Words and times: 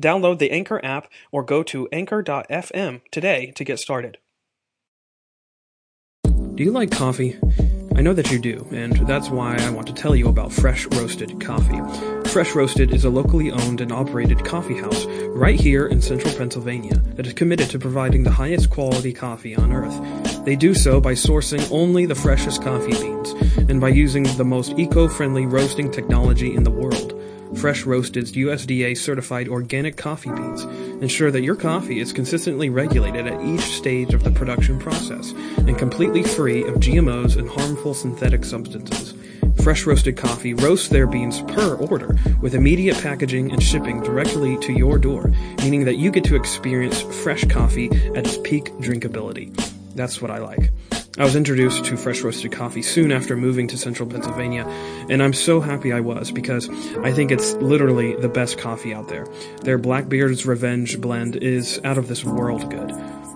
Download 0.00 0.38
the 0.38 0.50
Anchor 0.50 0.84
app 0.84 1.08
or 1.30 1.42
go 1.42 1.62
to 1.64 1.88
anchor.fm 1.92 3.00
today 3.10 3.52
to 3.54 3.64
get 3.64 3.78
started. 3.78 4.18
Do 6.24 6.62
you 6.62 6.70
like 6.70 6.90
coffee? 6.90 7.38
I 7.94 8.00
know 8.00 8.14
that 8.14 8.30
you 8.30 8.38
do, 8.38 8.66
and 8.72 8.94
that's 9.06 9.28
why 9.28 9.56
I 9.56 9.70
want 9.70 9.86
to 9.86 9.92
tell 9.92 10.16
you 10.16 10.28
about 10.28 10.52
Fresh 10.52 10.86
Roasted 10.86 11.40
Coffee. 11.40 11.80
Fresh 12.28 12.54
Roasted 12.54 12.94
is 12.94 13.04
a 13.04 13.10
locally 13.10 13.50
owned 13.50 13.82
and 13.82 13.92
operated 13.92 14.44
coffee 14.44 14.78
house 14.78 15.04
right 15.28 15.60
here 15.60 15.86
in 15.86 16.00
central 16.00 16.34
Pennsylvania 16.34 16.96
that 17.16 17.26
is 17.26 17.34
committed 17.34 17.68
to 17.70 17.78
providing 17.78 18.22
the 18.22 18.30
highest 18.30 18.70
quality 18.70 19.12
coffee 19.12 19.54
on 19.54 19.72
earth. 19.72 20.44
They 20.44 20.56
do 20.56 20.72
so 20.72 21.00
by 21.00 21.12
sourcing 21.12 21.70
only 21.70 22.06
the 22.06 22.14
freshest 22.14 22.62
coffee 22.62 22.92
beans 22.92 23.32
and 23.68 23.80
by 23.80 23.88
using 23.88 24.22
the 24.22 24.44
most 24.44 24.78
eco-friendly 24.78 25.46
roasting 25.46 25.90
technology 25.90 26.54
in 26.54 26.64
the 26.64 26.70
world. 26.70 27.21
Fresh 27.56 27.84
Roasted's 27.84 28.32
USDA 28.32 28.96
certified 28.96 29.48
organic 29.48 29.96
coffee 29.96 30.30
beans 30.30 30.64
ensure 31.02 31.30
that 31.30 31.42
your 31.42 31.54
coffee 31.54 32.00
is 32.00 32.12
consistently 32.12 32.70
regulated 32.70 33.26
at 33.26 33.44
each 33.44 33.60
stage 33.60 34.14
of 34.14 34.24
the 34.24 34.30
production 34.30 34.78
process 34.78 35.32
and 35.58 35.78
completely 35.78 36.22
free 36.22 36.64
of 36.64 36.76
GMOs 36.76 37.36
and 37.36 37.48
harmful 37.48 37.94
synthetic 37.94 38.44
substances. 38.44 39.14
Fresh 39.62 39.86
Roasted 39.86 40.16
Coffee 40.16 40.54
roasts 40.54 40.88
their 40.88 41.06
beans 41.06 41.40
per 41.42 41.74
order 41.76 42.16
with 42.40 42.54
immediate 42.54 43.00
packaging 43.00 43.52
and 43.52 43.62
shipping 43.62 44.02
directly 44.02 44.56
to 44.58 44.72
your 44.72 44.98
door, 44.98 45.32
meaning 45.58 45.84
that 45.84 45.98
you 45.98 46.10
get 46.10 46.24
to 46.24 46.36
experience 46.36 47.00
fresh 47.00 47.44
coffee 47.44 47.88
at 48.16 48.26
its 48.26 48.38
peak 48.38 48.72
drinkability. 48.80 49.71
That's 49.94 50.20
what 50.20 50.30
I 50.30 50.38
like. 50.38 50.70
I 51.18 51.24
was 51.24 51.36
introduced 51.36 51.84
to 51.84 51.96
fresh 51.98 52.22
roasted 52.22 52.52
coffee 52.52 52.80
soon 52.80 53.12
after 53.12 53.36
moving 53.36 53.68
to 53.68 53.76
central 53.76 54.08
Pennsylvania, 54.08 54.64
and 55.10 55.22
I'm 55.22 55.34
so 55.34 55.60
happy 55.60 55.92
I 55.92 56.00
was 56.00 56.30
because 56.30 56.70
I 57.00 57.12
think 57.12 57.30
it's 57.30 57.52
literally 57.56 58.16
the 58.16 58.30
best 58.30 58.56
coffee 58.56 58.94
out 58.94 59.08
there. 59.08 59.26
Their 59.62 59.76
Blackbeard's 59.76 60.46
Revenge 60.46 60.98
blend 61.02 61.36
is 61.36 61.78
out 61.84 61.98
of 61.98 62.08
this 62.08 62.24
world 62.24 62.70
good. 62.70 62.90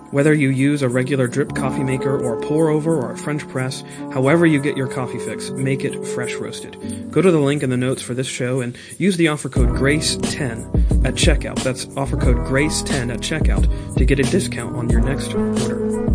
Whether 0.09 0.33
you 0.33 0.49
use 0.49 0.81
a 0.81 0.89
regular 0.89 1.27
drip 1.27 1.53
coffee 1.53 1.83
maker 1.83 2.17
or 2.17 2.39
a 2.39 2.41
pour 2.41 2.69
over 2.69 2.95
or 2.95 3.11
a 3.11 3.17
French 3.17 3.47
press, 3.47 3.83
however 4.11 4.47
you 4.47 4.59
get 4.59 4.77
your 4.77 4.87
coffee 4.87 5.19
fix, 5.19 5.51
make 5.51 5.83
it 5.83 6.03
fresh 6.03 6.33
roasted. 6.33 7.11
Go 7.11 7.21
to 7.21 7.29
the 7.29 7.39
link 7.39 7.61
in 7.61 7.69
the 7.69 7.77
notes 7.77 8.01
for 8.01 8.15
this 8.15 8.27
show 8.27 8.61
and 8.61 8.75
use 8.97 9.17
the 9.17 9.27
offer 9.27 9.49
code 9.49 9.69
GRACE10 9.69 11.05
at 11.05 11.13
checkout. 11.13 11.61
That's 11.61 11.85
offer 11.95 12.17
code 12.17 12.37
GRACE10 12.37 13.13
at 13.13 13.19
checkout 13.19 13.97
to 13.97 14.05
get 14.05 14.19
a 14.19 14.23
discount 14.23 14.75
on 14.75 14.89
your 14.89 15.01
next 15.01 15.33
order. 15.35 16.06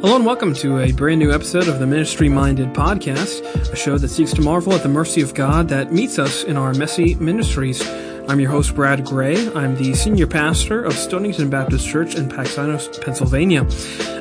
Hello 0.00 0.14
and 0.14 0.26
welcome 0.26 0.52
to 0.52 0.78
a 0.80 0.92
brand 0.92 1.18
new 1.18 1.32
episode 1.32 1.68
of 1.68 1.78
the 1.78 1.86
Ministry 1.86 2.28
Minded 2.28 2.74
Podcast, 2.74 3.42
a 3.72 3.74
show 3.74 3.96
that 3.96 4.08
seeks 4.08 4.34
to 4.34 4.42
marvel 4.42 4.74
at 4.74 4.82
the 4.82 4.90
mercy 4.90 5.22
of 5.22 5.32
God 5.32 5.70
that 5.70 5.90
meets 5.90 6.18
us 6.18 6.44
in 6.44 6.58
our 6.58 6.74
messy 6.74 7.14
ministries. 7.14 7.80
I'm 8.28 8.40
your 8.40 8.50
host, 8.50 8.74
Brad 8.74 9.04
Gray. 9.04 9.48
I'm 9.54 9.76
the 9.76 9.94
senior 9.94 10.26
pastor 10.26 10.82
of 10.82 10.94
Stonington 10.94 11.48
Baptist 11.48 11.86
Church 11.86 12.16
in 12.16 12.28
Paxinos, 12.28 13.00
Pennsylvania. 13.00 13.64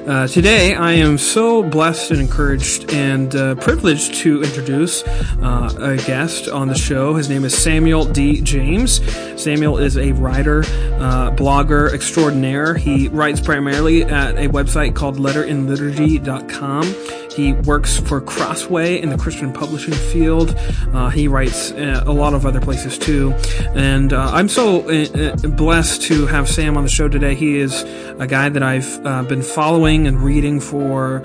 Uh, 0.07 0.27
today, 0.27 0.75
I 0.75 0.91
am 0.91 1.17
so 1.17 1.63
blessed 1.63 2.11
and 2.11 2.21
encouraged 2.21 2.93
and 2.93 3.35
uh, 3.35 3.55
privileged 3.55 4.13
to 4.15 4.43
introduce 4.43 5.01
uh, 5.03 5.75
a 5.79 5.97
guest 6.05 6.47
on 6.47 6.67
the 6.67 6.75
show. 6.75 7.15
His 7.15 7.29
name 7.29 7.45
is 7.45 7.57
Samuel 7.57 8.05
D. 8.05 8.41
James. 8.41 9.01
Samuel 9.41 9.79
is 9.79 9.97
a 9.97 10.11
writer, 10.11 10.59
uh, 10.59 11.31
blogger 11.31 11.91
extraordinaire. 11.91 12.75
He 12.75 13.07
writes 13.07 13.41
primarily 13.41 14.03
at 14.03 14.37
a 14.37 14.49
website 14.49 14.95
called 14.95 15.17
letterandliturgy.com. 15.17 17.24
He 17.35 17.53
works 17.53 17.97
for 17.97 18.21
Crossway 18.21 19.01
in 19.01 19.09
the 19.09 19.17
Christian 19.17 19.51
publishing 19.51 19.93
field. 19.93 20.55
Uh, 20.93 21.09
he 21.09 21.27
writes 21.27 21.71
uh, 21.71 22.03
a 22.05 22.13
lot 22.13 22.33
of 22.33 22.45
other 22.45 22.61
places 22.61 22.97
too. 22.97 23.33
And 23.75 24.13
uh, 24.13 24.31
I'm 24.33 24.47
so 24.47 24.89
uh, 24.89 25.35
blessed 25.47 26.03
to 26.03 26.27
have 26.27 26.47
Sam 26.47 26.77
on 26.77 26.83
the 26.83 26.89
show 26.89 27.09
today. 27.09 27.35
He 27.35 27.57
is 27.57 27.83
a 28.19 28.27
guy 28.27 28.49
that 28.49 28.63
I've 28.63 29.05
uh, 29.05 29.23
been 29.23 29.41
following 29.41 30.07
and 30.07 30.21
reading 30.21 30.59
for 30.59 31.23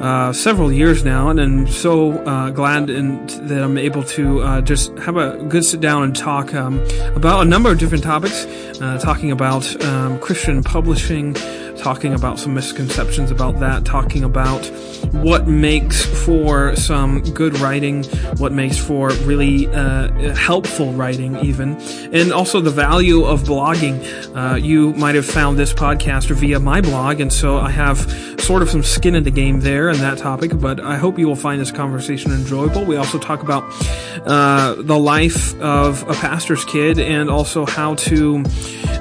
uh, 0.00 0.32
several 0.32 0.70
years 0.70 1.04
now, 1.04 1.30
and 1.30 1.40
I'm 1.40 1.66
so 1.66 2.12
uh, 2.24 2.50
glad 2.50 2.88
that 2.88 3.62
I'm 3.62 3.78
able 3.78 4.02
to 4.02 4.42
uh, 4.42 4.60
just 4.60 4.96
have 4.98 5.16
a 5.16 5.42
good 5.48 5.64
sit 5.64 5.80
down 5.80 6.02
and 6.02 6.14
talk 6.14 6.54
um, 6.54 6.80
about 7.14 7.46
a 7.46 7.48
number 7.48 7.70
of 7.70 7.78
different 7.78 8.04
topics, 8.04 8.44
uh, 8.80 8.98
talking 9.02 9.32
about 9.32 9.84
um, 9.84 10.18
Christian 10.18 10.62
publishing, 10.62 11.34
talking 11.86 12.14
about 12.14 12.36
some 12.36 12.52
misconceptions 12.52 13.30
about 13.30 13.60
that, 13.60 13.84
talking 13.84 14.24
about 14.24 14.66
what 15.12 15.46
makes 15.46 16.04
for 16.24 16.74
some 16.74 17.22
good 17.32 17.56
writing, 17.60 18.02
what 18.38 18.50
makes 18.50 18.76
for 18.76 19.10
really 19.22 19.68
uh, 19.68 20.34
helpful 20.34 20.92
writing, 20.94 21.36
even, 21.44 21.76
and 22.12 22.32
also 22.32 22.60
the 22.60 22.72
value 22.72 23.24
of 23.24 23.44
blogging. 23.44 23.96
Uh, 24.34 24.56
you 24.56 24.94
might 24.94 25.14
have 25.14 25.24
found 25.24 25.56
this 25.56 25.72
podcast 25.72 26.28
via 26.34 26.58
my 26.58 26.80
blog, 26.80 27.20
and 27.20 27.32
so 27.32 27.58
I 27.58 27.70
have 27.70 27.98
sort 28.46 28.62
of 28.62 28.70
some 28.70 28.82
skin 28.82 29.14
in 29.14 29.24
the 29.24 29.30
game 29.30 29.60
there 29.60 29.88
and 29.88 29.98
that 29.98 30.18
topic, 30.18 30.52
but 30.58 30.78
I 30.80 30.96
hope 30.96 31.18
you 31.18 31.26
will 31.26 31.36
find 31.36 31.60
this 31.60 31.72
conversation 31.72 32.32
enjoyable. 32.32 32.84
We 32.84 32.96
also 32.96 33.18
talk 33.18 33.42
about 33.42 33.64
uh, 34.26 34.74
the 34.78 34.98
life 34.98 35.58
of 35.60 36.02
a 36.02 36.14
pastor's 36.14 36.64
kid 36.64 36.98
and 36.98 37.28
also 37.28 37.66
how 37.66 37.94
to, 37.94 38.44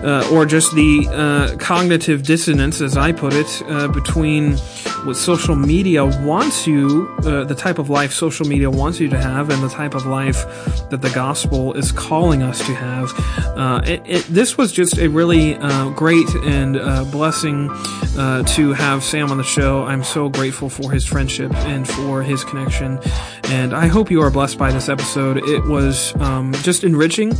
uh, 0.03 0.29
or 0.31 0.45
just 0.45 0.73
the 0.73 1.07
uh, 1.11 1.57
cognitive 1.57 2.23
dissonance, 2.23 2.74
as 2.81 2.97
I 2.97 3.11
put 3.11 3.33
it, 3.33 3.61
uh, 3.67 3.87
between 3.87 4.57
what 5.05 5.15
social 5.15 5.55
media 5.55 6.05
wants 6.05 6.65
you, 6.65 7.13
uh, 7.19 7.43
the 7.43 7.55
type 7.55 7.79
of 7.79 7.89
life 7.89 8.11
social 8.11 8.45
media 8.45 8.69
wants 8.69 8.99
you 8.99 9.07
to 9.09 9.17
have, 9.17 9.49
and 9.49 9.61
the 9.61 9.69
type 9.69 9.93
of 9.93 10.05
life 10.05 10.45
that 10.89 11.01
the 11.01 11.09
gospel 11.11 11.73
is 11.73 11.91
calling 11.91 12.41
us 12.41 12.57
to 12.65 12.73
have. 12.73 13.11
Uh, 13.57 13.81
it, 13.85 14.01
it, 14.05 14.23
this 14.23 14.57
was 14.57 14.71
just 14.71 14.97
a 14.97 15.07
really 15.07 15.55
uh, 15.55 15.89
great 15.89 16.27
and 16.43 16.77
uh, 16.77 17.03
blessing 17.05 17.69
uh, 18.17 18.43
to 18.43 18.73
have 18.73 19.03
Sam 19.03 19.31
on 19.31 19.37
the 19.37 19.43
show. 19.43 19.83
I'm 19.83 20.03
so 20.03 20.29
grateful 20.29 20.69
for 20.69 20.91
his 20.91 21.05
friendship 21.05 21.53
and 21.53 21.87
for 21.87 22.23
his 22.23 22.43
connection, 22.43 22.99
and 23.45 23.73
I 23.73 23.87
hope 23.87 24.09
you 24.09 24.21
are 24.21 24.31
blessed 24.31 24.57
by 24.57 24.71
this 24.71 24.89
episode. 24.89 25.37
It 25.37 25.65
was 25.65 26.15
um, 26.19 26.53
just 26.63 26.83
enriching, 26.83 27.33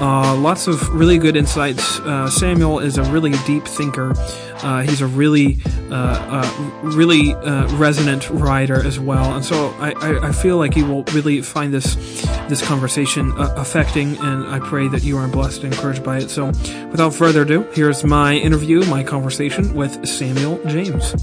lots 0.00 0.66
of 0.66 0.88
really 0.94 1.18
good 1.18 1.36
insights. 1.36 1.84
Samuel 2.34 2.78
is 2.78 2.98
a 2.98 3.02
really 3.04 3.32
deep 3.46 3.64
thinker. 3.64 4.14
Uh, 4.62 4.82
he's 4.82 5.00
a 5.00 5.06
really, 5.06 5.58
uh, 5.90 5.94
uh, 5.94 6.80
really 6.82 7.34
resonant 7.76 8.28
writer 8.30 8.84
as 8.86 8.98
well, 8.98 9.34
and 9.34 9.44
so 9.44 9.70
I, 9.78 9.92
I, 9.92 10.28
I, 10.28 10.32
feel 10.32 10.58
like 10.58 10.76
you 10.76 10.86
will 10.86 11.04
really 11.12 11.42
find 11.42 11.72
this 11.72 11.94
this 12.48 12.64
conversation 12.66 13.32
affecting, 13.36 14.16
and 14.18 14.46
I 14.46 14.58
pray 14.60 14.88
that 14.88 15.02
you 15.02 15.16
are 15.18 15.28
blessed 15.28 15.64
and 15.64 15.72
encouraged 15.72 16.04
by 16.04 16.18
it. 16.18 16.30
So, 16.30 16.46
without 16.90 17.14
further 17.14 17.42
ado, 17.42 17.62
here's 17.72 18.04
my 18.04 18.34
interview, 18.34 18.84
my 18.86 19.02
conversation 19.02 19.74
with 19.74 20.06
Samuel 20.06 20.60
James. 20.66 21.14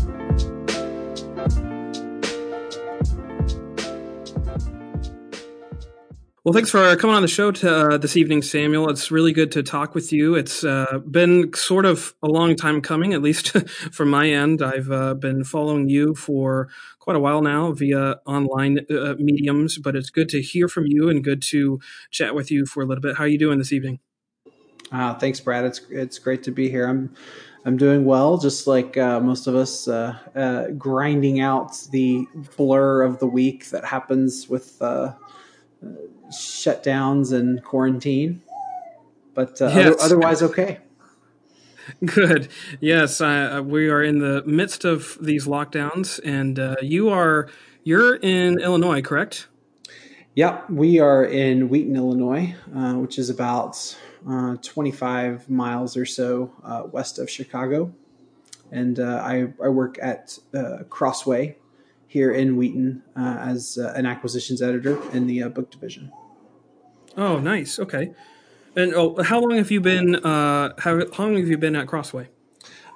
Well, 6.48 6.54
thanks 6.54 6.70
for 6.70 6.96
coming 6.96 7.14
on 7.14 7.22
the 7.22 7.28
show 7.28 7.52
to, 7.52 7.76
uh, 7.76 7.98
this 7.98 8.16
evening, 8.16 8.42
Samuel. 8.42 8.90
It's 8.90 9.12
really 9.12 9.34
good 9.34 9.52
to 9.52 9.62
talk 9.62 9.94
with 9.94 10.14
you. 10.14 10.36
It's 10.36 10.64
uh, 10.64 11.00
been 11.00 11.54
sort 11.54 11.86
of 11.86 12.14
a 12.24 12.28
long 12.28 12.56
time 12.56 12.80
coming, 12.80 13.14
at 13.14 13.22
least 13.22 13.50
from 13.92 14.10
my 14.10 14.30
end. 14.30 14.62
I've 14.62 14.90
uh, 14.90 15.16
been 15.16 15.44
following 15.44 15.90
you 15.90 16.16
for 16.16 16.70
quite 17.00 17.18
a 17.18 17.20
while 17.20 17.42
now 17.42 17.74
via 17.74 18.22
online 18.26 18.80
uh, 18.90 19.16
mediums, 19.20 19.78
but 19.78 19.94
it's 19.94 20.10
good 20.10 20.30
to 20.30 20.42
hear 20.42 20.70
from 20.70 20.86
you 20.88 21.10
and 21.10 21.22
good 21.22 21.42
to 21.50 21.82
chat 22.12 22.34
with 22.34 22.50
you 22.50 22.66
for 22.66 22.82
a 22.82 22.86
little 22.86 23.02
bit. 23.02 23.18
How 23.18 23.26
are 23.26 23.28
you 23.28 23.38
doing 23.38 23.58
this 23.58 23.74
evening? 23.74 24.00
Uh, 24.90 25.16
thanks, 25.16 25.42
Brad. 25.42 25.66
It's 25.66 25.82
it's 25.90 26.18
great 26.18 26.44
to 26.44 26.52
be 26.52 26.70
here. 26.70 26.88
I'm 26.88 27.14
I'm 27.66 27.76
doing 27.76 28.06
well, 28.06 28.38
just 28.38 28.68
like 28.68 28.96
uh, 28.96 29.20
most 29.20 29.48
of 29.48 29.56
us, 29.58 29.90
uh, 29.90 30.70
grinding 30.78 31.42
out 31.42 31.78
the 31.92 32.26
blur 32.56 33.02
of 33.02 33.20
the 33.20 33.28
week 33.28 33.70
that 33.72 33.84
happens 33.84 34.48
with 34.48 34.82
uh, 35.84 35.90
shutdowns 36.32 37.32
and 37.34 37.64
quarantine. 37.64 38.42
But 39.34 39.62
uh, 39.62 39.68
yes. 39.68 39.86
other, 39.86 40.02
otherwise, 40.02 40.42
okay. 40.42 40.80
Good. 42.06 42.50
Yes, 42.80 43.22
uh, 43.22 43.62
we 43.64 43.90
are 43.90 44.04
in 44.04 44.20
the 44.20 44.44
midst 44.46 44.84
of 44.84 45.18
these 45.22 45.46
lockdowns, 45.46 46.20
and 46.24 46.60
uh, 46.60 46.76
you 46.82 47.10
are 47.10 47.48
you're 47.84 48.16
in 48.16 48.60
Illinois, 48.60 49.02
correct? 49.02 49.48
Yep, 50.36 50.70
we 50.70 51.00
are 51.00 51.24
in 51.24 51.70
Wheaton, 51.70 51.96
Illinois, 51.96 52.56
uh, 52.76 52.94
which 52.94 53.18
is 53.18 53.30
about 53.30 53.98
uh, 54.30 54.58
25 54.62 55.50
miles 55.50 55.96
or 55.98 56.06
so 56.06 56.52
uh, 56.64 56.84
west 56.92 57.18
of 57.18 57.30
Chicago, 57.30 57.94
and 58.72 59.00
uh, 59.00 59.22
I, 59.24 59.54
I 59.64 59.70
work 59.70 59.98
at 60.02 60.38
Crossway 60.90 61.56
here 62.08 62.32
in 62.32 62.56
Wheaton 62.56 63.04
uh, 63.16 63.38
as 63.40 63.78
uh, 63.78 63.94
an 63.96 64.06
acquisitions 64.06 64.62
editor 64.62 65.00
in 65.12 65.28
the 65.28 65.44
uh, 65.44 65.50
book 65.50 65.70
division. 65.70 66.12
Oh, 67.16 67.40
nice. 67.40 67.80
Okay. 67.80 68.12
And 68.76 68.94
oh, 68.94 69.22
how 69.24 69.40
long 69.40 69.58
have 69.58 69.72
you 69.72 69.82
been? 69.82 70.16
Uh, 70.16 70.74
how, 70.78 71.00
how 71.14 71.24
long 71.24 71.38
have 71.38 71.48
you 71.48 71.58
been 71.58 71.76
at 71.76 71.88
Crossway? 71.88 72.30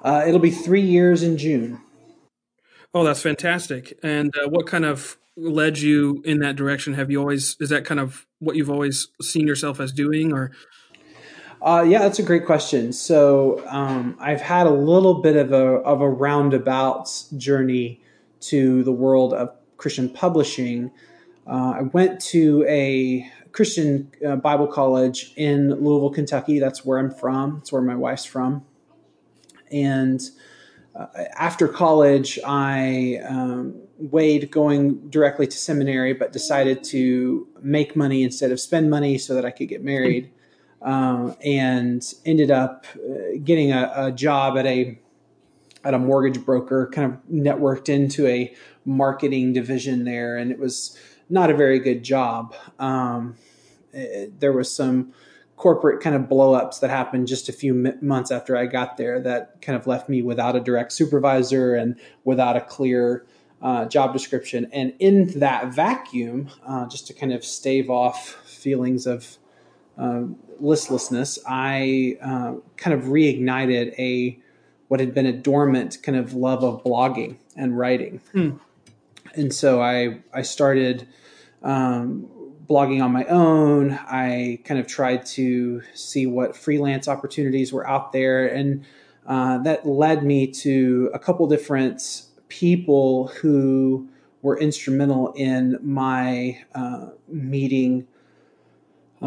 Uh, 0.02 0.24
it'll 0.26 0.40
be 0.40 0.50
three 0.50 0.80
years 0.80 1.22
in 1.22 1.36
June. 1.36 1.80
Oh, 2.94 3.04
that's 3.04 3.22
fantastic! 3.22 3.98
And 4.02 4.32
uh, 4.36 4.48
what 4.48 4.66
kind 4.66 4.84
of 4.84 5.16
led 5.36 5.78
you 5.78 6.22
in 6.24 6.38
that 6.40 6.56
direction? 6.56 6.94
Have 6.94 7.10
you 7.10 7.18
always 7.18 7.56
is 7.58 7.70
that 7.70 7.84
kind 7.84 7.98
of 7.98 8.26
what 8.38 8.54
you've 8.54 8.70
always 8.70 9.08
seen 9.20 9.46
yourself 9.46 9.80
as 9.80 9.92
doing, 9.92 10.32
or? 10.32 10.52
Uh, 11.60 11.84
yeah, 11.88 12.00
that's 12.00 12.18
a 12.18 12.24
great 12.24 12.44
question. 12.44 12.92
So 12.92 13.64
um, 13.68 14.16
I've 14.20 14.40
had 14.40 14.66
a 14.66 14.72
little 14.72 15.14
bit 15.14 15.36
of 15.36 15.52
a 15.52 15.78
of 15.82 16.00
a 16.00 16.08
roundabout 16.08 17.08
journey 17.36 18.02
to 18.42 18.82
the 18.82 18.92
world 18.92 19.32
of 19.32 19.50
Christian 19.76 20.08
publishing, 20.08 20.90
uh, 21.46 21.74
I 21.78 21.82
went 21.82 22.20
to 22.26 22.64
a 22.68 23.30
Christian 23.52 24.10
uh, 24.26 24.36
Bible 24.36 24.66
college 24.66 25.32
in 25.36 25.70
Louisville, 25.70 26.10
Kentucky. 26.10 26.58
That's 26.58 26.84
where 26.84 26.98
I'm 26.98 27.10
from. 27.10 27.56
That's 27.56 27.72
where 27.72 27.82
my 27.82 27.96
wife's 27.96 28.24
from. 28.24 28.64
And 29.70 30.20
uh, 30.94 31.06
after 31.36 31.68
college, 31.68 32.38
I 32.44 33.20
um, 33.26 33.80
weighed 33.98 34.50
going 34.50 35.08
directly 35.08 35.46
to 35.46 35.56
seminary, 35.56 36.12
but 36.12 36.32
decided 36.32 36.84
to 36.84 37.48
make 37.60 37.96
money 37.96 38.22
instead 38.22 38.52
of 38.52 38.60
spend 38.60 38.90
money 38.90 39.18
so 39.18 39.34
that 39.34 39.44
I 39.44 39.50
could 39.50 39.68
get 39.68 39.82
married. 39.82 40.30
Uh, 40.80 41.32
and 41.44 42.02
ended 42.26 42.50
up 42.50 42.86
uh, 42.96 43.38
getting 43.44 43.70
a, 43.72 43.92
a 43.94 44.12
job 44.12 44.58
at 44.58 44.66
a 44.66 44.98
at 45.84 45.94
a 45.94 45.98
mortgage 45.98 46.44
broker, 46.44 46.90
kind 46.92 47.12
of 47.12 47.18
networked 47.30 47.88
into 47.88 48.26
a 48.26 48.54
marketing 48.84 49.52
division 49.52 50.04
there, 50.04 50.36
and 50.36 50.50
it 50.50 50.58
was 50.58 50.96
not 51.28 51.50
a 51.50 51.54
very 51.54 51.78
good 51.78 52.02
job. 52.02 52.54
Um, 52.78 53.36
it, 53.92 54.40
there 54.40 54.52
was 54.52 54.74
some 54.74 55.12
corporate 55.56 56.02
kind 56.02 56.16
of 56.16 56.22
blowups 56.22 56.80
that 56.80 56.90
happened 56.90 57.28
just 57.28 57.48
a 57.48 57.52
few 57.52 57.86
m- 57.86 57.98
months 58.00 58.30
after 58.30 58.56
I 58.56 58.66
got 58.66 58.96
there 58.96 59.20
that 59.20 59.62
kind 59.62 59.78
of 59.78 59.86
left 59.86 60.08
me 60.08 60.20
without 60.20 60.56
a 60.56 60.60
direct 60.60 60.92
supervisor 60.92 61.74
and 61.74 61.98
without 62.24 62.56
a 62.56 62.60
clear 62.60 63.24
uh, 63.62 63.84
job 63.84 64.12
description. 64.12 64.68
And 64.72 64.92
in 64.98 65.38
that 65.38 65.72
vacuum, 65.72 66.48
uh, 66.66 66.88
just 66.88 67.06
to 67.06 67.14
kind 67.14 67.32
of 67.32 67.44
stave 67.44 67.90
off 67.90 68.36
feelings 68.44 69.06
of 69.06 69.38
uh, 69.96 70.22
listlessness, 70.58 71.38
I 71.46 72.16
uh, 72.20 72.54
kind 72.76 72.94
of 72.94 73.04
reignited 73.04 73.94
a 73.98 74.41
what 74.92 75.00
had 75.00 75.14
been 75.14 75.24
a 75.24 75.32
dormant 75.32 75.96
kind 76.02 76.18
of 76.18 76.34
love 76.34 76.62
of 76.62 76.84
blogging 76.84 77.34
and 77.56 77.78
writing. 77.78 78.20
Hmm. 78.32 78.50
And 79.34 79.50
so 79.50 79.80
I 79.80 80.18
I 80.34 80.42
started 80.42 81.08
um, 81.62 82.28
blogging 82.68 83.02
on 83.02 83.10
my 83.10 83.24
own. 83.24 83.92
I 83.92 84.58
kind 84.64 84.78
of 84.78 84.86
tried 84.86 85.24
to 85.28 85.80
see 85.94 86.26
what 86.26 86.54
freelance 86.54 87.08
opportunities 87.08 87.72
were 87.72 87.88
out 87.88 88.12
there, 88.12 88.46
and 88.46 88.84
uh, 89.26 89.56
that 89.62 89.86
led 89.86 90.24
me 90.24 90.48
to 90.48 91.10
a 91.14 91.18
couple 91.18 91.46
different 91.46 92.24
people 92.48 93.28
who 93.28 94.10
were 94.42 94.58
instrumental 94.58 95.32
in 95.32 95.78
my 95.80 96.62
uh, 96.74 97.06
meeting 97.28 98.06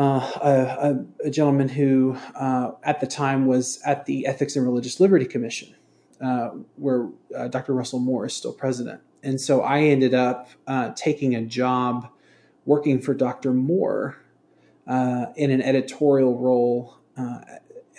a, 0.02 1.06
a, 1.24 1.30
gentleman 1.30 1.70
who, 1.70 2.18
uh, 2.36 2.72
at 2.84 3.00
the 3.00 3.08
time, 3.08 3.46
was 3.46 3.80
at 3.86 4.06
the 4.06 4.28
Ethics 4.28 4.56
and 4.56 4.66
Religious 4.66 5.00
Liberty 5.00 5.26
Commission, 5.26 5.74
uh, 6.22 6.50
where 6.76 7.10
uh, 7.36 7.48
Dr. 7.48 7.74
Russell 7.74 8.00
Moore 8.00 8.26
is 8.26 8.34
still 8.34 8.54
president. 8.54 9.02
And 9.24 9.40
so 9.40 9.62
I 9.62 9.82
ended 9.82 10.14
up 10.14 10.50
uh, 10.68 10.92
taking 10.96 11.36
a 11.36 11.42
job 11.42 12.10
working 12.66 13.02
for 13.02 13.14
Dr. 13.14 13.54
Moore 13.54 14.18
uh, 14.88 15.28
in 15.36 15.52
an 15.52 15.62
editorial 15.62 16.38
role 16.38 16.98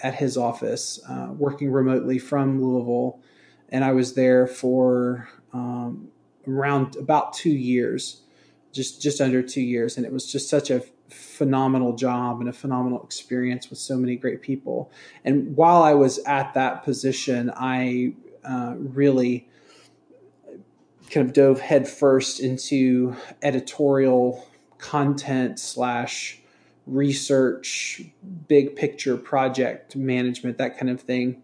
at 0.02 0.14
his 0.14 0.36
office, 0.36 1.00
working 1.30 1.72
remotely 1.72 2.18
from 2.18 2.62
Louisville. 2.62 3.20
And 3.70 3.84
I 3.84 3.92
was 3.92 4.14
there 4.14 4.46
for 4.46 5.28
um, 5.52 6.08
around 6.46 6.96
about 6.96 7.32
two 7.32 7.50
years, 7.50 8.22
just 8.72 9.00
just 9.02 9.20
under 9.20 9.42
two 9.42 9.62
years, 9.62 9.96
and 9.96 10.04
it 10.04 10.12
was 10.12 10.30
just 10.30 10.48
such 10.48 10.70
a 10.70 10.82
phenomenal 11.08 11.94
job 11.94 12.40
and 12.40 12.48
a 12.48 12.52
phenomenal 12.52 13.02
experience 13.02 13.70
with 13.70 13.78
so 13.78 13.96
many 13.96 14.16
great 14.16 14.42
people. 14.42 14.90
And 15.24 15.56
while 15.56 15.82
I 15.82 15.94
was 15.94 16.18
at 16.26 16.54
that 16.54 16.84
position, 16.84 17.50
I 17.54 18.14
uh, 18.44 18.74
really 18.76 19.48
kind 21.10 21.26
of 21.26 21.32
dove 21.32 21.60
headfirst 21.60 22.40
into 22.40 23.16
editorial 23.42 24.46
content 24.78 25.58
slash 25.58 26.40
research, 26.86 28.02
big 28.48 28.76
picture 28.76 29.16
project 29.16 29.96
management, 29.96 30.58
that 30.58 30.78
kind 30.78 30.90
of 30.90 31.00
thing. 31.00 31.42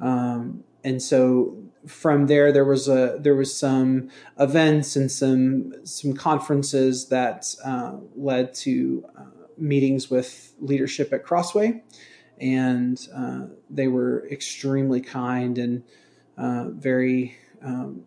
Um, 0.00 0.64
and 0.84 1.02
so 1.02 1.56
from 1.86 2.26
there 2.26 2.52
there 2.52 2.64
was 2.64 2.88
a 2.88 3.16
there 3.20 3.34
was 3.34 3.56
some 3.56 4.10
events 4.38 4.96
and 4.96 5.10
some 5.10 5.74
some 5.84 6.12
conferences 6.12 7.08
that 7.08 7.54
uh, 7.64 7.96
led 8.14 8.52
to 8.54 9.04
uh, 9.16 9.24
meetings 9.56 10.10
with 10.10 10.52
leadership 10.60 11.12
at 11.12 11.24
Crossway, 11.24 11.82
and 12.38 13.08
uh, 13.14 13.46
they 13.68 13.88
were 13.88 14.26
extremely 14.30 15.00
kind 15.00 15.58
and 15.58 15.82
uh, 16.36 16.68
very 16.70 17.36
um, 17.62 18.04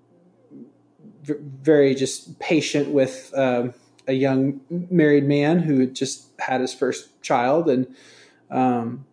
v- 1.24 1.36
very 1.40 1.96
just 1.96 2.40
patient 2.40 2.90
with 2.90 3.34
um, 3.36 3.74
a 4.08 4.14
young 4.14 4.62
married 4.70 5.26
man 5.26 5.60
who 5.60 5.80
had 5.80 5.96
just 5.96 6.28
had 6.40 6.62
his 6.62 6.74
first 6.74 7.22
child. 7.22 7.70
And 7.70 7.96
um, 8.50 9.06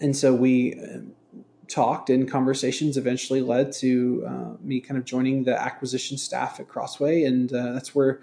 and 0.00 0.16
so 0.16 0.34
we 0.34 0.80
talked 1.68 2.10
and 2.10 2.30
conversations 2.30 2.96
eventually 2.96 3.40
led 3.40 3.72
to 3.72 4.24
uh, 4.26 4.50
me 4.60 4.80
kind 4.80 4.98
of 4.98 5.04
joining 5.04 5.44
the 5.44 5.60
acquisition 5.60 6.18
staff 6.18 6.58
at 6.58 6.68
Crossway, 6.68 7.24
and 7.24 7.52
uh, 7.52 7.72
that's 7.72 7.94
where 7.94 8.20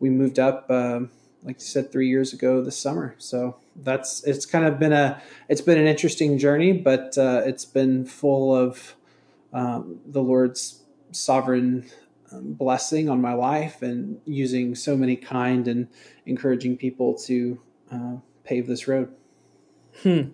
we 0.00 0.10
moved 0.10 0.38
up. 0.38 0.66
Uh, 0.70 1.00
like 1.42 1.56
you 1.56 1.66
said, 1.66 1.92
three 1.92 2.08
years 2.08 2.32
ago 2.32 2.60
this 2.60 2.76
summer. 2.76 3.14
So 3.18 3.56
that's 3.76 4.24
it's 4.24 4.44
kind 4.44 4.64
of 4.64 4.78
been 4.78 4.92
a 4.92 5.22
it's 5.48 5.60
been 5.60 5.78
an 5.78 5.86
interesting 5.86 6.38
journey, 6.38 6.72
but 6.72 7.16
uh, 7.16 7.42
it's 7.44 7.64
been 7.64 8.04
full 8.04 8.54
of 8.54 8.96
um, 9.52 10.00
the 10.06 10.22
Lord's 10.22 10.82
sovereign 11.12 11.88
um, 12.32 12.54
blessing 12.54 13.08
on 13.08 13.20
my 13.20 13.32
life 13.32 13.82
and 13.82 14.20
using 14.24 14.74
so 14.74 14.96
many 14.96 15.16
kind 15.16 15.68
and 15.68 15.88
encouraging 16.26 16.76
people 16.76 17.14
to 17.14 17.60
uh, 17.92 18.16
pave 18.44 18.66
this 18.66 18.88
road. 18.88 19.14
Hmm. 20.02 20.30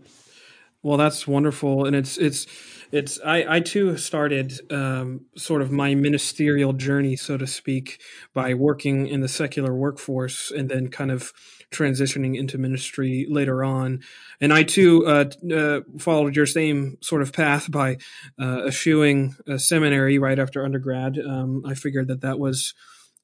Well, 0.83 0.97
that's 0.97 1.29
wonderful, 1.29 1.85
and 1.87 1.95
it's 1.95 2.19
it's 2.19 2.47
it's 2.91 3.21
I 3.25 3.57
I 3.57 3.61
too 3.61 3.97
started 3.97 4.53
um, 4.73 5.27
sort 5.37 5.63
of 5.63 5.71
my 5.71 5.95
ministerial 5.95 6.73
journey, 6.73 7.15
so 7.15 7.37
to 7.37 7.47
speak, 7.47 8.01
by 8.35 8.55
working 8.55 9.07
in 9.07 9.21
the 9.21 9.29
secular 9.29 9.73
workforce, 9.75 10.51
and 10.51 10.69
then 10.69 10.89
kind 10.89 11.13
of 11.13 11.33
transitioning 11.71 12.37
into 12.37 12.59
ministry 12.59 13.27
later 13.31 13.63
on. 13.63 14.01
And 14.41 14.53
I 14.53 14.65
too 14.65 15.07
uh, 15.07 15.27
uh, 15.55 15.81
followed 16.01 16.35
your 16.35 16.47
same 16.47 16.99
sort 17.01 17.23
of 17.23 17.33
path 17.33 17.71
by 17.71 17.99
uh, 18.41 18.65
eschewing 18.67 19.37
a 19.47 19.61
seminary 19.61 20.19
right 20.19 20.39
after 20.39 20.65
undergrad. 20.65 21.17
Um, 21.17 21.63
I 21.65 21.75
figured 21.75 22.09
that 22.09 22.23
that 22.23 22.41
was 22.41 22.75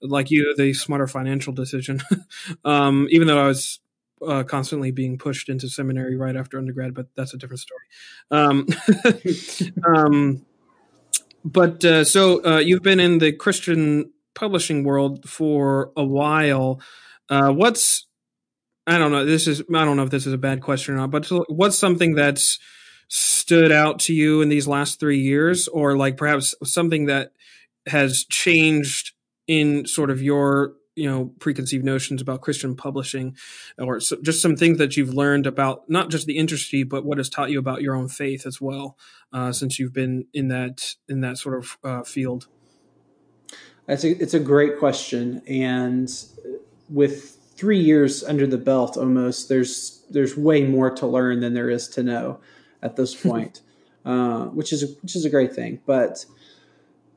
like 0.00 0.30
you, 0.30 0.54
the 0.56 0.72
smarter 0.74 1.08
financial 1.08 1.52
decision. 1.52 2.00
um, 2.64 3.08
even 3.10 3.26
though 3.26 3.42
I 3.42 3.48
was 3.48 3.80
uh, 4.26 4.42
constantly 4.44 4.90
being 4.90 5.18
pushed 5.18 5.48
into 5.48 5.68
seminary 5.68 6.16
right 6.16 6.36
after 6.36 6.58
undergrad, 6.58 6.94
but 6.94 7.06
that's 7.14 7.34
a 7.34 7.38
different 7.38 7.60
story. 7.60 7.84
Um, 8.30 8.66
um, 9.96 10.46
but 11.44 11.84
uh, 11.84 12.04
so 12.04 12.44
uh, 12.44 12.58
you've 12.58 12.82
been 12.82 13.00
in 13.00 13.18
the 13.18 13.32
Christian 13.32 14.12
publishing 14.34 14.84
world 14.84 15.28
for 15.28 15.92
a 15.96 16.04
while. 16.04 16.80
Uh, 17.28 17.50
what's 17.50 18.06
I 18.86 18.96
don't 18.96 19.12
know. 19.12 19.26
This 19.26 19.46
is 19.46 19.60
I 19.60 19.84
don't 19.84 19.96
know 19.96 20.04
if 20.04 20.10
this 20.10 20.26
is 20.26 20.32
a 20.32 20.38
bad 20.38 20.62
question 20.62 20.94
or 20.94 20.98
not, 20.98 21.10
but 21.10 21.30
what's 21.48 21.78
something 21.78 22.14
that's 22.14 22.58
stood 23.08 23.70
out 23.70 23.98
to 24.00 24.14
you 24.14 24.40
in 24.40 24.48
these 24.48 24.66
last 24.66 24.98
three 24.98 25.20
years, 25.20 25.68
or 25.68 25.96
like 25.96 26.16
perhaps 26.16 26.54
something 26.64 27.06
that 27.06 27.32
has 27.86 28.24
changed 28.24 29.12
in 29.46 29.86
sort 29.86 30.10
of 30.10 30.22
your 30.22 30.74
you 30.98 31.08
know 31.08 31.32
preconceived 31.38 31.84
notions 31.84 32.20
about 32.20 32.40
Christian 32.40 32.74
publishing, 32.74 33.36
or 33.78 34.00
so, 34.00 34.16
just 34.20 34.42
some 34.42 34.56
things 34.56 34.78
that 34.78 34.96
you've 34.96 35.14
learned 35.14 35.46
about 35.46 35.88
not 35.88 36.10
just 36.10 36.26
the 36.26 36.36
industry, 36.36 36.82
but 36.82 37.04
what 37.04 37.18
has 37.18 37.28
taught 37.28 37.50
you 37.50 37.58
about 37.58 37.82
your 37.82 37.94
own 37.94 38.08
faith 38.08 38.46
as 38.46 38.60
well, 38.60 38.98
uh, 39.32 39.52
since 39.52 39.78
you've 39.78 39.92
been 39.92 40.26
in 40.34 40.48
that 40.48 40.96
in 41.08 41.20
that 41.20 41.38
sort 41.38 41.56
of 41.56 41.78
uh, 41.84 42.02
field. 42.02 42.48
It's 43.86 44.04
a 44.04 44.10
it's 44.22 44.34
a 44.34 44.40
great 44.40 44.78
question, 44.78 45.42
and 45.46 46.12
with 46.90 47.38
three 47.56 47.80
years 47.80 48.22
under 48.24 48.46
the 48.46 48.58
belt, 48.58 48.96
almost 48.96 49.48
there's 49.48 50.04
there's 50.10 50.36
way 50.36 50.64
more 50.64 50.90
to 50.90 51.06
learn 51.06 51.40
than 51.40 51.54
there 51.54 51.70
is 51.70 51.88
to 51.88 52.02
know 52.02 52.40
at 52.82 52.96
this 52.96 53.14
point, 53.22 53.62
uh, 54.04 54.46
which 54.46 54.72
is 54.72 54.96
which 55.02 55.14
is 55.14 55.24
a 55.24 55.30
great 55.30 55.54
thing. 55.54 55.80
But 55.86 56.26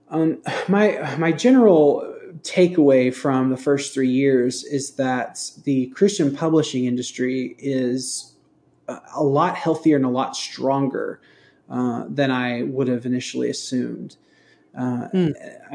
um, 0.09 0.41
my 0.67 1.15
my 1.17 1.31
general 1.31 2.10
takeaway 2.41 3.13
from 3.13 3.49
the 3.49 3.57
first 3.57 3.93
three 3.93 4.09
years 4.09 4.63
is 4.63 4.91
that 4.95 5.39
the 5.63 5.87
Christian 5.87 6.35
publishing 6.35 6.85
industry 6.85 7.55
is 7.59 8.31
a 9.15 9.23
lot 9.23 9.55
healthier 9.55 9.95
and 9.95 10.05
a 10.05 10.09
lot 10.09 10.35
stronger 10.35 11.21
uh, 11.69 12.05
than 12.07 12.31
I 12.31 12.63
would 12.63 12.87
have 12.87 13.05
initially 13.05 13.49
assumed. 13.49 14.17
Uh, 14.77 15.07
mm. 15.13 15.33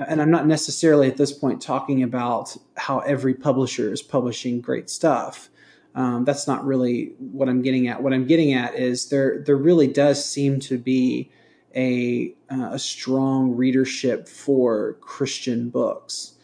And 0.09 0.23
I'm 0.23 0.31
not 0.31 0.47
necessarily 0.47 1.09
at 1.09 1.17
this 1.17 1.33
point 1.33 1.61
talking 1.61 2.03
about 2.03 2.57
how 2.77 3.01
every 3.01 3.35
publisher 3.35 3.93
is 3.93 4.03
publishing 4.03 4.61
great 4.61 4.89
stuff. 4.89 5.51
Um, 5.95 6.25
that's 6.25 6.47
not 6.47 6.65
really 6.65 7.15
what 7.19 7.49
I'm 7.49 7.63
getting 7.63 7.89
at. 7.89 8.03
What 8.03 8.13
I'm 8.13 8.27
getting 8.27 8.53
at 8.53 8.75
is 8.75 9.09
there 9.09 9.43
there 9.47 9.57
really 9.57 9.87
does 9.87 10.23
seem 10.23 10.61
to 10.61 10.77
be 10.77 11.31
a 11.75 12.35
uh, 12.51 12.71
a 12.73 12.79
strong 12.79 13.57
readership 13.57 14.29
for 14.29 14.95
Christian 15.01 15.71
books 15.71 16.36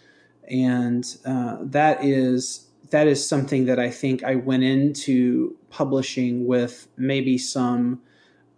and 0.53 1.17
uh, 1.25 1.57
that 1.63 2.05
is 2.05 2.67
that 2.91 3.07
is 3.07 3.27
something 3.27 3.65
that 3.65 3.79
I 3.79 3.91
think 3.91 4.23
I 4.23 4.35
went 4.35 4.65
into 4.65 5.57
publishing 5.71 6.47
with 6.47 6.89
maybe 6.99 7.39
some 7.39 8.03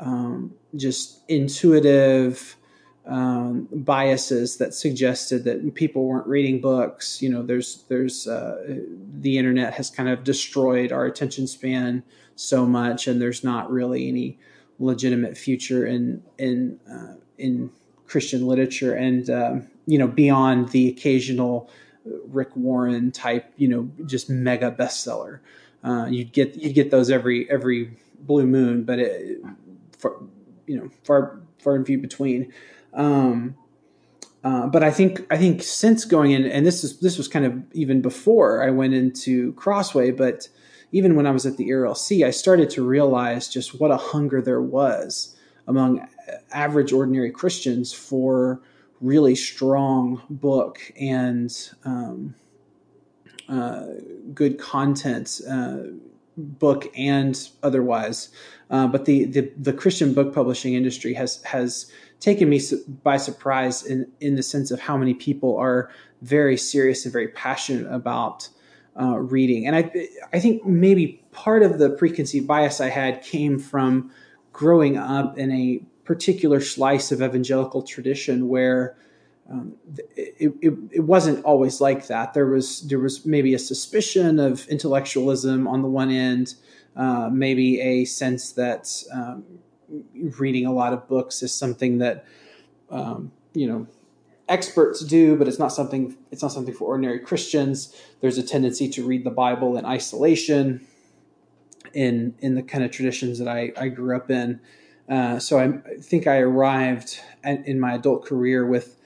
um, 0.00 0.52
just 0.74 1.20
intuitive 1.28 2.56
um, 3.06 3.68
biases 3.70 4.56
that 4.56 4.74
suggested 4.74 5.44
that 5.44 5.74
people 5.74 6.04
weren't 6.06 6.26
reading 6.26 6.60
books. 6.60 7.22
You 7.22 7.28
know, 7.28 7.42
there's 7.42 7.84
there's 7.88 8.26
uh, 8.26 8.78
the 9.20 9.38
internet 9.38 9.74
has 9.74 9.88
kind 9.88 10.08
of 10.08 10.24
destroyed 10.24 10.90
our 10.90 11.06
attention 11.06 11.46
span 11.46 12.02
so 12.34 12.66
much, 12.66 13.06
and 13.06 13.22
there's 13.22 13.44
not 13.44 13.70
really 13.70 14.08
any 14.08 14.38
legitimate 14.80 15.38
future 15.38 15.86
in 15.86 16.24
in 16.38 16.80
uh, 16.90 17.14
in 17.38 17.70
Christian 18.08 18.48
literature, 18.48 18.94
and 18.94 19.30
um, 19.30 19.68
you 19.86 19.98
know, 19.98 20.08
beyond 20.08 20.70
the 20.70 20.88
occasional 20.88 21.70
Rick 22.04 22.56
Warren 22.56 23.10
type, 23.12 23.52
you 23.56 23.68
know, 23.68 23.90
just 24.06 24.28
mega 24.28 24.70
bestseller. 24.70 25.40
Uh, 25.82 26.06
you'd 26.06 26.32
get 26.32 26.54
you'd 26.56 26.74
get 26.74 26.90
those 26.90 27.10
every 27.10 27.50
every 27.50 27.96
blue 28.20 28.46
moon, 28.46 28.84
but 28.84 28.98
it, 28.98 29.40
far, 29.98 30.16
you 30.66 30.76
know, 30.76 30.88
far 31.04 31.40
far 31.58 31.74
and 31.74 31.86
few 31.86 31.98
between. 31.98 32.52
Um, 32.92 33.56
uh, 34.42 34.66
but 34.66 34.82
I 34.82 34.90
think 34.90 35.26
I 35.30 35.36
think 35.36 35.62
since 35.62 36.04
going 36.04 36.32
in, 36.32 36.44
and 36.44 36.66
this 36.66 36.84
is 36.84 37.00
this 37.00 37.16
was 37.16 37.28
kind 37.28 37.46
of 37.46 37.62
even 37.72 38.02
before 38.02 38.62
I 38.62 38.70
went 38.70 38.94
into 38.94 39.52
Crossway, 39.54 40.10
but 40.10 40.48
even 40.92 41.16
when 41.16 41.26
I 41.26 41.30
was 41.30 41.46
at 41.46 41.56
the 41.56 41.70
ERLC, 41.70 42.24
I 42.24 42.30
started 42.30 42.70
to 42.70 42.86
realize 42.86 43.48
just 43.48 43.80
what 43.80 43.90
a 43.90 43.96
hunger 43.96 44.40
there 44.40 44.62
was 44.62 45.34
among 45.66 46.06
average 46.52 46.92
ordinary 46.92 47.30
Christians 47.30 47.92
for 47.92 48.60
really 49.00 49.34
strong 49.34 50.22
book 50.30 50.78
and 50.98 51.70
um, 51.84 52.34
uh, 53.48 53.86
good 54.32 54.58
content, 54.58 55.40
uh, 55.48 55.78
book 56.36 56.86
and 56.96 57.48
otherwise. 57.62 58.30
Uh, 58.70 58.86
but 58.86 59.04
the, 59.04 59.24
the, 59.26 59.52
the 59.58 59.72
Christian 59.72 60.14
book 60.14 60.34
publishing 60.34 60.74
industry 60.74 61.14
has 61.14 61.42
has 61.44 61.90
taken 62.20 62.48
me 62.48 62.60
by 63.02 63.16
surprise 63.16 63.84
in 63.84 64.10
in 64.20 64.36
the 64.36 64.42
sense 64.42 64.70
of 64.70 64.80
how 64.80 64.96
many 64.96 65.14
people 65.14 65.56
are 65.56 65.90
very 66.22 66.56
serious 66.56 67.04
and 67.04 67.12
very 67.12 67.28
passionate 67.28 67.86
about 67.92 68.48
uh, 68.98 69.18
reading. 69.18 69.66
And 69.66 69.76
I 69.76 70.08
I 70.32 70.40
think 70.40 70.64
maybe 70.64 71.22
part 71.32 71.62
of 71.62 71.78
the 71.78 71.90
preconceived 71.90 72.46
bias 72.46 72.80
I 72.80 72.88
had 72.88 73.22
came 73.22 73.58
from 73.58 74.10
growing 74.52 74.96
up 74.96 75.36
in 75.36 75.50
a 75.52 75.82
particular 76.04 76.60
slice 76.60 77.10
of 77.12 77.22
evangelical 77.22 77.82
tradition 77.82 78.48
where 78.48 78.96
um, 79.50 79.74
it, 80.16 80.54
it, 80.62 80.74
it, 80.90 81.00
wasn't 81.00 81.44
always 81.44 81.80
like 81.80 82.06
that. 82.06 82.32
There 82.32 82.46
was 82.46 82.88
there 82.88 82.98
was 82.98 83.26
maybe 83.26 83.52
a 83.52 83.58
suspicion 83.58 84.38
of 84.38 84.66
intellectualism 84.68 85.68
on 85.68 85.82
the 85.82 85.88
one 85.88 86.10
end, 86.10 86.54
uh, 86.96 87.28
maybe 87.30 87.80
a 87.80 88.06
sense 88.06 88.52
that 88.52 88.90
um, 89.12 89.44
reading 90.38 90.64
a 90.64 90.72
lot 90.72 90.94
of 90.94 91.06
books 91.08 91.42
is 91.42 91.52
something 91.52 91.98
that 91.98 92.24
um, 92.90 93.32
you 93.52 93.66
know 93.66 93.86
experts 94.48 95.04
do, 95.04 95.36
but 95.36 95.46
it's 95.46 95.58
not 95.58 95.72
something 95.72 96.16
it's 96.30 96.42
not 96.42 96.52
something 96.52 96.74
for 96.74 96.86
ordinary 96.86 97.18
Christians. 97.18 97.94
There's 98.20 98.38
a 98.38 98.42
tendency 98.42 98.88
to 98.90 99.06
read 99.06 99.24
the 99.24 99.30
Bible 99.30 99.76
in 99.76 99.84
isolation, 99.84 100.86
in 101.92 102.34
in 102.38 102.54
the 102.54 102.62
kind 102.62 102.82
of 102.82 102.90
traditions 102.90 103.38
that 103.38 103.48
I, 103.48 103.72
I 103.76 103.88
grew 103.88 104.16
up 104.16 104.30
in. 104.30 104.60
Uh, 105.08 105.38
so 105.38 105.58
I, 105.58 105.98
think 106.00 106.26
I 106.26 106.38
arrived 106.38 107.20
at, 107.42 107.66
in 107.66 107.78
my 107.78 107.94
adult 107.94 108.24
career 108.24 108.66
with 108.66 108.96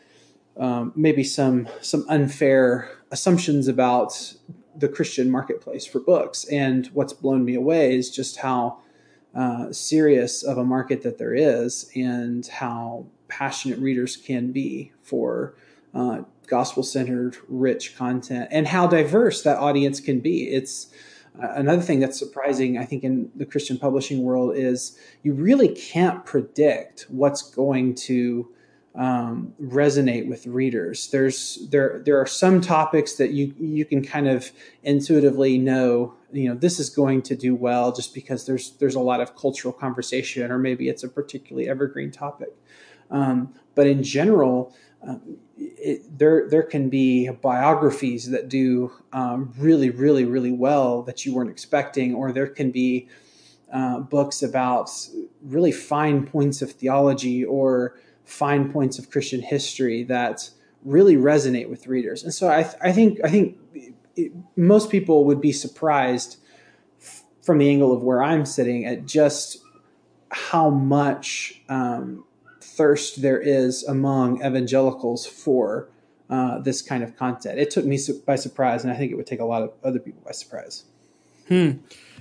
um, 0.57 0.93
maybe 0.95 1.25
some 1.25 1.69
some 1.81 2.05
unfair 2.09 2.91
assumptions 3.11 3.69
about 3.69 4.35
the 4.77 4.89
Christian 4.89 5.31
marketplace 5.31 5.87
for 5.87 6.01
books. 6.01 6.45
And 6.45 6.87
what's 6.89 7.13
blown 7.13 7.45
me 7.45 7.55
away 7.55 7.97
is 7.97 8.11
just 8.11 8.39
how 8.39 8.79
uh, 9.35 9.73
serious 9.73 10.43
of 10.43 10.57
a 10.59 10.65
market 10.65 11.03
that 11.03 11.19
there 11.19 11.35
is, 11.35 11.91
and 11.95 12.47
how 12.47 13.07
passionate 13.29 13.79
readers 13.79 14.17
can 14.17 14.53
be 14.53 14.93
for 15.03 15.55
uh, 15.95 16.23
gospel 16.47 16.83
centered, 16.83 17.37
rich 17.49 17.97
content, 17.97 18.49
and 18.51 18.69
how 18.69 18.87
diverse 18.87 19.43
that 19.43 19.59
audience 19.59 20.01
can 20.01 20.21
be. 20.21 20.49
It's 20.49 20.89
another 21.39 21.83
thing 21.83 22.01
that's 22.01 22.19
surprising, 22.19 22.79
I 22.79 22.85
think, 22.85 23.05
in 23.05 23.31
the 23.35 23.47
Christian 23.47 23.79
publishing 23.79 24.23
world 24.23 24.57
is 24.57 24.99
you 25.23 25.33
really 25.35 25.69
can't 25.69 26.25
predict 26.25 27.07
what's 27.09 27.43
going 27.43 27.95
to 27.95 28.49
um, 28.95 29.55
resonate 29.63 30.29
with 30.29 30.47
readers. 30.47 31.09
There's 31.11 31.69
there 31.71 32.03
there 32.05 32.21
are 32.21 32.27
some 32.27 32.61
topics 32.61 33.15
that 33.15 33.31
you 33.31 33.55
you 33.59 33.85
can 33.85 34.05
kind 34.05 34.29
of 34.29 34.51
intuitively 34.83 35.57
know 35.57 36.15
you 36.33 36.49
know 36.49 36.57
this 36.57 36.81
is 36.81 36.91
going 36.91 37.23
to 37.23 37.37
do 37.37 37.55
well 37.55 37.93
just 37.93 38.13
because 38.13 38.47
there's 38.47 38.73
there's 38.79 38.97
a 38.97 39.01
lot 39.01 39.21
of 39.21 39.37
cultural 39.37 39.73
conversation 39.73 40.51
or 40.51 40.59
maybe 40.59 40.89
it's 40.89 41.05
a 41.05 41.09
particularly 41.09 41.69
evergreen 41.69 42.11
topic. 42.11 42.57
Um, 43.11 43.55
but 43.75 43.87
in 43.87 44.03
general, 44.03 44.75
um, 45.07 45.39
it, 45.57 46.19
there 46.19 46.49
there 46.49 46.63
can 46.63 46.89
be 46.89 47.29
biographies 47.29 48.31
that 48.31 48.49
do 48.49 48.93
um, 49.13 49.53
really 49.59 49.91
really 49.91 50.25
really 50.25 50.53
well 50.53 51.03
that 51.03 51.25
you 51.25 51.35
weren't 51.35 51.51
expecting, 51.51 52.15
or 52.15 52.33
there 52.33 52.47
can 52.47 52.71
be 52.71 53.09
uh, 53.73 54.01
books 54.01 54.43
about 54.43 54.91
really 55.43 55.73
fine 55.73 56.27
points 56.27 56.63
of 56.63 56.73
theology 56.73 57.45
or 57.45 57.99
fine 58.25 58.73
points 58.73 58.99
of 58.99 59.11
Christian 59.11 59.41
history 59.41 60.05
that 60.05 60.51
really 60.85 61.17
resonate 61.17 61.69
with 61.69 61.87
readers. 61.87 62.23
And 62.23 62.33
so 62.33 62.49
I, 62.49 62.63
th- 62.63 62.77
I 62.81 62.93
think 62.93 63.19
I 63.25 63.31
think 63.31 63.59
it, 64.17 64.33
most 64.57 64.91
people 64.91 65.25
would 65.25 65.41
be 65.41 65.53
surprised 65.53 66.39
f- 67.01 67.25
from 67.43 67.59
the 67.59 67.69
angle 67.69 67.93
of 67.93 68.03
where 68.03 68.23
I'm 68.23 68.45
sitting 68.45 68.87
at 68.87 69.07
just 69.07 69.59
how 70.31 70.71
much 70.71 71.63
um, 71.69 72.25
thirst 72.79 73.21
there 73.21 73.41
is 73.41 73.83
among 73.83 74.43
evangelicals 74.45 75.27
for 75.27 75.91
uh, 76.31 76.61
this 76.61 76.81
kind 76.81 77.03
of 77.03 77.17
content. 77.17 77.59
It 77.59 77.71
took 77.71 77.85
me 77.85 77.99
su- 77.99 78.23
by 78.25 78.37
surprise, 78.37 78.85
and 78.85 78.93
I 78.93 78.97
think 78.97 79.11
it 79.11 79.17
would 79.17 79.27
take 79.27 79.41
a 79.41 79.45
lot 79.45 79.63
of 79.63 79.73
other 79.83 79.99
people 79.99 80.23
by 80.25 80.31
surprise. 80.33 80.85
Hmm. 81.49 81.73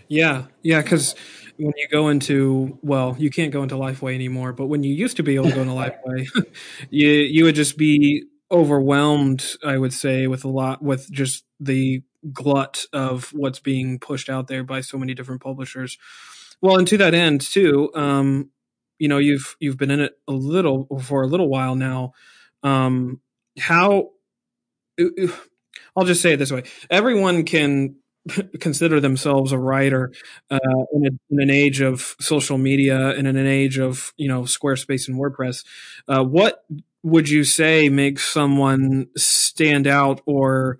Yeah, 0.07 0.45
yeah, 0.63 0.81
because 0.81 1.15
when 1.57 1.73
you 1.75 1.87
go 1.89 2.09
into 2.09 2.79
well, 2.81 3.15
you 3.19 3.29
can't 3.29 3.51
go 3.51 3.61
into 3.63 3.75
Lifeway 3.75 4.15
anymore, 4.15 4.53
but 4.53 4.67
when 4.67 4.83
you 4.83 4.93
used 4.93 5.17
to 5.17 5.23
be 5.23 5.35
able 5.35 5.49
to 5.49 5.55
go 5.55 5.61
into 5.61 5.73
Lifeway, 5.83 6.27
you 6.89 7.09
you 7.09 7.43
would 7.43 7.55
just 7.55 7.77
be 7.77 8.25
overwhelmed, 8.49 9.45
I 9.63 9.77
would 9.77 9.93
say, 9.93 10.27
with 10.27 10.43
a 10.43 10.49
lot 10.49 10.81
with 10.81 11.11
just 11.11 11.43
the 11.59 12.01
glut 12.33 12.85
of 12.93 13.31
what's 13.33 13.59
being 13.59 13.99
pushed 13.99 14.29
out 14.29 14.47
there 14.47 14.63
by 14.63 14.81
so 14.81 14.97
many 14.97 15.13
different 15.13 15.41
publishers. 15.41 15.97
Well, 16.61 16.77
and 16.77 16.87
to 16.87 16.97
that 16.97 17.13
end, 17.13 17.41
too, 17.41 17.91
um, 17.93 18.49
you 18.99 19.07
know, 19.07 19.17
you've 19.17 19.55
you've 19.59 19.77
been 19.77 19.91
in 19.91 20.01
it 20.01 20.13
a 20.27 20.31
little 20.31 20.87
for 21.03 21.23
a 21.23 21.27
little 21.27 21.49
while 21.49 21.75
now. 21.75 22.13
Um, 22.63 23.21
how 23.57 24.11
I'll 25.95 26.05
just 26.05 26.21
say 26.21 26.33
it 26.33 26.37
this 26.37 26.51
way: 26.51 26.63
everyone 26.89 27.43
can 27.43 27.95
consider 28.59 28.99
themselves 28.99 29.51
a 29.51 29.57
writer 29.57 30.11
uh, 30.49 30.59
in, 30.93 31.05
a, 31.05 31.09
in, 31.29 31.41
an 31.41 31.49
age 31.49 31.81
of 31.81 32.15
social 32.19 32.57
media 32.57 33.09
and 33.09 33.27
in 33.27 33.35
an 33.37 33.47
age 33.47 33.77
of 33.77 34.13
you 34.17 34.27
know 34.27 34.43
Squarespace 34.43 35.07
and 35.07 35.17
WordPress. 35.19 35.65
Uh, 36.07 36.23
what 36.23 36.63
would 37.03 37.29
you 37.29 37.43
say 37.43 37.89
makes 37.89 38.25
someone 38.25 39.07
stand 39.15 39.87
out, 39.87 40.21
or 40.25 40.77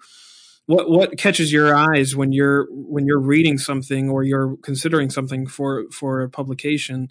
what 0.68 0.90
what 0.90 1.18
catches 1.18 1.52
your 1.52 1.74
eyes 1.74 2.16
when 2.16 2.32
you're 2.32 2.68
when 2.70 3.06
you're 3.06 3.20
reading 3.20 3.58
something 3.58 4.10
or 4.10 4.24
you're 4.24 4.58
considering 4.58 5.10
something 5.10 5.48
for 5.48 5.86
for 5.92 6.22
a 6.22 6.30
publication? 6.30 7.08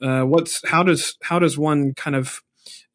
Uh, 0.00 0.22
what's 0.22 0.66
how 0.68 0.82
does 0.82 1.16
how 1.22 1.38
does 1.38 1.58
one 1.58 1.92
kind 1.94 2.16
of 2.16 2.40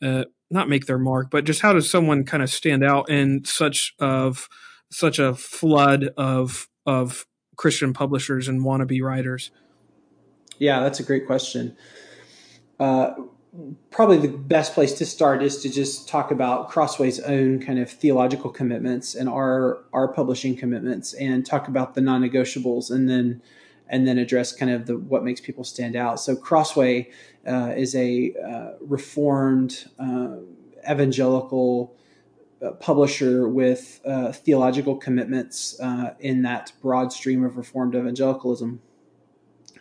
uh, 0.01 0.23
not 0.49 0.69
make 0.69 0.85
their 0.85 0.97
mark, 0.97 1.29
but 1.29 1.43
just 1.43 1.61
how 1.61 1.73
does 1.73 1.89
someone 1.89 2.23
kind 2.23 2.41
of 2.41 2.49
stand 2.49 2.83
out 2.83 3.09
in 3.09 3.43
such 3.43 3.93
of 3.99 4.47
such 4.89 5.19
a 5.19 5.35
flood 5.35 6.09
of 6.17 6.69
of 6.85 7.25
Christian 7.57 7.93
publishers 7.93 8.47
and 8.47 8.61
wannabe 8.61 9.01
writers? 9.01 9.51
Yeah, 10.59 10.79
that's 10.79 11.01
a 11.01 11.03
great 11.03 11.25
question. 11.25 11.75
Uh, 12.79 13.15
probably 13.89 14.17
the 14.17 14.37
best 14.37 14.73
place 14.73 14.93
to 14.93 15.05
start 15.05 15.41
is 15.43 15.61
to 15.61 15.69
just 15.69 16.07
talk 16.07 16.31
about 16.31 16.69
Crossway's 16.69 17.19
own 17.19 17.59
kind 17.59 17.79
of 17.79 17.89
theological 17.89 18.49
commitments 18.49 19.15
and 19.15 19.29
our 19.29 19.83
our 19.93 20.07
publishing 20.07 20.55
commitments, 20.55 21.13
and 21.13 21.45
talk 21.45 21.67
about 21.67 21.95
the 21.95 22.01
non-negotiables, 22.01 22.91
and 22.91 23.09
then 23.09 23.41
and 23.87 24.07
then 24.07 24.17
address 24.17 24.51
kind 24.51 24.71
of 24.71 24.85
the 24.85 24.97
what 24.97 25.23
makes 25.23 25.41
people 25.41 25.63
stand 25.63 25.95
out. 25.95 26.19
So 26.19 26.35
Crossway 26.35 27.11
uh, 27.47 27.73
is 27.75 27.95
a 27.95 28.33
uh, 28.33 28.71
reformed 28.81 29.85
uh, 29.99 30.37
evangelical 30.89 31.95
uh, 32.61 32.71
publisher 32.71 33.47
with 33.47 34.01
uh, 34.05 34.31
theological 34.31 34.95
commitments 34.95 35.79
uh, 35.79 36.13
in 36.19 36.41
that 36.43 36.71
broad 36.81 37.11
stream 37.13 37.43
of 37.43 37.57
reformed 37.57 37.95
evangelicalism. 37.95 38.81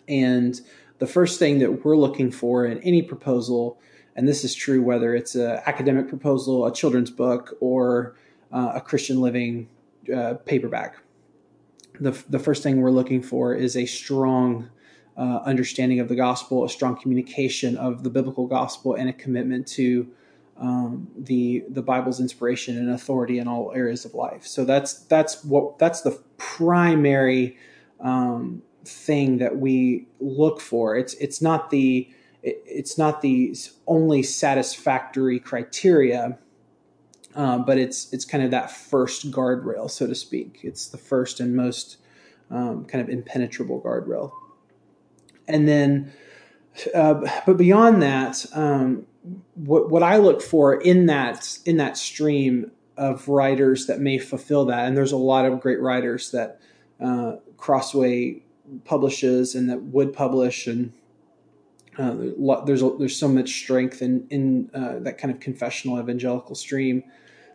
And 0.07 0.61
the 0.99 1.07
first 1.07 1.39
thing 1.39 1.59
that 1.59 1.85
we're 1.85 1.97
looking 1.97 2.31
for 2.31 2.65
in 2.65 2.79
any 2.83 3.03
proposal, 3.03 3.79
and 4.17 4.29
this 4.29 4.45
is 4.45 4.55
true 4.55 4.83
whether 4.83 5.15
it's 5.15 5.35
an 5.35 5.61
academic 5.67 6.09
proposal, 6.09 6.67
a 6.67 6.73
children's 6.73 7.11
book, 7.11 7.57
or 7.61 8.17
uh, 8.53 8.73
a 8.75 8.81
Christian 8.81 9.21
living 9.21 9.69
uh, 10.15 10.35
paperback, 10.45 10.97
the, 12.01 12.11
the 12.29 12.39
first 12.39 12.63
thing 12.63 12.81
we're 12.81 12.91
looking 12.91 13.23
for 13.23 13.55
is 13.55 13.77
a 13.77 13.87
strong 13.87 14.71
uh, 15.17 15.41
understanding 15.45 16.01
of 16.01 16.09
the 16.09 16.17
gospel, 16.17 16.65
a 16.65 16.69
strong 16.69 16.97
communication 17.01 17.77
of 17.77 18.03
the 18.03 18.11
biblical 18.11 18.47
gospel, 18.47 18.95
and 18.95 19.09
a 19.09 19.13
commitment 19.13 19.67
to 19.67 20.09
um, 20.57 21.09
the 21.17 21.65
the 21.69 21.83
Bible's 21.83 22.21
inspiration 22.21 22.79
and 22.79 22.91
authority 22.91 23.39
in 23.39 23.49
all 23.49 23.73
areas 23.75 24.05
of 24.05 24.15
life. 24.15 24.47
So 24.47 24.65
that's 24.65 24.95
that's 25.05 25.45
what 25.45 25.79
that's 25.79 26.03
the 26.03 26.13
primary 26.37 27.57
um, 28.01 28.63
thing 28.87 29.39
that 29.39 29.57
we 29.59 30.07
look 30.21 30.61
for. 30.61 30.97
It's 30.97 31.15
it's 31.15 31.41
not 31.41 31.71
the 31.71 32.09
it, 32.43 32.63
it's 32.67 32.99
not 32.99 33.23
the 33.23 33.57
only 33.87 34.23
satisfactory 34.23 35.39
criteria, 35.39 36.39
um, 37.35 37.65
but 37.65 37.79
it's 37.79 38.13
it's 38.13 38.25
kind 38.25 38.45
of 38.45 38.51
that 38.51 38.71
first 38.71 39.31
guardrail, 39.31 39.91
so 39.91 40.07
to 40.07 40.15
speak. 40.15 40.61
It's 40.63 40.89
the 40.89 40.99
first 40.99 41.41
and 41.41 41.57
most 41.57 41.99
um, 42.51 42.85
kind 42.85 43.03
of 43.03 43.09
impenetrable 43.09 43.81
guardrail, 43.81 44.33
and 45.49 45.69
then. 45.69 46.13
Uh, 46.93 47.23
but 47.47 47.57
beyond 47.57 48.03
that, 48.03 48.45
um, 48.53 49.07
what 49.55 49.91
what 49.91 50.03
I 50.03 50.17
look 50.17 50.43
for 50.43 50.75
in 50.75 51.07
that 51.07 51.59
in 51.65 51.77
that 51.77 51.97
stream 51.97 52.73
of 52.97 53.29
writers 53.29 53.87
that 53.87 54.01
may 54.01 54.19
fulfill 54.19 54.65
that, 54.67 54.87
and 54.87 54.97
there's 54.97 55.13
a 55.13 55.17
lot 55.17 55.47
of 55.47 55.61
great 55.61 55.81
writers 55.81 56.31
that 56.33 56.61
uh, 57.01 57.37
Crossway 57.57 58.43
publishes 58.85 59.55
and 59.55 59.69
that 59.69 59.83
would 59.83 60.13
publish, 60.13 60.67
and 60.67 60.93
uh, 61.99 62.15
there's 62.65 62.83
a, 62.83 62.91
there's 62.99 63.17
so 63.17 63.29
much 63.29 63.51
strength 63.51 64.03
in 64.03 64.27
in 64.31 64.71
uh, 64.75 64.99
that 65.01 65.19
kind 65.19 65.33
of 65.33 65.41
confessional 65.41 65.99
evangelical 65.99 66.55
stream. 66.55 67.05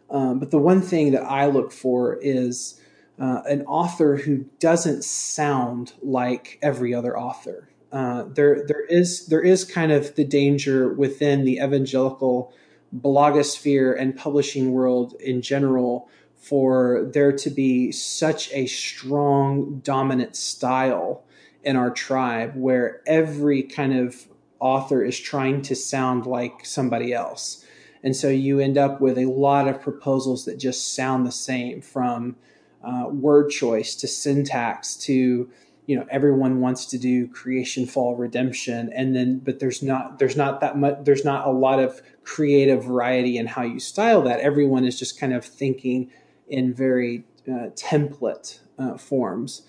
Um, 0.10 0.40
but 0.40 0.52
the 0.52 0.58
one 0.58 0.82
thing 0.82 1.12
that 1.12 1.24
I 1.24 1.46
look 1.48 1.72
for 1.72 2.18
is 2.22 2.82
uh, 3.20 3.42
an 3.46 3.64
author 3.64 4.18
who 4.18 4.46
doesn't 4.60 5.04
sound 5.04 5.94
like 6.02 6.58
every 6.62 6.94
other 6.94 7.18
author. 7.18 7.70
Uh, 7.92 8.24
there 8.28 8.66
there 8.68 8.86
is 8.86 9.28
there 9.28 9.42
is 9.42 9.66
kind 9.66 9.92
of 9.92 10.16
the 10.16 10.24
danger 10.24 10.94
within 10.94 11.44
the 11.44 11.58
evangelical 11.58 12.54
blogosphere 12.96 14.00
and 14.00 14.16
publishing 14.16 14.72
world 14.72 15.14
in 15.20 15.42
general 15.42 16.10
for 16.40 17.10
there 17.14 17.34
to 17.34 17.50
be 17.50 17.92
such 17.92 18.52
a 18.54 18.66
strong 18.66 19.80
dominant 19.84 20.36
style 20.36 21.24
in 21.64 21.76
our 21.76 21.92
tribe 21.92 22.54
where 22.56 23.02
every 23.06 23.62
kind 23.62 23.94
of 23.94 24.26
author 24.60 25.04
is 25.04 25.20
trying 25.20 25.62
to 25.62 25.76
sound 25.76 26.26
like 26.26 26.66
somebody 26.66 27.14
else. 27.14 27.66
And 28.04 28.16
so 28.16 28.30
you 28.30 28.60
end 28.60 28.78
up 28.78 29.02
with 29.02 29.18
a 29.18 29.26
lot 29.26 29.68
of 29.68 29.82
proposals 29.82 30.46
that 30.46 30.58
just 30.58 30.96
sound 30.96 31.28
the 31.28 31.32
same 31.32 31.82
from 31.82 32.38
uh, 32.84 33.10
word 33.10 33.50
choice 33.50 33.94
to 33.96 34.08
syntax 34.08 34.96
to 34.96 35.50
you 35.86 35.96
know 35.96 36.06
everyone 36.10 36.62
wants 36.62 36.86
to 36.86 36.98
do 36.98 37.28
creation 37.28 37.86
fall 37.86 38.16
redemption 38.16 38.94
and 38.94 39.16
then 39.16 39.40
but 39.40 39.60
there's 39.60 39.82
not 39.82 40.20
there's 40.20 40.38
not 40.38 40.62
that 40.62 40.78
much 40.78 40.96
there's 41.02 41.26
not 41.26 41.46
a 41.46 41.52
lot 41.52 41.80
of 41.80 42.02
creative 42.24 42.86
variety 42.86 43.38
in 43.38 43.48
how 43.48 43.64
you 43.64 43.80
style 43.80 44.22
that 44.22 44.40
everyone 44.40 44.86
is 44.86 44.98
just 44.98 45.20
kind 45.20 45.34
of 45.34 45.44
thinking 45.44 46.10
in 46.50 46.74
very 46.74 47.24
uh, 47.48 47.70
template 47.76 48.60
uh, 48.78 48.98
forms. 48.98 49.64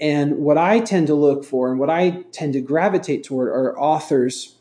And 0.00 0.38
what 0.38 0.58
i 0.58 0.80
tend 0.80 1.06
to 1.06 1.14
look 1.14 1.44
for 1.44 1.70
and 1.70 1.78
what 1.78 1.88
i 1.88 2.24
tend 2.32 2.52
to 2.54 2.60
gravitate 2.60 3.22
toward 3.22 3.48
are 3.48 3.78
authors 3.78 4.56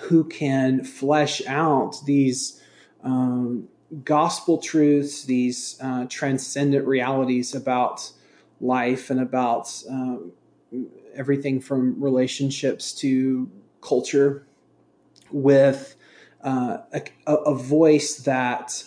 who 0.00 0.24
can 0.24 0.84
flesh 0.84 1.44
out 1.46 1.96
these 2.06 2.62
um, 3.04 3.68
gospel 4.04 4.58
truths 4.58 5.24
these 5.24 5.78
uh, 5.82 6.06
transcendent 6.08 6.86
realities 6.86 7.54
about 7.54 8.10
life 8.60 9.10
and 9.10 9.20
about 9.20 9.70
um, 9.90 10.32
everything 11.14 11.60
from 11.60 12.00
relationships 12.02 12.92
to 12.92 13.50
culture 13.80 14.46
with 15.30 15.96
uh, 16.42 16.78
a, 16.92 17.02
a, 17.26 17.54
voice 17.54 18.18
that 18.18 18.84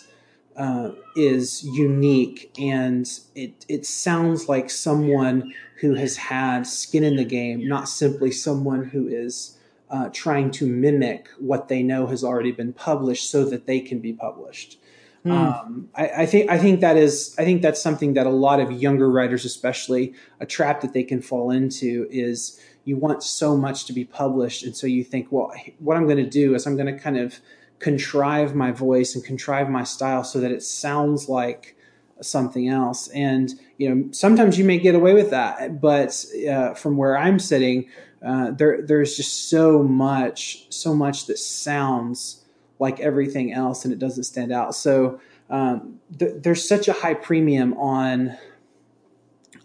uh, 0.56 0.90
is 1.16 1.64
unique 1.64 2.52
and 2.58 3.08
it, 3.34 3.64
it 3.68 3.86
sounds 3.86 4.48
like 4.48 4.70
someone 4.70 5.52
who 5.80 5.94
has 5.94 6.16
had 6.16 6.66
skin 6.66 7.04
in 7.04 7.16
the 7.16 7.24
game, 7.24 7.66
not 7.66 7.88
simply 7.88 8.30
someone 8.30 8.84
who 8.84 9.08
is 9.08 9.58
uh, 9.90 10.08
trying 10.12 10.50
to 10.50 10.66
mimic 10.66 11.28
what 11.38 11.68
they 11.68 11.82
know 11.82 12.06
has 12.06 12.24
already 12.24 12.52
been 12.52 12.72
published 12.72 13.30
so 13.30 13.44
that 13.44 13.66
they 13.66 13.80
can 13.80 14.00
be 14.00 14.12
published. 14.12 14.78
Mm. 15.24 15.32
Um, 15.32 15.88
I, 15.94 16.08
I, 16.08 16.26
think 16.26 16.50
I 16.50 16.58
think 16.58 16.80
that 16.80 16.96
is 16.96 17.34
I 17.38 17.44
think 17.44 17.62
that's 17.62 17.80
something 17.80 18.14
that 18.14 18.26
a 18.26 18.30
lot 18.30 18.58
of 18.58 18.72
younger 18.72 19.08
writers, 19.10 19.44
especially, 19.44 20.14
a 20.40 20.46
trap 20.46 20.80
that 20.80 20.94
they 20.94 21.04
can 21.04 21.22
fall 21.22 21.50
into 21.50 22.08
is 22.10 22.60
you 22.84 22.96
want 22.96 23.22
so 23.22 23.56
much 23.56 23.84
to 23.84 23.92
be 23.92 24.04
published, 24.04 24.64
and 24.64 24.76
so 24.76 24.88
you 24.88 25.04
think, 25.04 25.30
well, 25.30 25.52
what 25.78 25.96
I'm 25.96 26.06
going 26.06 26.16
to 26.16 26.28
do 26.28 26.56
is 26.56 26.66
I'm 26.66 26.76
going 26.76 26.92
to 26.92 26.98
kind 26.98 27.18
of 27.18 27.38
contrive 27.82 28.54
my 28.54 28.70
voice 28.70 29.14
and 29.14 29.24
contrive 29.24 29.68
my 29.68 29.82
style 29.84 30.24
so 30.24 30.40
that 30.40 30.52
it 30.52 30.62
sounds 30.62 31.28
like 31.28 31.76
something 32.20 32.68
else. 32.68 33.08
And 33.08 33.52
you 33.76 33.92
know, 33.92 34.08
sometimes 34.12 34.56
you 34.56 34.64
may 34.64 34.78
get 34.78 34.94
away 34.94 35.12
with 35.12 35.30
that, 35.30 35.80
but 35.80 36.24
uh, 36.48 36.74
from 36.74 36.96
where 36.96 37.18
I'm 37.18 37.38
sitting, 37.38 37.88
uh, 38.24 38.52
there 38.52 38.80
there's 38.80 39.16
just 39.16 39.50
so 39.50 39.82
much, 39.82 40.66
so 40.72 40.94
much 40.94 41.26
that 41.26 41.38
sounds 41.38 42.44
like 42.78 43.00
everything 43.00 43.52
else 43.52 43.84
and 43.84 43.92
it 43.92 43.98
doesn't 43.98 44.24
stand 44.24 44.52
out. 44.52 44.74
So 44.74 45.20
um, 45.50 46.00
th- 46.18 46.34
there's 46.38 46.66
such 46.66 46.88
a 46.88 46.92
high 46.92 47.14
premium 47.14 47.74
on 47.74 48.36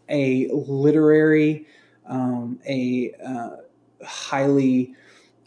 a 0.10 0.48
literary, 0.52 1.68
um, 2.08 2.60
a 2.68 3.14
uh, 3.24 3.58
highly 4.04 4.96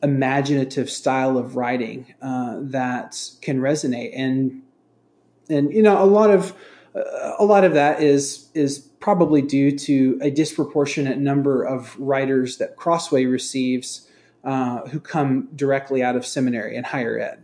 imaginative 0.02 0.90
style 0.90 1.36
of 1.36 1.56
writing 1.56 2.14
uh, 2.22 2.56
that 2.60 3.30
can 3.42 3.60
resonate 3.60 4.12
and 4.14 4.62
and 5.48 5.72
you 5.72 5.82
know 5.82 6.02
a 6.02 6.06
lot 6.06 6.30
of 6.30 6.54
uh, 6.94 7.34
a 7.38 7.44
lot 7.44 7.64
of 7.64 7.74
that 7.74 8.02
is 8.02 8.48
is 8.54 8.78
probably 8.78 9.42
due 9.42 9.76
to 9.76 10.18
a 10.22 10.30
disproportionate 10.30 11.18
number 11.18 11.62
of 11.62 11.98
writers 11.98 12.58
that 12.58 12.76
Crossway 12.76 13.24
receives 13.24 14.08
uh, 14.44 14.86
who 14.88 15.00
come 15.00 15.48
directly 15.54 16.02
out 16.02 16.16
of 16.16 16.24
seminary 16.26 16.76
and 16.76 16.86
higher 16.86 17.18
ed 17.18 17.42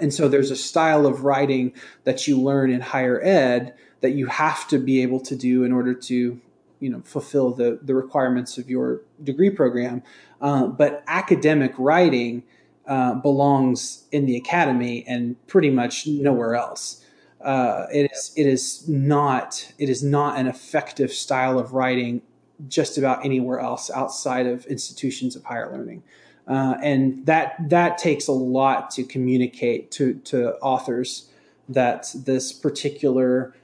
And 0.00 0.12
so 0.12 0.28
there's 0.28 0.50
a 0.50 0.56
style 0.56 1.06
of 1.06 1.24
writing 1.24 1.72
that 2.04 2.26
you 2.26 2.40
learn 2.40 2.70
in 2.70 2.80
higher 2.80 3.22
ed 3.22 3.74
that 4.00 4.10
you 4.10 4.26
have 4.26 4.68
to 4.68 4.78
be 4.78 5.02
able 5.02 5.20
to 5.20 5.34
do 5.34 5.64
in 5.64 5.72
order 5.72 5.94
to 5.94 6.40
you 6.80 6.90
know 6.90 7.00
fulfill 7.04 7.52
the 7.52 7.78
the 7.82 7.94
requirements 7.94 8.58
of 8.58 8.68
your 8.68 9.02
degree 9.22 9.50
program. 9.50 10.02
Uh, 10.40 10.66
but 10.66 11.02
academic 11.06 11.72
writing 11.78 12.42
uh, 12.86 13.14
belongs 13.14 14.04
in 14.12 14.26
the 14.26 14.36
academy 14.36 15.04
and 15.08 15.34
pretty 15.46 15.70
much 15.70 16.06
nowhere 16.06 16.54
else. 16.54 17.04
Uh, 17.40 17.86
it 17.92 18.10
is 18.12 18.32
it 18.36 18.46
is 18.46 18.88
not 18.88 19.72
it 19.78 19.88
is 19.88 20.02
not 20.02 20.38
an 20.38 20.46
effective 20.46 21.12
style 21.12 21.58
of 21.58 21.72
writing 21.72 22.22
just 22.68 22.96
about 22.96 23.24
anywhere 23.24 23.60
else 23.60 23.90
outside 23.90 24.46
of 24.46 24.64
institutions 24.66 25.36
of 25.36 25.44
higher 25.44 25.70
learning. 25.70 26.02
Uh, 26.48 26.76
and 26.82 27.26
that 27.26 27.56
that 27.68 27.98
takes 27.98 28.28
a 28.28 28.32
lot 28.32 28.90
to 28.90 29.04
communicate 29.04 29.90
to 29.90 30.14
to 30.24 30.54
authors 30.56 31.28
that 31.68 32.12
this 32.14 32.52
particular 32.52 33.54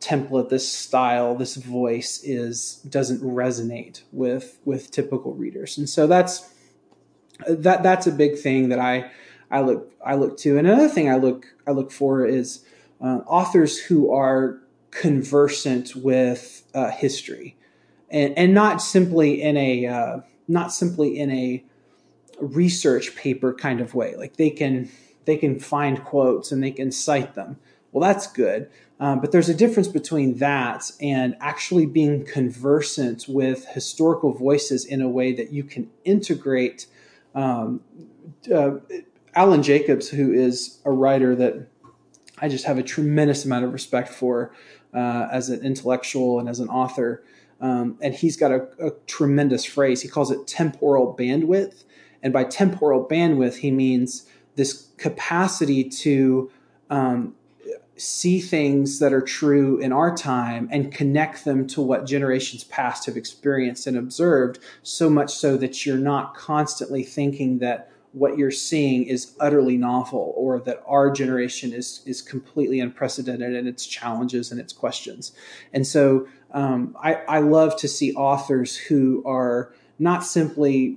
template, 0.00 0.48
this 0.48 0.70
style, 0.70 1.34
this 1.34 1.56
voice 1.56 2.22
is 2.24 2.76
doesn't 2.88 3.20
resonate 3.20 4.02
with 4.12 4.58
with 4.64 4.90
typical 4.90 5.34
readers, 5.34 5.78
and 5.78 5.88
so 5.88 6.06
that's 6.06 6.52
that 7.46 7.82
that's 7.82 8.06
a 8.06 8.12
big 8.12 8.38
thing 8.38 8.68
that 8.70 8.78
I 8.78 9.10
I 9.50 9.60
look 9.60 9.92
I 10.04 10.14
look 10.14 10.38
to. 10.38 10.58
And 10.58 10.66
another 10.66 10.88
thing 10.88 11.10
I 11.10 11.16
look 11.16 11.46
I 11.66 11.72
look 11.72 11.92
for 11.92 12.26
is 12.26 12.64
uh, 13.00 13.20
authors 13.26 13.78
who 13.78 14.12
are 14.12 14.58
conversant 14.90 15.94
with 15.94 16.62
uh, 16.74 16.90
history, 16.90 17.56
and 18.10 18.36
and 18.36 18.54
not 18.54 18.82
simply 18.82 19.42
in 19.42 19.56
a 19.56 19.86
uh, 19.86 20.20
not 20.48 20.72
simply 20.72 21.18
in 21.18 21.30
a 21.30 21.64
research 22.40 23.14
paper 23.16 23.52
kind 23.52 23.80
of 23.80 23.94
way. 23.94 24.16
Like 24.16 24.36
they 24.36 24.50
can 24.50 24.90
they 25.24 25.36
can 25.36 25.58
find 25.58 26.02
quotes 26.04 26.50
and 26.52 26.62
they 26.62 26.70
can 26.70 26.90
cite 26.90 27.34
them. 27.34 27.58
Well, 27.92 28.02
that's 28.02 28.26
good. 28.26 28.70
Um, 29.00 29.20
but 29.20 29.32
there's 29.32 29.48
a 29.48 29.54
difference 29.54 29.88
between 29.88 30.36
that 30.38 30.90
and 31.00 31.34
actually 31.40 31.86
being 31.86 32.24
conversant 32.26 33.24
with 33.26 33.66
historical 33.68 34.32
voices 34.34 34.84
in 34.84 35.00
a 35.00 35.08
way 35.08 35.32
that 35.32 35.52
you 35.52 35.64
can 35.64 35.90
integrate. 36.04 36.86
Um, 37.34 37.80
uh, 38.54 38.72
Alan 39.34 39.62
Jacobs, 39.62 40.10
who 40.10 40.32
is 40.32 40.80
a 40.84 40.90
writer 40.90 41.34
that 41.34 41.66
I 42.38 42.48
just 42.48 42.66
have 42.66 42.76
a 42.76 42.82
tremendous 42.82 43.44
amount 43.46 43.64
of 43.64 43.72
respect 43.72 44.10
for 44.10 44.52
uh, 44.92 45.28
as 45.32 45.48
an 45.48 45.64
intellectual 45.64 46.38
and 46.38 46.48
as 46.48 46.60
an 46.60 46.68
author. 46.68 47.24
Um, 47.60 47.98
and 48.02 48.14
he's 48.14 48.36
got 48.36 48.52
a, 48.52 48.68
a, 48.78 48.90
tremendous 49.06 49.64
phrase. 49.64 50.00
He 50.00 50.08
calls 50.08 50.30
it 50.30 50.46
temporal 50.46 51.14
bandwidth. 51.14 51.84
And 52.22 52.32
by 52.32 52.44
temporal 52.44 53.06
bandwidth, 53.06 53.56
he 53.56 53.70
means 53.70 54.26
this 54.56 54.88
capacity 54.96 55.84
to 55.84 56.50
um, 56.88 57.34
see 58.00 58.40
things 58.40 58.98
that 58.98 59.12
are 59.12 59.20
true 59.20 59.78
in 59.78 59.92
our 59.92 60.14
time 60.16 60.68
and 60.72 60.90
connect 60.90 61.44
them 61.44 61.66
to 61.66 61.82
what 61.82 62.06
generations 62.06 62.64
past 62.64 63.04
have 63.04 63.16
experienced 63.16 63.86
and 63.86 63.96
observed, 63.96 64.58
so 64.82 65.10
much 65.10 65.34
so 65.34 65.56
that 65.58 65.84
you're 65.84 65.98
not 65.98 66.34
constantly 66.34 67.02
thinking 67.02 67.58
that 67.58 67.90
what 68.12 68.38
you're 68.38 68.50
seeing 68.50 69.04
is 69.04 69.36
utterly 69.38 69.76
novel 69.76 70.32
or 70.34 70.58
that 70.60 70.82
our 70.86 71.10
generation 71.10 71.72
is 71.72 72.02
is 72.06 72.22
completely 72.22 72.80
unprecedented 72.80 73.54
in 73.54 73.66
its 73.66 73.86
challenges 73.86 74.50
and 74.50 74.58
its 74.58 74.72
questions. 74.72 75.32
And 75.72 75.86
so 75.86 76.26
um, 76.52 76.96
I, 77.00 77.16
I 77.28 77.38
love 77.40 77.76
to 77.76 77.86
see 77.86 78.14
authors 78.14 78.76
who 78.76 79.22
are 79.26 79.72
not 79.98 80.24
simply 80.24 80.96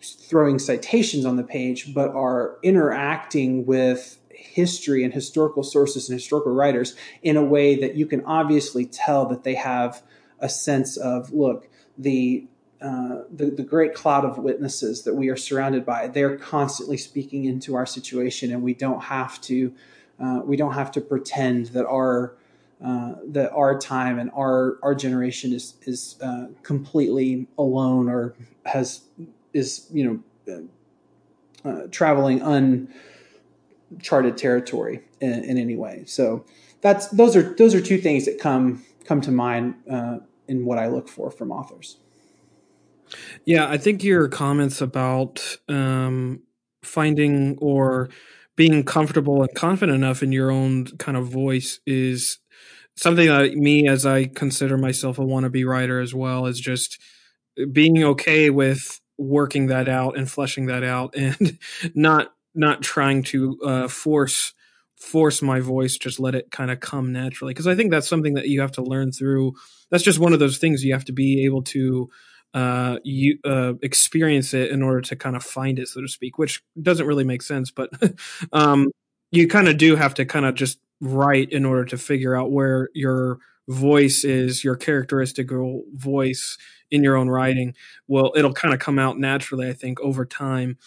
throwing 0.00 0.58
citations 0.58 1.24
on 1.24 1.36
the 1.36 1.42
page, 1.42 1.94
but 1.94 2.10
are 2.10 2.56
interacting 2.62 3.66
with 3.66 4.18
history 4.44 5.04
and 5.04 5.12
historical 5.12 5.62
sources 5.62 6.08
and 6.08 6.18
historical 6.18 6.52
writers 6.52 6.94
in 7.22 7.36
a 7.36 7.44
way 7.44 7.74
that 7.76 7.94
you 7.94 8.06
can 8.06 8.24
obviously 8.24 8.84
tell 8.84 9.26
that 9.26 9.42
they 9.42 9.54
have 9.54 10.02
a 10.40 10.48
sense 10.48 10.96
of 10.96 11.32
look 11.32 11.68
the 11.96 12.46
uh, 12.80 13.22
the, 13.32 13.46
the 13.46 13.62
great 13.62 13.94
cloud 13.94 14.26
of 14.26 14.36
witnesses 14.36 15.04
that 15.04 15.14
we 15.14 15.28
are 15.28 15.36
surrounded 15.36 15.86
by 15.86 16.06
they're 16.08 16.36
constantly 16.36 16.96
speaking 16.96 17.44
into 17.46 17.74
our 17.74 17.86
situation 17.86 18.52
and 18.52 18.62
we 18.62 18.74
don't 18.74 19.04
have 19.04 19.40
to 19.40 19.72
uh, 20.20 20.40
we 20.44 20.56
don't 20.56 20.74
have 20.74 20.92
to 20.92 21.00
pretend 21.00 21.66
that 21.66 21.86
our 21.86 22.36
uh, 22.84 23.14
that 23.26 23.50
our 23.52 23.78
time 23.78 24.18
and 24.18 24.30
our 24.36 24.78
our 24.82 24.94
generation 24.94 25.52
is 25.52 25.74
is 25.82 26.16
uh, 26.20 26.46
completely 26.62 27.46
alone 27.56 28.08
or 28.08 28.34
has 28.66 29.02
is 29.54 29.86
you 29.92 30.22
know 30.46 30.64
uh, 31.64 31.86
traveling 31.90 32.42
un 32.42 32.92
charted 34.02 34.36
territory 34.36 35.02
in, 35.20 35.44
in, 35.44 35.58
any 35.58 35.76
way. 35.76 36.04
So 36.06 36.44
that's 36.80 37.08
those 37.08 37.36
are 37.36 37.54
those 37.54 37.74
are 37.74 37.80
two 37.80 37.98
things 37.98 38.24
that 38.26 38.38
come 38.38 38.84
come 39.04 39.20
to 39.22 39.30
mind 39.30 39.74
uh, 39.90 40.18
in 40.48 40.64
what 40.64 40.78
I 40.78 40.88
look 40.88 41.08
for 41.08 41.30
from 41.30 41.50
authors. 41.50 41.98
Yeah, 43.44 43.68
I 43.68 43.78
think 43.78 44.02
your 44.02 44.28
comments 44.28 44.80
about 44.80 45.58
um, 45.68 46.42
finding 46.82 47.58
or 47.60 48.08
being 48.56 48.84
comfortable 48.84 49.42
and 49.42 49.54
confident 49.54 49.96
enough 49.96 50.22
in 50.22 50.32
your 50.32 50.50
own 50.50 50.86
kind 50.98 51.16
of 51.16 51.28
voice 51.28 51.80
is 51.86 52.38
something 52.96 53.26
that 53.26 53.54
me, 53.54 53.88
as 53.88 54.06
I 54.06 54.26
consider 54.26 54.78
myself 54.78 55.18
a 55.18 55.22
wannabe 55.22 55.66
writer 55.66 56.00
as 56.00 56.14
well, 56.14 56.46
is 56.46 56.60
just 56.60 57.00
being 57.72 58.02
okay 58.02 58.50
with 58.50 59.00
working 59.18 59.68
that 59.68 59.88
out 59.88 60.16
and 60.16 60.30
fleshing 60.30 60.66
that 60.66 60.84
out 60.84 61.14
and 61.16 61.58
not 61.94 62.33
not 62.54 62.82
trying 62.82 63.22
to 63.22 63.58
uh, 63.64 63.88
force 63.88 64.52
force 64.96 65.42
my 65.42 65.60
voice 65.60 65.98
just 65.98 66.18
let 66.20 66.34
it 66.34 66.50
kind 66.50 66.70
of 66.70 66.80
come 66.80 67.12
naturally. 67.12 67.52
Because 67.52 67.66
i 67.66 67.74
think 67.74 67.90
that's 67.90 68.08
something 68.08 68.34
that 68.34 68.48
you 68.48 68.60
have 68.60 68.72
to 68.72 68.82
learn 68.82 69.12
through 69.12 69.54
that's 69.90 70.04
just 70.04 70.18
one 70.18 70.32
of 70.32 70.38
those 70.38 70.58
things 70.58 70.84
you 70.84 70.92
have 70.92 71.04
to 71.04 71.12
be 71.12 71.44
able 71.44 71.62
to 71.62 72.08
uh, 72.54 72.98
you 73.02 73.38
uh, 73.44 73.72
experience 73.82 74.54
it 74.54 74.70
in 74.70 74.80
order 74.80 75.00
to 75.00 75.16
kind 75.16 75.34
of 75.34 75.42
find 75.42 75.78
it 75.80 75.88
so 75.88 76.00
to 76.00 76.06
speak 76.06 76.38
which 76.38 76.62
doesn't 76.80 77.06
really 77.06 77.24
make 77.24 77.42
sense 77.42 77.70
but 77.70 77.90
um, 78.52 78.86
you 79.32 79.48
kind 79.48 79.68
of 79.68 79.76
do 79.76 79.96
have 79.96 80.14
to 80.14 80.24
kind 80.24 80.46
of 80.46 80.54
just 80.54 80.78
write 81.00 81.50
in 81.50 81.64
order 81.64 81.84
to 81.84 81.98
figure 81.98 82.36
out 82.36 82.52
where 82.52 82.88
your 82.94 83.38
voice 83.68 84.24
is 84.24 84.62
your 84.62 84.76
characteristic 84.76 85.50
voice 85.94 86.56
in 86.90 87.02
your 87.02 87.16
own 87.16 87.28
writing. 87.28 87.74
Well 88.06 88.32
it'll 88.36 88.52
kind 88.52 88.72
of 88.72 88.78
come 88.78 88.98
out 88.98 89.18
naturally 89.18 89.68
i 89.68 89.72
think 89.72 90.00
over 90.00 90.24
time 90.24 90.78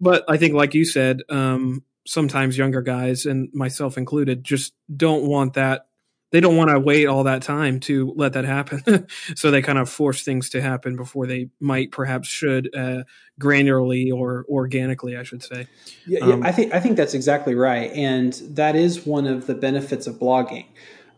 but 0.00 0.24
I 0.28 0.36
think, 0.36 0.54
like 0.54 0.74
you 0.74 0.84
said, 0.84 1.22
um, 1.28 1.82
sometimes 2.06 2.56
younger 2.56 2.82
guys 2.82 3.26
and 3.26 3.52
myself 3.52 3.98
included 3.98 4.44
just 4.44 4.72
don't 4.94 5.24
want 5.24 5.54
that. 5.54 5.86
They 6.32 6.40
don't 6.40 6.56
want 6.56 6.70
to 6.70 6.80
wait 6.80 7.06
all 7.06 7.24
that 7.24 7.42
time 7.42 7.80
to 7.80 8.12
let 8.16 8.32
that 8.32 8.44
happen. 8.44 9.06
so 9.36 9.50
they 9.50 9.62
kind 9.62 9.78
of 9.78 9.88
force 9.88 10.22
things 10.22 10.50
to 10.50 10.60
happen 10.60 10.96
before 10.96 11.26
they 11.26 11.48
might, 11.60 11.92
perhaps, 11.92 12.28
should 12.28 12.74
uh, 12.74 13.04
granularly 13.40 14.12
or 14.12 14.44
organically, 14.48 15.16
I 15.16 15.22
should 15.22 15.42
say. 15.42 15.68
Yeah, 16.04 16.20
um, 16.20 16.42
yeah, 16.42 16.48
I 16.48 16.52
think 16.52 16.74
I 16.74 16.80
think 16.80 16.96
that's 16.96 17.14
exactly 17.14 17.54
right, 17.54 17.92
and 17.92 18.32
that 18.50 18.76
is 18.76 19.06
one 19.06 19.26
of 19.26 19.46
the 19.46 19.54
benefits 19.54 20.06
of 20.06 20.16
blogging. 20.16 20.66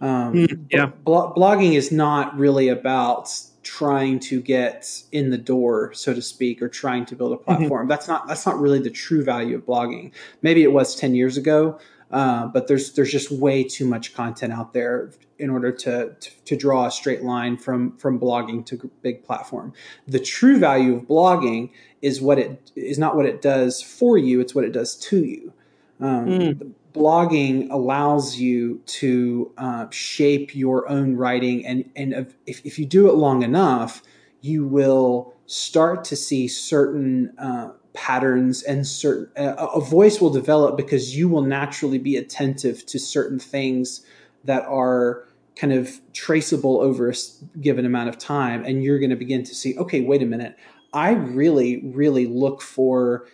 Um, 0.01 0.35
mm, 0.35 0.67
yeah, 0.71 0.91
blogging 1.07 1.73
is 1.73 1.91
not 1.91 2.37
really 2.39 2.69
about 2.69 3.33
trying 3.63 4.21
to 4.21 4.41
get 4.41 5.03
in 5.13 5.31
the 5.31 5.39
door, 5.39 5.93
so 5.93 6.15
to 6.15 6.23
speak, 6.23 6.63
or 6.63 6.69
trying 6.69 7.05
to 7.07 7.17
build 7.17 7.33
a 7.33 7.37
mm-hmm. 7.37 7.45
platform. 7.45 7.83
Mm-hmm. 7.83 7.89
That's 7.89 8.09
not 8.09 8.29
that's 8.29 8.47
not 8.47 8.59
really 8.59 8.81
the 8.81 8.91
true 8.91 9.25
value 9.25 9.57
of 9.57 9.67
blogging. 9.67 10.13
Maybe 10.43 10.63
it 10.63 10.73
was 10.73 10.95
ten 10.95 11.15
years 11.15 11.37
ago, 11.37 11.79
uh, 12.11 12.47
but 12.47 12.69
there's 12.69 12.93
there's 12.93 13.11
just 13.11 13.31
way 13.31 13.65
too 13.65 13.87
much 13.87 14.15
content 14.15 14.53
out 14.53 14.73
there 14.73 15.11
in 15.39 15.51
order 15.51 15.71
to, 15.71 16.17
to, 16.19 16.31
to 16.45 16.57
draw 16.57 16.87
a 16.87 16.91
straight 16.91 17.23
line 17.23 17.57
from 17.57 17.97
from 17.97 18.19
blogging 18.19 18.65
to 18.67 18.91
big 19.03 19.25
platform. 19.25 19.73
The 20.07 20.19
true 20.19 20.59
value 20.59 20.97
of 20.97 21.03
blogging 21.03 21.71
is 22.03 22.21
what 22.21 22.39
it 22.39 22.71
is 22.75 22.99
not 22.99 23.17
what 23.17 23.27
it 23.27 23.43
does 23.43 23.83
for 23.83 24.17
you; 24.19 24.41
it's 24.41 24.55
what 24.55 24.65
it 24.65 24.73
does 24.73 24.97
to 24.97 25.25
you. 25.25 25.53
Um, 26.01 26.27
mm 26.27 26.73
blogging 26.93 27.71
allows 27.71 28.37
you 28.37 28.81
to 28.87 29.53
uh, 29.59 29.87
shape 29.91 30.55
your 30.55 30.89
own 30.89 31.17
writing 31.17 31.65
and 31.67 31.89
and 31.97 32.13
if, 32.47 32.65
if 32.65 32.79
you 32.79 32.87
do 32.87 33.09
it 33.09 33.15
long 33.15 33.43
enough 33.43 34.03
you 34.41 34.67
will 34.67 35.35
start 35.47 36.05
to 36.05 36.17
see 36.17 36.49
certain 36.49 37.33
uh, 37.39 37.71
patterns 37.93 38.63
and 38.63 38.87
certain 38.87 39.29
uh, 39.37 39.55
a 39.75 39.81
voice 39.81 40.21
will 40.21 40.31
develop 40.31 40.77
because 40.77 41.17
you 41.17 41.29
will 41.29 41.43
naturally 41.43 41.99
be 41.99 42.17
attentive 42.17 42.85
to 42.87 42.99
certain 42.99 43.39
things 43.39 44.05
that 44.45 44.65
are 44.67 45.27
kind 45.57 45.73
of 45.73 46.01
traceable 46.13 46.81
over 46.81 47.11
a 47.11 47.15
given 47.61 47.85
amount 47.85 48.09
of 48.09 48.17
time 48.17 48.65
and 48.65 48.83
you're 48.83 48.99
going 48.99 49.11
to 49.11 49.17
begin 49.17 49.43
to 49.43 49.55
see 49.55 49.77
okay 49.79 50.01
wait 50.01 50.23
a 50.23 50.27
minute. 50.27 50.57
I 50.93 51.11
really 51.11 51.83
really 51.83 52.27
look 52.27 52.63
for 52.63 53.27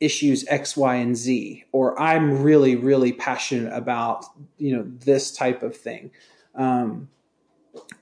issues 0.00 0.44
X, 0.48 0.76
Y, 0.76 0.96
and 0.96 1.16
Z, 1.16 1.64
or 1.72 2.00
I'm 2.00 2.42
really, 2.42 2.76
really 2.76 3.12
passionate 3.12 3.72
about 3.72 4.24
you 4.58 4.76
know 4.76 4.84
this 4.86 5.32
type 5.32 5.62
of 5.62 5.76
thing. 5.76 6.10
Um, 6.54 7.08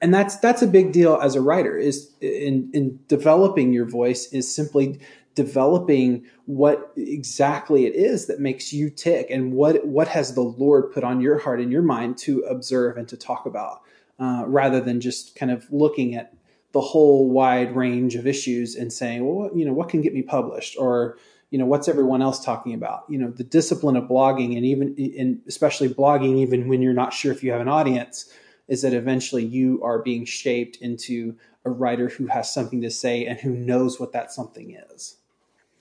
and 0.00 0.12
that's 0.12 0.36
that's 0.36 0.62
a 0.62 0.66
big 0.66 0.92
deal 0.92 1.18
as 1.22 1.34
a 1.34 1.40
writer 1.40 1.76
is 1.76 2.12
in 2.20 2.70
in 2.74 2.98
developing 3.08 3.72
your 3.72 3.86
voice 3.86 4.32
is 4.32 4.52
simply 4.52 5.00
developing 5.34 6.26
what 6.44 6.92
exactly 6.96 7.86
it 7.86 7.94
is 7.94 8.26
that 8.26 8.38
makes 8.38 8.72
you 8.72 8.90
tick 8.90 9.28
and 9.30 9.52
what 9.52 9.86
what 9.86 10.08
has 10.08 10.34
the 10.34 10.42
Lord 10.42 10.92
put 10.92 11.04
on 11.04 11.20
your 11.20 11.38
heart 11.38 11.60
and 11.60 11.72
your 11.72 11.82
mind 11.82 12.18
to 12.18 12.40
observe 12.40 12.96
and 12.96 13.08
to 13.08 13.16
talk 13.16 13.46
about, 13.46 13.82
uh, 14.18 14.44
rather 14.46 14.80
than 14.80 15.00
just 15.00 15.34
kind 15.34 15.50
of 15.50 15.70
looking 15.72 16.14
at 16.14 16.34
the 16.72 16.80
whole 16.80 17.30
wide 17.30 17.74
range 17.76 18.14
of 18.14 18.26
issues 18.26 18.74
and 18.74 18.92
saying, 18.92 19.26
well, 19.26 19.50
you 19.54 19.64
know, 19.64 19.72
what 19.72 19.88
can 19.88 20.00
get 20.00 20.14
me 20.14 20.22
published 20.22 20.76
or 20.78 21.18
you 21.52 21.58
know 21.58 21.66
what's 21.66 21.86
everyone 21.86 22.22
else 22.22 22.42
talking 22.42 22.72
about? 22.72 23.04
You 23.10 23.18
know 23.18 23.30
the 23.30 23.44
discipline 23.44 23.94
of 23.94 24.04
blogging 24.04 24.56
and 24.56 24.64
even 24.64 24.96
and 25.18 25.40
especially 25.46 25.90
blogging 25.90 26.38
even 26.38 26.66
when 26.66 26.80
you're 26.80 26.94
not 26.94 27.12
sure 27.12 27.30
if 27.30 27.44
you 27.44 27.52
have 27.52 27.60
an 27.60 27.68
audience 27.68 28.32
is 28.68 28.80
that 28.82 28.94
eventually 28.94 29.44
you 29.44 29.82
are 29.84 29.98
being 29.98 30.24
shaped 30.24 30.76
into 30.76 31.36
a 31.66 31.70
writer 31.70 32.08
who 32.08 32.26
has 32.26 32.52
something 32.52 32.80
to 32.80 32.90
say 32.90 33.26
and 33.26 33.38
who 33.38 33.50
knows 33.50 34.00
what 34.00 34.12
that 34.12 34.32
something 34.32 34.78
is. 34.90 35.16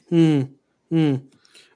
Hmm. 0.09 0.41
Hmm. 0.89 1.15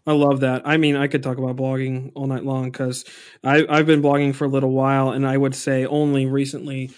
I 0.06 0.12
love 0.12 0.42
that. 0.42 0.64
I 0.66 0.76
mean, 0.76 0.98
I 0.98 1.08
could 1.08 1.24
talk 1.24 1.38
about 1.38 1.56
blogging 1.56 2.12
all 2.16 2.28
night 2.28 2.44
long 2.44 2.66
because 2.66 3.06
I've 3.46 3.88
been 3.88 4.02
blogging 4.02 4.36
for 4.36 4.44
a 4.44 4.50
little 4.50 4.72
while, 4.72 5.10
and 5.10 5.26
I 5.26 5.38
would 5.38 5.56
say 5.56 5.86
only 5.86 6.26
recently 6.26 6.92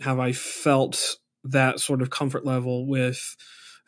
have 0.00 0.18
I 0.18 0.32
felt 0.32 1.16
that 1.44 1.80
sort 1.80 2.02
of 2.02 2.10
comfort 2.10 2.44
level 2.44 2.86
with 2.86 3.36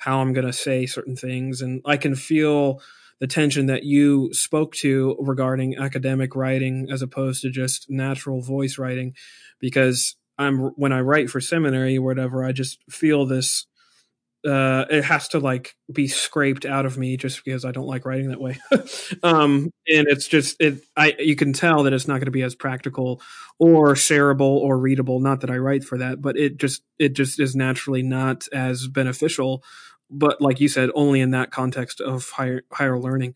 how 0.03 0.21
I'm 0.21 0.33
going 0.33 0.47
to 0.47 0.53
say 0.53 0.87
certain 0.87 1.15
things. 1.15 1.62
And 1.62 1.81
I 1.85 1.97
can 1.97 2.17
feel 2.17 2.83
the 3.21 3.29
tension 3.29 3.67
that 3.67 3.85
you 3.85 4.33
spoke 4.33 4.75
to 4.75 5.17
regarding 5.21 5.79
academic 5.79 6.35
writing 6.35 6.88
as 6.91 7.03
opposed 7.03 7.43
to 7.43 7.51
just 7.51 7.88
natural 7.88 8.41
voice 8.41 8.79
writing 8.79 9.15
because 9.61 10.17
I'm 10.38 10.59
when 10.75 10.93
I 10.93 11.03
write 11.03 11.31
for 11.31 11.41
seminary 11.41 11.99
or 11.99 12.03
whatever, 12.03 12.45
I 12.45 12.51
just 12.51 12.81
feel 12.91 13.27
this 13.27 13.67
uh, 14.45 14.87
it 14.91 15.05
has 15.05 15.29
to 15.29 15.38
like 15.38 15.77
be 15.93 16.09
scraped 16.09 16.65
out 16.65 16.85
of 16.85 16.99
me 16.99 17.17
just 17.17 17.45
because 17.45 17.65
I 17.65 17.71
don't 17.71 17.87
like 17.87 18.05
writing 18.05 18.31
that 18.31 18.41
way. 18.41 18.59
um, 19.23 19.71
and 19.87 20.09
it's 20.09 20.27
just 20.27 20.57
it. 20.61 20.83
I 20.97 21.15
you 21.19 21.37
can 21.37 21.53
tell 21.53 21.85
that 21.85 21.93
it's 21.93 22.09
not 22.09 22.15
going 22.15 22.25
to 22.27 22.33
be 22.33 22.43
as 22.43 22.57
practical 22.57 23.23
or 23.61 23.95
shareable 23.95 24.41
or 24.41 24.79
readable. 24.79 25.21
Not 25.21 25.43
that 25.43 25.51
I 25.51 25.59
write 25.59 25.85
for 25.85 25.99
that, 25.99 26.21
but 26.21 26.37
it 26.37 26.57
just 26.57 26.83
it 26.99 27.11
just 27.11 27.38
is 27.38 27.55
naturally 27.55 28.03
not 28.03 28.49
as 28.53 28.88
beneficial 28.88 29.62
but 30.12 30.40
like 30.40 30.61
you 30.61 30.68
said, 30.68 30.90
only 30.94 31.20
in 31.20 31.31
that 31.31 31.51
context 31.51 32.01
of 32.01 32.29
higher 32.31 32.62
higher 32.70 32.98
learning, 32.98 33.35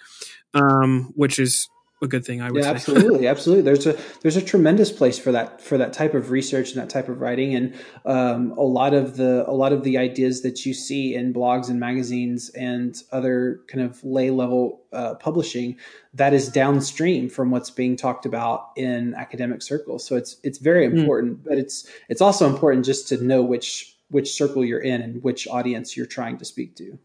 um, 0.55 1.13
which 1.17 1.39
is 1.39 1.69
a 2.03 2.07
good 2.07 2.25
thing. 2.25 2.43
I 2.43 2.51
would 2.51 2.63
yeah, 2.63 2.71
say. 2.71 2.75
absolutely, 2.75 3.27
absolutely. 3.27 3.63
There's 3.63 3.87
a 3.87 3.97
there's 4.21 4.37
a 4.37 4.43
tremendous 4.43 4.93
place 4.93 5.19
for 5.19 5.33
that 5.33 5.63
for 5.63 5.79
that 5.79 5.93
type 5.93 6.15
of 6.15 6.31
research 6.31 6.73
and 6.73 6.83
that 6.83 6.91
type 6.91 7.09
of 7.09 7.21
writing, 7.21 7.55
and 7.55 7.75
um, 8.05 8.53
a 8.53 8.63
lot 8.63 8.93
of 8.93 9.17
the 9.17 9.49
a 9.49 9.53
lot 9.53 9.73
of 9.73 9.83
the 9.83 9.97
ideas 9.97 10.43
that 10.43 10.67
you 10.67 10.75
see 10.75 11.15
in 11.15 11.33
blogs 11.33 11.71
and 11.71 11.81
magazines 11.81 12.51
and 12.51 13.03
other 13.13 13.61
kind 13.69 13.83
of 13.83 14.03
lay 14.05 14.31
level 14.31 14.83
uh, 14.93 15.15
publishing 15.15 15.77
that 16.13 16.35
is 16.35 16.49
downstream 16.49 17.29
from 17.29 17.51
what's 17.51 17.71
being 17.71 17.97
talked 17.97 18.27
about 18.27 18.71
in 18.77 19.15
academic 19.15 19.63
circles. 19.63 20.07
So 20.07 20.17
it's 20.17 20.37
it's 20.43 20.59
very 20.59 20.87
hmm. 20.87 20.99
important, 20.99 21.39
mm. 21.39 21.45
but 21.45 21.59
it's 21.59 21.89
it's 22.09 22.21
also 22.21 22.47
important 22.47 22.85
just 22.85 23.09
to 23.09 23.25
know 23.25 23.43
which 23.43 23.96
which 24.11 24.33
circle 24.33 24.65
you're 24.65 24.81
in 24.81 25.03
and 25.03 25.23
which 25.23 25.49
audience 25.49 25.97
you're 25.97 26.07
trying 26.07 26.39
to 26.39 26.45
speak 26.45 26.77
to. 26.77 26.99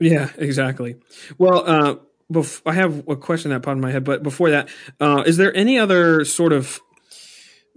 Yeah, 0.00 0.30
exactly. 0.36 0.96
Well, 1.38 1.64
uh, 1.66 1.96
bef- 2.32 2.62
I 2.64 2.74
have 2.74 3.08
a 3.08 3.16
question 3.16 3.50
that 3.50 3.62
popped 3.62 3.76
in 3.76 3.80
my 3.80 3.90
head, 3.90 4.04
but 4.04 4.22
before 4.22 4.50
that, 4.50 4.68
uh, 5.00 5.24
is 5.26 5.36
there 5.36 5.54
any 5.56 5.78
other 5.78 6.24
sort 6.24 6.52
of 6.52 6.80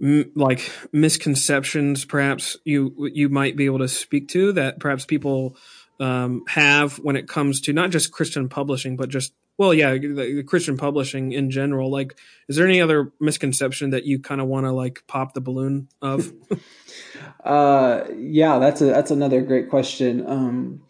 m- 0.00 0.30
like 0.34 0.70
misconceptions, 0.92 2.04
perhaps 2.04 2.56
you 2.64 3.10
you 3.12 3.28
might 3.28 3.56
be 3.56 3.66
able 3.66 3.78
to 3.78 3.88
speak 3.88 4.28
to 4.28 4.52
that 4.52 4.80
perhaps 4.80 5.04
people 5.04 5.56
um, 6.00 6.42
have 6.48 6.98
when 6.98 7.16
it 7.16 7.28
comes 7.28 7.60
to 7.62 7.72
not 7.72 7.90
just 7.90 8.12
Christian 8.12 8.48
publishing, 8.48 8.96
but 8.96 9.08
just 9.08 9.32
well, 9.58 9.74
yeah, 9.74 9.92
the, 9.92 10.08
the, 10.36 10.42
Christian 10.42 10.76
publishing 10.76 11.32
in 11.32 11.50
general. 11.50 11.90
Like, 11.90 12.18
is 12.48 12.56
there 12.56 12.66
any 12.66 12.80
other 12.80 13.12
misconception 13.20 13.90
that 13.90 14.04
you 14.04 14.18
kind 14.18 14.40
of 14.40 14.48
want 14.48 14.66
to 14.66 14.72
like 14.72 15.04
pop 15.06 15.34
the 15.34 15.40
balloon 15.40 15.88
of? 16.00 16.32
uh, 17.44 18.04
yeah, 18.16 18.58
that's 18.58 18.80
a 18.80 18.86
that's 18.86 19.10
another 19.10 19.42
great 19.42 19.68
question. 19.68 20.26
Um, 20.26 20.82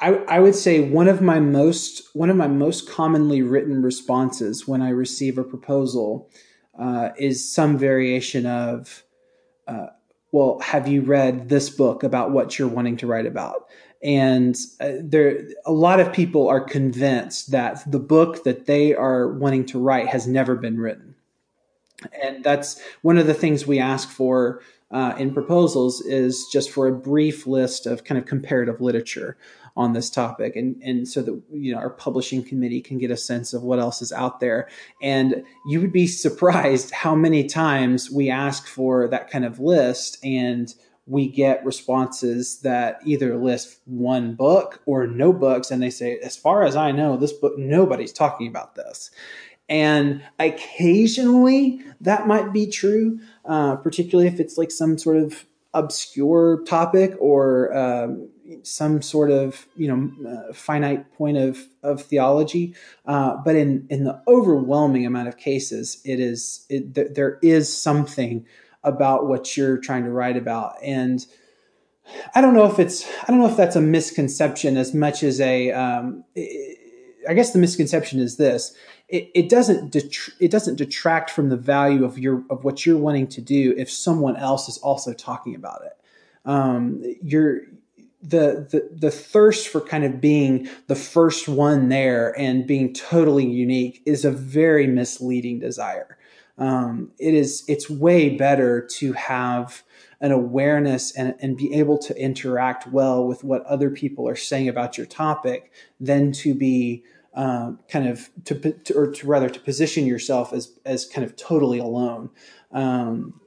I 0.00 0.14
I 0.14 0.40
would 0.40 0.54
say 0.54 0.80
one 0.80 1.08
of 1.08 1.20
my 1.20 1.40
most 1.40 2.08
one 2.14 2.30
of 2.30 2.36
my 2.36 2.48
most 2.48 2.88
commonly 2.88 3.42
written 3.42 3.82
responses 3.82 4.66
when 4.66 4.80
I 4.80 4.90
receive 4.90 5.36
a 5.38 5.44
proposal 5.44 6.30
uh, 6.78 7.10
is 7.18 7.52
some 7.52 7.76
variation 7.78 8.46
of. 8.46 9.04
Uh, 9.66 9.88
well, 10.30 10.60
have 10.60 10.86
you 10.86 11.00
read 11.00 11.48
this 11.48 11.70
book 11.70 12.02
about 12.02 12.32
what 12.32 12.58
you're 12.58 12.68
wanting 12.68 12.98
to 12.98 13.06
write 13.06 13.24
about? 13.24 13.66
And 14.02 14.56
uh, 14.80 14.92
there 15.00 15.48
a 15.66 15.72
lot 15.72 16.00
of 16.00 16.12
people 16.12 16.48
are 16.48 16.60
convinced 16.60 17.50
that 17.50 17.90
the 17.90 17.98
book 17.98 18.44
that 18.44 18.66
they 18.66 18.94
are 18.94 19.28
wanting 19.28 19.66
to 19.66 19.78
write 19.78 20.08
has 20.08 20.26
never 20.26 20.54
been 20.54 20.78
written. 20.78 21.14
And 22.22 22.44
that's 22.44 22.80
one 23.02 23.18
of 23.18 23.26
the 23.26 23.34
things 23.34 23.66
we 23.66 23.80
ask 23.80 24.08
for 24.08 24.62
uh, 24.92 25.14
in 25.18 25.34
proposals 25.34 26.00
is 26.00 26.46
just 26.52 26.70
for 26.70 26.86
a 26.86 26.92
brief 26.92 27.46
list 27.46 27.86
of 27.86 28.04
kind 28.04 28.18
of 28.18 28.26
comparative 28.26 28.80
literature 28.80 29.36
on 29.76 29.92
this 29.92 30.10
topic. 30.10 30.54
And 30.54 30.80
and 30.82 31.08
so 31.08 31.22
that 31.22 31.42
you 31.50 31.72
know 31.72 31.78
our 31.78 31.90
publishing 31.90 32.44
committee 32.44 32.80
can 32.80 32.98
get 32.98 33.10
a 33.10 33.16
sense 33.16 33.52
of 33.52 33.64
what 33.64 33.80
else 33.80 34.00
is 34.00 34.12
out 34.12 34.38
there. 34.38 34.68
And 35.02 35.44
you 35.66 35.80
would 35.80 35.92
be 35.92 36.06
surprised 36.06 36.92
how 36.92 37.16
many 37.16 37.44
times 37.44 38.10
we 38.12 38.30
ask 38.30 38.68
for 38.68 39.08
that 39.08 39.28
kind 39.28 39.44
of 39.44 39.58
list 39.58 40.18
and 40.24 40.72
we 41.08 41.28
get 41.28 41.64
responses 41.64 42.60
that 42.60 43.00
either 43.04 43.36
list 43.36 43.78
one 43.86 44.34
book 44.34 44.82
or 44.86 45.06
no 45.06 45.32
books 45.32 45.70
and 45.70 45.82
they 45.82 45.90
say 45.90 46.18
as 46.18 46.36
far 46.36 46.62
as 46.64 46.76
i 46.76 46.92
know 46.92 47.16
this 47.16 47.32
book 47.32 47.56
nobody's 47.58 48.12
talking 48.12 48.46
about 48.46 48.74
this. 48.74 49.10
And 49.70 50.22
occasionally 50.38 51.82
that 52.00 52.26
might 52.26 52.52
be 52.52 52.66
true 52.70 53.20
uh, 53.44 53.76
particularly 53.76 54.28
if 54.28 54.40
it's 54.40 54.56
like 54.56 54.70
some 54.70 54.98
sort 54.98 55.16
of 55.18 55.44
obscure 55.74 56.62
topic 56.64 57.14
or 57.20 57.76
um, 57.76 58.28
some 58.62 59.02
sort 59.02 59.30
of 59.30 59.66
you 59.76 59.88
know 59.88 60.30
uh, 60.30 60.52
finite 60.52 61.12
point 61.14 61.36
of 61.36 61.66
of 61.82 62.02
theology. 62.02 62.74
Uh, 63.06 63.36
but 63.44 63.56
in 63.56 63.86
in 63.90 64.04
the 64.04 64.20
overwhelming 64.26 65.06
amount 65.06 65.28
of 65.28 65.36
cases 65.36 66.00
it 66.04 66.20
is 66.20 66.64
it, 66.68 66.94
th- 66.94 67.08
there 67.14 67.38
is 67.42 67.74
something 67.74 68.46
about 68.84 69.26
what 69.26 69.56
you're 69.56 69.78
trying 69.78 70.04
to 70.04 70.10
write 70.10 70.36
about. 70.36 70.74
And 70.82 71.24
I 72.34 72.40
don't 72.40 72.54
know 72.54 72.70
if 72.70 72.78
it's 72.78 73.06
I 73.22 73.26
don't 73.28 73.38
know 73.38 73.48
if 73.48 73.56
that's 73.56 73.76
a 73.76 73.80
misconception 73.80 74.76
as 74.76 74.94
much 74.94 75.22
as 75.22 75.40
a 75.40 75.72
um, 75.72 76.24
I 77.28 77.34
guess 77.34 77.52
the 77.52 77.58
misconception 77.58 78.20
is 78.20 78.36
this: 78.36 78.74
it, 79.08 79.30
it 79.34 79.48
doesn't 79.48 79.92
detr- 79.92 80.32
it 80.40 80.50
doesn't 80.50 80.76
detract 80.76 81.30
from 81.30 81.48
the 81.48 81.56
value 81.56 82.04
of 82.04 82.18
your 82.18 82.44
of 82.50 82.64
what 82.64 82.86
you're 82.86 82.98
wanting 82.98 83.26
to 83.28 83.40
do 83.40 83.74
if 83.76 83.90
someone 83.90 84.36
else 84.36 84.68
is 84.68 84.78
also 84.78 85.12
talking 85.12 85.54
about 85.54 85.82
it. 85.84 85.92
Um, 86.44 87.02
you're 87.22 87.62
the, 88.22 88.66
the 88.70 88.88
the 88.92 89.10
thirst 89.10 89.68
for 89.68 89.80
kind 89.80 90.04
of 90.04 90.20
being 90.20 90.68
the 90.88 90.96
first 90.96 91.48
one 91.48 91.88
there 91.88 92.38
and 92.38 92.66
being 92.66 92.92
totally 92.92 93.46
unique 93.46 94.02
is 94.06 94.24
a 94.24 94.30
very 94.30 94.86
misleading 94.86 95.60
desire 95.60 96.17
um, 96.58 97.12
it 97.18 97.34
is 97.34 97.64
it's 97.68 97.88
way 97.88 98.30
better 98.30 98.86
to 98.98 99.12
have 99.12 99.82
an 100.20 100.32
awareness 100.32 101.12
and, 101.12 101.36
and 101.40 101.56
be 101.56 101.72
able 101.74 101.96
to 101.96 102.20
interact 102.20 102.88
well 102.88 103.24
with 103.24 103.44
what 103.44 103.64
other 103.66 103.88
people 103.90 104.28
are 104.28 104.36
saying 104.36 104.68
about 104.68 104.98
your 104.98 105.06
topic 105.06 105.72
than 106.00 106.32
to 106.32 106.54
be 106.54 107.04
uh, 107.34 107.72
kind 107.88 108.08
of 108.08 108.28
to, 108.44 108.72
to, 108.72 108.94
or 108.94 109.12
to 109.12 109.26
rather 109.26 109.48
to 109.48 109.60
position 109.60 110.06
yourself 110.06 110.52
as 110.52 110.78
as 110.84 111.06
kind 111.06 111.24
of 111.24 111.36
totally 111.36 111.78
alone. 111.78 112.30
Um, 112.72 113.40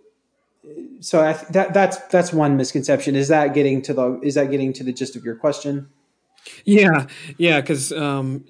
so 1.01 1.21
I, 1.21 1.33
that 1.49 1.73
that's 1.73 1.97
that's 2.07 2.31
one 2.31 2.55
misconception. 2.55 3.15
Is 3.17 3.27
that 3.27 3.53
getting 3.53 3.81
to 3.81 3.93
the 3.93 4.19
is 4.21 4.35
that 4.35 4.49
getting 4.49 4.71
to 4.73 4.83
the 4.83 4.93
gist 4.93 5.17
of 5.17 5.25
your 5.25 5.35
question? 5.35 5.89
Yeah, 6.63 7.07
yeah, 7.37 7.59
because 7.59 7.91
um, 7.91 8.45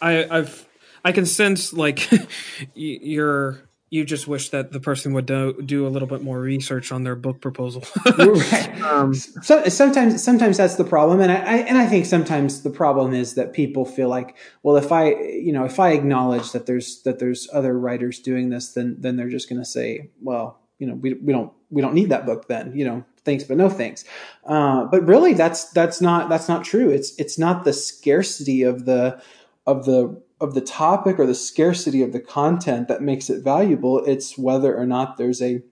I 0.00 0.26
I've 0.30 0.66
I 1.04 1.12
can 1.12 1.26
sense 1.26 1.74
like 1.74 2.08
you're 2.74 3.65
you 3.88 4.04
just 4.04 4.26
wish 4.26 4.48
that 4.48 4.72
the 4.72 4.80
person 4.80 5.12
would 5.12 5.26
do, 5.26 5.62
do 5.62 5.86
a 5.86 5.90
little 5.90 6.08
bit 6.08 6.20
more 6.20 6.40
research 6.40 6.90
on 6.90 7.04
their 7.04 7.14
book 7.14 7.40
proposal. 7.40 7.84
right. 8.18 8.82
Um, 8.82 9.14
so, 9.14 9.64
sometimes, 9.68 10.22
sometimes 10.22 10.56
that's 10.56 10.74
the 10.74 10.84
problem, 10.84 11.20
and 11.20 11.30
I, 11.30 11.36
I, 11.36 11.56
and 11.58 11.78
I 11.78 11.86
think 11.86 12.06
sometimes 12.06 12.62
the 12.62 12.70
problem 12.70 13.14
is 13.14 13.34
that 13.34 13.52
people 13.52 13.84
feel 13.84 14.08
like, 14.08 14.36
well, 14.64 14.76
if 14.76 14.90
I, 14.90 15.10
you 15.10 15.52
know, 15.52 15.64
if 15.64 15.78
I 15.78 15.90
acknowledge 15.92 16.50
that 16.52 16.66
there's 16.66 17.02
that 17.02 17.20
there's 17.20 17.48
other 17.52 17.78
writers 17.78 18.18
doing 18.18 18.50
this, 18.50 18.72
then 18.72 18.96
then 18.98 19.16
they're 19.16 19.28
just 19.28 19.48
going 19.48 19.60
to 19.60 19.64
say, 19.64 20.10
well, 20.20 20.58
you 20.78 20.86
know, 20.86 20.94
we 20.94 21.14
we 21.14 21.32
don't 21.32 21.52
we 21.70 21.80
don't 21.80 21.94
need 21.94 22.10
that 22.10 22.26
book 22.26 22.48
then, 22.48 22.76
you 22.76 22.84
know, 22.84 23.04
thanks 23.24 23.44
but 23.44 23.56
no 23.56 23.68
thanks. 23.70 24.04
Uh, 24.44 24.84
but 24.84 25.06
really, 25.06 25.32
that's 25.32 25.70
that's 25.70 26.00
not 26.00 26.28
that's 26.28 26.48
not 26.48 26.64
true. 26.64 26.90
It's 26.90 27.14
it's 27.18 27.38
not 27.38 27.64
the 27.64 27.72
scarcity 27.72 28.62
of 28.62 28.84
the 28.84 29.20
of 29.66 29.84
the 29.84 30.20
of 30.40 30.54
the 30.54 30.60
topic 30.60 31.18
or 31.18 31.26
the 31.26 31.34
scarcity 31.34 32.02
of 32.02 32.12
the 32.12 32.20
content 32.20 32.88
that 32.88 33.02
makes 33.02 33.30
it 33.30 33.42
valuable. 33.42 34.04
It's 34.04 34.36
whether 34.36 34.76
or 34.76 34.86
not 34.86 35.16
there's 35.16 35.40
a 35.40 35.62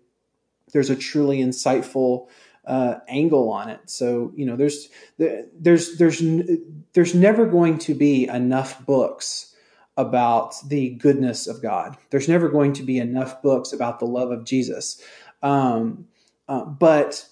there's 0.72 0.90
a 0.90 0.96
truly 0.96 1.38
insightful 1.38 2.28
uh, 2.66 2.96
angle 3.08 3.50
on 3.50 3.68
it. 3.68 3.80
So 3.86 4.32
you 4.34 4.46
know, 4.46 4.56
there's 4.56 4.88
there's 5.18 5.96
there's 5.98 6.22
there's 6.94 7.14
never 7.14 7.46
going 7.46 7.78
to 7.78 7.94
be 7.94 8.26
enough 8.26 8.84
books 8.86 9.54
about 9.96 10.56
the 10.68 10.90
goodness 10.90 11.46
of 11.46 11.62
God. 11.62 11.96
There's 12.10 12.28
never 12.28 12.48
going 12.48 12.72
to 12.74 12.82
be 12.82 12.98
enough 12.98 13.42
books 13.42 13.72
about 13.72 13.98
the 13.98 14.06
love 14.06 14.30
of 14.30 14.44
Jesus. 14.44 15.00
Um, 15.42 16.06
uh, 16.48 16.64
but 16.64 17.28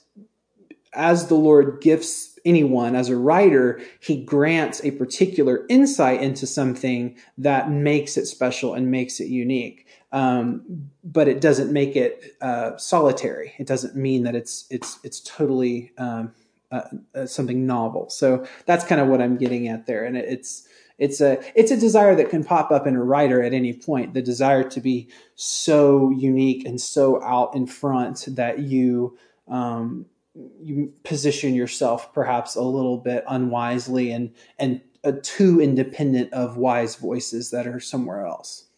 as 0.92 1.26
the 1.26 1.34
Lord 1.34 1.80
gifts 1.80 2.31
anyone 2.44 2.94
as 2.94 3.08
a 3.08 3.16
writer, 3.16 3.80
he 4.00 4.22
grants 4.24 4.84
a 4.84 4.90
particular 4.92 5.64
insight 5.68 6.22
into 6.22 6.46
something 6.46 7.16
that 7.38 7.70
makes 7.70 8.16
it 8.16 8.26
special 8.26 8.74
and 8.74 8.90
makes 8.90 9.20
it 9.20 9.28
unique. 9.28 9.86
Um, 10.12 10.90
but 11.02 11.26
it 11.28 11.40
doesn't 11.40 11.72
make 11.72 11.96
it 11.96 12.36
uh, 12.40 12.76
solitary. 12.76 13.54
It 13.58 13.66
doesn't 13.66 13.96
mean 13.96 14.24
that 14.24 14.34
it's 14.34 14.66
it's 14.70 14.98
it's 15.02 15.20
totally 15.20 15.92
um, 15.96 16.34
uh, 16.70 16.82
uh, 17.14 17.26
something 17.26 17.66
novel. 17.66 18.10
So 18.10 18.46
that's 18.66 18.84
kind 18.84 19.00
of 19.00 19.08
what 19.08 19.22
I'm 19.22 19.36
getting 19.36 19.68
at 19.68 19.86
there, 19.86 20.04
and 20.04 20.16
it's 20.16 20.68
it's 20.98 21.20
a 21.20 21.40
it's 21.58 21.70
a 21.70 21.76
desire 21.76 22.14
that 22.14 22.30
can 22.30 22.44
pop 22.44 22.70
up 22.70 22.86
in 22.86 22.94
a 22.94 23.02
writer 23.02 23.42
at 23.42 23.54
any 23.54 23.72
point. 23.72 24.14
The 24.14 24.22
desire 24.22 24.62
to 24.70 24.80
be 24.80 25.08
so 25.34 26.10
unique 26.10 26.66
and 26.66 26.80
so 26.80 27.22
out 27.22 27.54
in 27.54 27.66
front 27.66 28.26
that 28.28 28.58
you 28.60 29.16
um, 29.48 30.06
you 30.34 30.92
position 31.04 31.54
yourself 31.54 32.12
perhaps 32.14 32.54
a 32.54 32.62
little 32.62 32.96
bit 32.96 33.24
unwisely 33.28 34.10
and 34.12 34.32
and 34.58 34.80
uh, 35.04 35.12
too 35.22 35.60
independent 35.60 36.32
of 36.32 36.56
wise 36.56 36.96
voices 36.96 37.50
that 37.50 37.66
are 37.66 37.80
somewhere 37.80 38.24
else. 38.24 38.68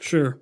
Sure, 0.00 0.38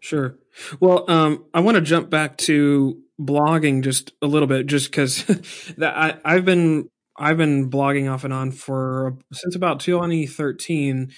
sure. 0.00 0.38
Well, 0.80 1.08
um, 1.10 1.44
I 1.52 1.60
want 1.60 1.76
to 1.76 1.82
jump 1.82 2.08
back 2.10 2.36
to 2.38 3.00
blogging 3.20 3.82
just 3.82 4.12
a 4.22 4.26
little 4.26 4.48
bit, 4.48 4.66
just 4.66 4.90
because 4.90 5.24
that 5.78 5.96
I, 5.96 6.18
I've 6.24 6.44
been 6.44 6.88
I've 7.16 7.36
been 7.36 7.70
blogging 7.70 8.10
off 8.10 8.24
and 8.24 8.32
on 8.32 8.50
for 8.50 9.16
since 9.32 9.54
about 9.54 9.80
2013, 9.80 11.12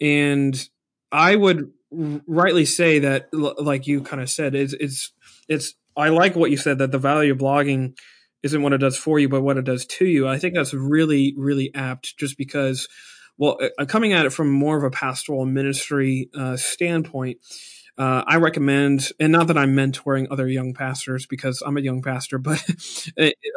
and 0.00 0.68
I 1.12 1.36
would 1.36 1.72
rightly 1.90 2.64
say 2.64 3.00
that, 3.00 3.28
like 3.32 3.86
you 3.86 4.02
kind 4.02 4.22
of 4.22 4.30
said, 4.30 4.54
it's 4.54 4.72
it's 4.74 5.12
it's 5.48 5.74
I 5.96 6.08
like 6.08 6.36
what 6.36 6.50
you 6.50 6.56
said 6.56 6.78
that 6.78 6.92
the 6.92 6.98
value 6.98 7.32
of 7.32 7.38
blogging 7.38 7.96
isn't 8.42 8.62
what 8.62 8.72
it 8.72 8.78
does 8.78 8.96
for 8.96 9.18
you, 9.18 9.28
but 9.28 9.42
what 9.42 9.58
it 9.58 9.64
does 9.64 9.84
to 9.84 10.06
you. 10.06 10.26
I 10.26 10.38
think 10.38 10.54
that's 10.54 10.72
really, 10.72 11.34
really 11.36 11.74
apt 11.74 12.16
just 12.16 12.38
because, 12.38 12.88
well, 13.36 13.58
uh, 13.78 13.84
coming 13.84 14.12
at 14.12 14.26
it 14.26 14.32
from 14.32 14.50
more 14.50 14.76
of 14.76 14.84
a 14.84 14.90
pastoral 14.90 15.44
ministry 15.44 16.30
uh, 16.34 16.56
standpoint, 16.56 17.38
uh, 17.98 18.24
I 18.26 18.36
recommend, 18.36 19.10
and 19.20 19.30
not 19.30 19.48
that 19.48 19.58
I'm 19.58 19.76
mentoring 19.76 20.26
other 20.30 20.48
young 20.48 20.72
pastors 20.72 21.26
because 21.26 21.60
I'm 21.60 21.76
a 21.76 21.82
young 21.82 22.00
pastor, 22.00 22.38
but 22.38 22.64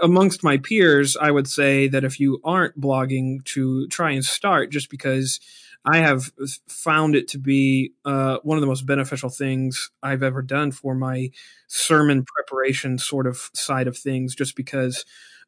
amongst 0.01 0.43
my 0.43 0.57
peers, 0.57 1.15
I 1.15 1.31
would 1.31 1.47
say 1.47 1.87
that 1.87 2.03
if 2.03 2.19
you 2.19 2.41
aren't 2.43 2.79
blogging, 2.79 3.45
to 3.45 3.87
try 3.87 4.11
and 4.11 4.25
start 4.25 4.69
just 4.69 4.89
because 4.89 5.39
I 5.85 5.97
have 5.97 6.31
found 6.67 7.15
it 7.15 7.27
to 7.29 7.37
be 7.37 7.91
uh, 8.05 8.37
one 8.43 8.57
of 8.57 8.61
the 8.61 8.67
most 8.67 8.85
beneficial 8.85 9.29
things 9.29 9.91
I've 10.01 10.23
ever 10.23 10.41
done 10.41 10.71
for 10.71 10.95
my 10.95 11.29
sermon 11.67 12.23
preparation 12.25 12.97
sort 12.97 13.27
of 13.27 13.49
side 13.53 13.87
of 13.87 13.97
things, 13.97 14.33
just 14.35 14.55
because 14.55 15.03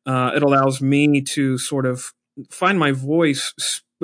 uh, 0.05 0.31
it 0.35 0.43
allows 0.43 0.81
me 0.81 1.21
to 1.21 1.57
sort 1.57 1.85
of 1.85 2.13
find 2.49 2.77
my 2.77 2.91
voice 2.91 3.53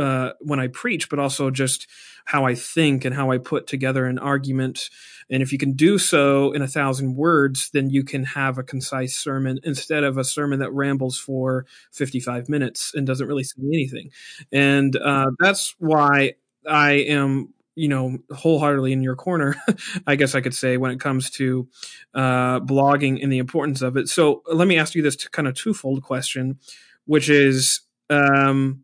uh, 0.01 0.33
when 0.39 0.59
I 0.59 0.67
preach, 0.67 1.09
but 1.09 1.19
also 1.19 1.51
just 1.51 1.87
how 2.25 2.45
I 2.45 2.55
think 2.55 3.05
and 3.05 3.15
how 3.15 3.31
I 3.31 3.37
put 3.37 3.67
together 3.67 4.05
an 4.05 4.19
argument. 4.19 4.89
And 5.29 5.41
if 5.41 5.51
you 5.51 5.57
can 5.57 5.73
do 5.73 5.97
so 5.97 6.51
in 6.51 6.61
a 6.61 6.67
thousand 6.67 7.15
words, 7.15 7.69
then 7.71 7.89
you 7.89 8.03
can 8.03 8.23
have 8.23 8.57
a 8.57 8.63
concise 8.63 9.15
sermon 9.15 9.59
instead 9.63 10.03
of 10.03 10.17
a 10.17 10.23
sermon 10.23 10.59
that 10.59 10.73
rambles 10.73 11.17
for 11.17 11.65
55 11.91 12.49
minutes 12.49 12.93
and 12.93 13.07
doesn't 13.07 13.27
really 13.27 13.43
say 13.43 13.61
anything. 13.63 14.11
And 14.51 14.95
uh, 14.95 15.31
that's 15.39 15.75
why 15.79 16.33
I 16.67 16.91
am 16.91 17.53
you 17.75 17.87
know 17.87 18.17
wholeheartedly 18.29 18.91
in 18.91 19.01
your 19.01 19.15
corner 19.15 19.55
i 20.05 20.17
guess 20.17 20.35
i 20.35 20.41
could 20.41 20.53
say 20.53 20.75
when 20.75 20.91
it 20.91 20.99
comes 20.99 21.29
to 21.29 21.69
uh, 22.13 22.59
blogging 22.59 23.23
and 23.23 23.31
the 23.31 23.37
importance 23.37 23.81
of 23.81 23.95
it 23.95 24.09
so 24.09 24.43
let 24.51 24.67
me 24.67 24.77
ask 24.77 24.93
you 24.93 25.01
this 25.01 25.15
kind 25.29 25.47
of 25.47 25.55
twofold 25.55 26.03
question 26.03 26.59
which 27.05 27.29
is 27.29 27.79
um, 28.09 28.83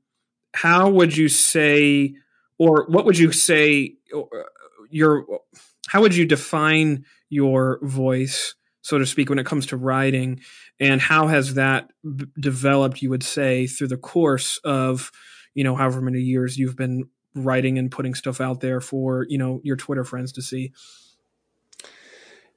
how 0.57 0.89
would 0.89 1.15
you 1.15 1.29
say 1.29 2.15
or 2.57 2.87
what 2.89 3.05
would 3.05 3.17
you 3.17 3.31
say 3.31 3.93
uh, 4.15 4.21
your 4.89 5.23
how 5.87 6.01
would 6.01 6.15
you 6.15 6.25
define 6.25 7.05
your 7.29 7.79
voice 7.83 8.55
so 8.81 8.97
to 8.97 9.05
speak 9.05 9.29
when 9.29 9.37
it 9.37 9.45
comes 9.45 9.67
to 9.67 9.77
writing? 9.77 10.39
And 10.79 10.99
how 10.99 11.27
has 11.27 11.55
that 11.55 11.91
b- 12.03 12.25
developed 12.39 13.01
you 13.01 13.09
would 13.09 13.23
say 13.23 13.67
through 13.67 13.89
the 13.89 13.97
course 13.97 14.59
of 14.63 15.11
you 15.53 15.63
know 15.63 15.75
however 15.75 16.01
many 16.01 16.21
years 16.21 16.57
you've 16.57 16.75
been 16.75 17.07
writing 17.35 17.77
and 17.77 17.91
putting 17.91 18.15
stuff 18.15 18.41
out 18.41 18.59
there 18.59 18.81
for 18.81 19.27
you 19.29 19.37
know 19.37 19.61
your 19.63 19.75
twitter 19.75 20.03
friends 20.03 20.31
to 20.33 20.41
see? 20.41 20.73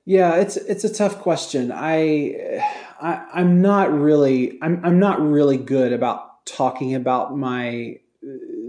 Yeah 0.06 0.36
it's 0.36 0.56
it's 0.56 0.84
a 0.84 0.92
tough 0.92 1.18
question. 1.18 1.70
I, 1.70 2.64
I 2.98 3.26
i'm 3.34 3.60
not 3.60 3.92
really 3.92 4.58
i'm 4.62 4.80
i'm 4.84 4.98
not 4.98 5.20
really 5.20 5.58
good 5.58 5.92
about 5.92 6.29
talking 6.44 6.94
about 6.94 7.36
my 7.36 7.96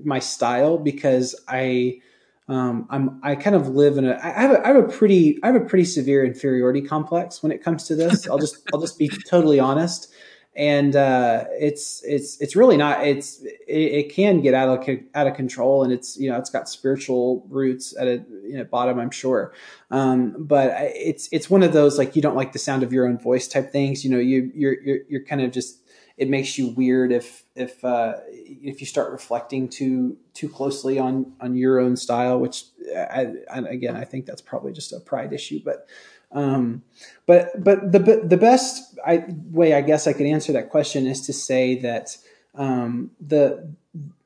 my 0.04 0.20
style 0.20 0.78
because 0.78 1.36
I 1.48 2.02
um, 2.48 2.88
I'm 2.90 3.20
I 3.24 3.36
kind 3.36 3.56
of 3.56 3.70
live 3.70 3.98
in 3.98 4.06
a 4.06 4.20
I 4.22 4.42
have 4.42 4.52
a 4.52 4.66
I 4.66 4.68
have 4.68 4.76
a 4.76 4.88
pretty 4.88 5.40
I 5.44 5.48
have 5.48 5.56
a 5.56 5.66
pretty 5.66 5.86
severe 5.86 6.26
inferiority 6.26 6.82
complex 6.82 7.42
when 7.42 7.52
it 7.52 7.64
comes 7.64 7.86
to 7.86 7.96
this. 7.96 8.28
I'll 8.28 8.40
just 8.40 8.58
I'll 8.74 8.82
just 8.82 9.00
be 9.00 9.10
totally 9.30 9.60
honest, 9.60 10.12
and 10.56 10.96
uh, 10.96 11.46
it's 11.52 12.04
it's 12.04 12.42
it's 12.42 12.56
really 12.56 12.76
not 12.76 13.08
it's 13.08 13.42
it, 13.42 13.52
it, 13.68 14.14
can 14.14 14.42
get 14.42 14.54
out 14.54 14.68
of 14.68 15.00
out 15.16 15.28
of 15.28 15.36
control, 15.36 15.84
and 15.84 15.94
it's 15.94 16.18
you 16.18 16.30
know 16.30 16.38
it's 16.38 16.50
got 16.50 16.68
spiritual 16.68 17.46
roots 17.50 17.96
at 17.98 18.08
a 18.08 18.24
you 18.44 18.58
know, 18.58 18.66
bottom, 18.66 19.00
I'm 19.00 19.12
sure. 19.12 19.54
Um, 19.92 20.36
but 20.38 20.74
it's 20.78 21.30
it's 21.32 21.50
one 21.50 21.64
of 21.64 21.72
those 21.72 21.98
like 21.98 22.18
you 22.18 22.22
don't 22.22 22.36
like 22.36 22.52
the 22.52 22.60
sound 22.60 22.84
of 22.84 22.92
your 22.92 23.08
own 23.08 23.18
voice 23.18 23.48
type 23.48 23.72
things. 23.72 24.04
You 24.04 24.12
know 24.12 24.20
you 24.20 24.52
you're 24.54 24.82
you're, 24.82 25.00
you're 25.08 25.24
kind 25.24 25.42
of 25.42 25.52
just 25.52 25.81
it 26.22 26.30
makes 26.30 26.56
you 26.56 26.68
weird 26.68 27.12
if 27.12 27.44
if 27.56 27.84
uh, 27.84 28.14
if 28.30 28.80
you 28.80 28.86
start 28.86 29.12
reflecting 29.12 29.68
too 29.68 30.18
too 30.36 30.48
closely 30.48 31.00
on 31.00 31.34
on 31.42 31.56
your 31.56 31.80
own 31.80 31.98
style, 31.98 32.40
which 32.40 32.66
I, 32.96 33.34
I, 33.52 33.58
again 33.62 33.96
I 33.96 34.06
think 34.06 34.28
that's 34.28 34.42
probably 34.42 34.72
just 34.72 34.94
a 34.94 35.00
pride 35.00 35.34
issue. 35.34 35.62
But 35.66 35.88
um, 36.32 36.84
but 37.26 37.64
but 37.64 37.92
the 37.92 38.22
the 38.24 38.38
best 38.38 39.00
I, 39.04 39.26
way 39.50 39.74
I 39.74 39.82
guess 39.82 40.06
I 40.06 40.14
could 40.14 40.28
answer 40.28 40.54
that 40.54 40.70
question 40.70 41.08
is 41.08 41.26
to 41.26 41.34
say 41.34 41.80
that 41.80 42.16
um, 42.54 43.10
the 43.20 43.74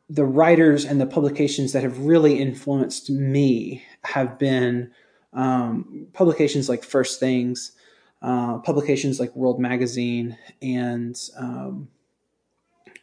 the 0.09 0.25
writers 0.25 0.83
and 0.83 0.99
the 0.99 1.07
publications 1.07 1.71
that 1.71 1.83
have 1.83 1.99
really 1.99 2.37
influenced 2.39 3.09
me 3.09 3.85
have 4.03 4.37
been 4.37 4.91
um, 5.31 6.07
publications 6.11 6.67
like 6.67 6.83
First 6.83 7.21
Things, 7.21 7.71
uh, 8.25 8.57
publications 8.57 9.19
like 9.19 9.35
World 9.35 9.59
Magazine 9.59 10.35
and 10.59 11.15
um, 11.37 11.89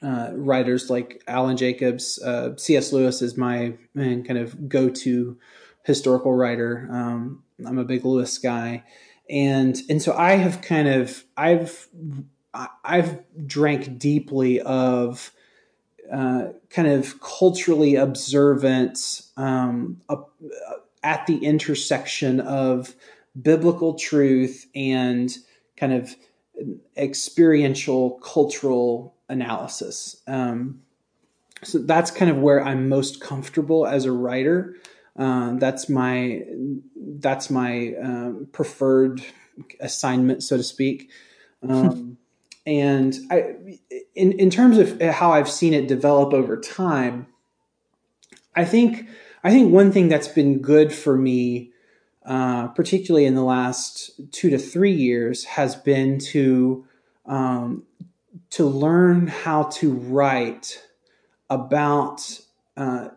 uh, 0.03 0.31
writers 0.33 0.91
like 0.91 1.23
Alan 1.29 1.57
Jacobs. 1.57 2.21
Uh, 2.21 2.57
C.S. 2.57 2.93
Lewis 2.93 3.23
is 3.23 3.37
my 3.37 3.75
man, 3.95 4.25
kind 4.25 4.41
of 4.41 4.69
go 4.69 4.89
to 4.89 5.39
historical 5.85 6.35
writer. 6.35 6.89
Um, 6.91 7.45
I'm 7.65 7.79
a 7.79 7.85
big 7.85 8.05
Lewis 8.05 8.37
guy. 8.39 8.83
And, 9.31 9.81
and 9.89 10.03
so 10.03 10.13
I 10.13 10.33
have 10.33 10.61
kind 10.61 10.89
of, 10.89 11.23
I've, 11.37 11.87
I've 12.83 13.23
drank 13.47 14.01
deeply 14.01 14.61
of 14.61 15.31
uh, 16.13 16.49
kind 16.69 16.89
of 16.89 17.21
culturally 17.21 17.95
observant 17.95 19.23
um, 19.37 20.01
at 21.05 21.29
the 21.29 21.39
intersection 21.45 22.41
of 22.41 22.97
biblical 23.41 23.95
truth 23.95 24.67
and 24.75 25.35
kind 25.77 25.93
of 25.93 26.15
experiential 26.97 28.13
cultural 28.21 29.15
analysis. 29.29 30.23
Um, 30.27 30.83
so 31.63 31.79
that's 31.79 32.11
kind 32.11 32.31
of 32.31 32.39
where 32.39 32.63
I'm 32.63 32.89
most 32.89 33.21
comfortable 33.21 33.87
as 33.87 34.05
a 34.05 34.13
writer. 34.13 34.77
Uh, 35.17 35.55
that's 35.57 35.89
my 35.89 36.43
that's 36.97 37.51
my 37.51 37.95
um, 38.03 38.49
preferred 38.53 39.23
assignment, 39.81 40.43
so 40.43 40.57
to 40.57 40.63
speak. 40.63 41.11
Um, 41.67 42.19
and 42.67 43.17
I, 43.31 43.55
in 44.15 44.33
in 44.33 44.51
terms 44.51 44.79
of 44.79 45.01
how 45.01 45.33
I've 45.33 45.51
seen 45.51 45.75
it 45.75 45.87
develop 45.87 46.33
over 46.33 46.59
time, 46.59 47.27
I 48.57 48.65
think 48.65 49.09
I 49.45 49.51
think 49.51 49.73
one 49.73 49.93
thing 49.93 50.09
that's 50.09 50.29
been 50.29 50.61
good 50.61 50.93
for 50.93 51.17
me 51.17 51.72
uh, 52.25 52.69
particularly 52.69 53.27
in 53.27 53.35
the 53.35 53.45
last 53.45 54.11
two 54.33 54.51
to 54.51 54.59
three 54.59 54.93
years, 54.93 55.45
has 55.45 55.75
been 55.75 56.19
to 56.19 56.85
um, 57.27 57.85
to 58.51 58.65
learn 58.65 59.27
how 59.27 59.65
to 59.65 59.93
write 59.93 60.83
about 61.51 62.41
uh, 62.77 63.09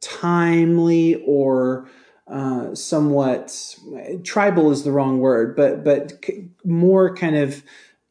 timely 0.00 1.22
or 1.26 1.88
uh, 2.28 2.74
somewhat 2.74 3.76
tribal 4.24 4.70
is 4.70 4.84
the 4.84 4.92
wrong 4.92 5.18
word, 5.18 5.56
but 5.56 5.84
but 5.84 6.24
more 6.64 7.14
kind 7.14 7.36
of 7.36 7.62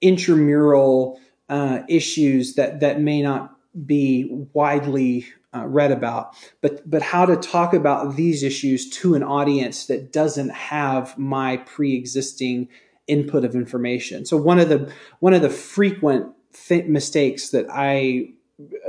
intramural 0.02 1.20
uh, 1.50 1.80
issues 1.88 2.56
that 2.56 2.80
that 2.80 3.00
may 3.00 3.22
not 3.22 3.56
be 3.86 4.28
widely 4.54 5.26
uh, 5.54 5.66
read 5.66 5.92
about, 5.92 6.36
but 6.62 6.90
but 6.90 7.02
how 7.02 7.26
to 7.26 7.36
talk 7.36 7.74
about 7.74 8.16
these 8.16 8.44
issues 8.44 8.90
to 8.90 9.16
an 9.16 9.24
audience 9.24 9.86
that 9.88 10.14
doesn't 10.14 10.50
have 10.50 11.18
my 11.18 11.58
pre-existing 11.58 12.70
input 13.08 13.44
of 13.44 13.56
information. 13.56 14.26
So 14.26 14.38
one 14.38 14.60
of 14.60 14.70
the 14.70 14.92
one 15.20 15.34
of 15.34 15.42
the 15.42 15.50
frequent 15.50 16.34
th- 16.68 16.86
mistakes 16.86 17.50
that 17.50 17.66
I 17.70 18.30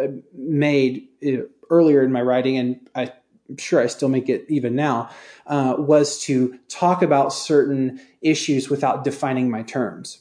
uh, 0.00 0.08
made 0.34 1.08
uh, 1.26 1.42
earlier 1.70 2.02
in 2.02 2.12
my 2.12 2.22
writing, 2.22 2.56
and 2.56 2.88
I'm 2.94 3.10
sure 3.58 3.80
I 3.80 3.86
still 3.86 4.08
make 4.08 4.28
it 4.28 4.44
even 4.48 4.76
now, 4.76 5.10
uh, 5.46 5.74
was 5.78 6.22
to 6.24 6.58
talk 6.68 7.02
about 7.02 7.32
certain 7.32 8.00
issues 8.20 8.70
without 8.70 9.02
defining 9.02 9.50
my 9.50 9.62
terms, 9.62 10.20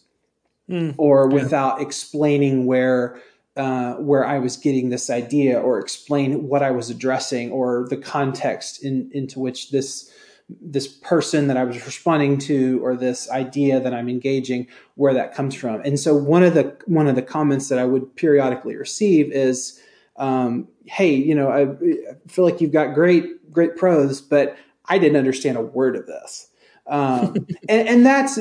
mm, 0.70 0.96
or 0.98 1.28
without 1.28 1.82
explaining 1.82 2.66
where 2.66 3.22
uh, 3.58 3.95
where 3.95 4.26
I 4.26 4.39
was 4.39 4.58
getting 4.58 4.89
this 4.89 5.10
idea 5.10 5.60
or 5.60 5.80
explain 5.80 6.47
what 6.47 6.64
I 6.64 6.72
was 6.72 6.89
addressing 6.89 7.52
or 7.52 7.86
the 7.89 7.97
context 7.97 8.84
in, 8.84 9.10
into 9.14 9.39
which 9.39 9.72
this 9.72 10.12
this 10.60 10.86
person 10.86 11.47
that 11.47 11.56
I 11.56 11.64
was 11.64 11.86
responding 11.86 12.38
to 12.39 12.84
or 12.84 12.97
this 12.97 13.32
idea 13.32 13.80
that 13.80 13.93
I'm 13.93 14.10
engaging 14.10 14.68
where 14.95 15.14
that 15.14 15.34
comes 15.34 15.56
from. 15.56 15.80
And 15.86 15.97
so 15.97 16.14
one 16.14 16.43
of 16.43 16.54
the 16.54 16.76
one 16.88 17.08
of 17.08 17.16
the 17.16 17.22
comments 17.22 17.70
that 17.70 17.80
I 17.80 17.86
would 17.86 18.16
periodically 18.18 18.76
receive 18.76 19.32
is, 19.32 19.80
um, 20.18 20.68
"Hey, 20.86 21.14
you 21.14 21.36
know, 21.36 21.49
I, 21.49 21.62
I 21.64 22.16
feel 22.28 22.43
like 22.43 22.60
you've 22.60 22.74
got 22.74 22.93
great 22.93 23.52
great 23.52 23.78
prose, 23.78 24.22
but 24.22 24.58
I 24.86 24.97
didn't 24.97 25.18
understand 25.18 25.58
a 25.58 25.62
word 25.62 25.95
of 25.95 26.06
this." 26.06 26.47
um, 26.88 27.36
and, 27.70 27.88
and, 27.88 28.06
that's 28.06 28.39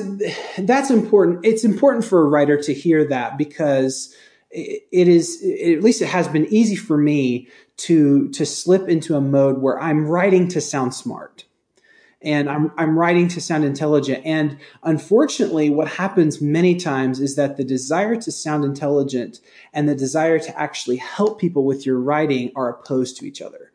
that's 0.59 0.91
important. 0.91 1.45
It's 1.45 1.65
important 1.65 2.05
for 2.05 2.23
a 2.23 2.29
writer 2.29 2.61
to 2.63 2.75
hear 2.75 3.05
that 3.07 3.39
because 3.39 4.15
it 4.51 5.09
is 5.09 5.43
at 5.43 5.83
least 5.83 6.03
it 6.03 6.09
has 6.09 6.27
been 6.29 6.47
easy 6.47 6.77
for 6.77 6.97
me 6.97 7.49
to 7.77 8.29
to 8.31 8.45
slip 8.45 8.89
into 8.89 9.17
a 9.17 9.21
mode 9.21 9.59
where 9.59 9.81
I'm 9.81 10.07
writing 10.07 10.49
to 10.49 10.61
sound 10.61 10.95
smart 10.95 11.45
and 12.23 12.51
I'm, 12.51 12.71
I'm 12.77 12.99
writing 12.99 13.29
to 13.29 13.41
sound 13.41 13.65
intelligent. 13.65 14.25
And 14.27 14.59
unfortunately, 14.83 15.71
what 15.71 15.89
happens 15.89 16.41
many 16.41 16.77
times 16.77 17.19
is 17.19 17.37
that 17.37 17.57
the 17.57 17.65
desire 17.65 18.17
to 18.17 18.31
sound 18.31 18.65
intelligent 18.65 19.41
and 19.73 19.89
the 19.89 19.95
desire 19.95 20.39
to 20.39 20.59
actually 20.59 20.97
help 20.97 21.41
people 21.41 21.65
with 21.65 21.87
your 21.87 21.99
writing 21.99 22.53
are 22.55 22.69
opposed 22.69 23.17
to 23.19 23.27
each 23.27 23.41
other. 23.41 23.73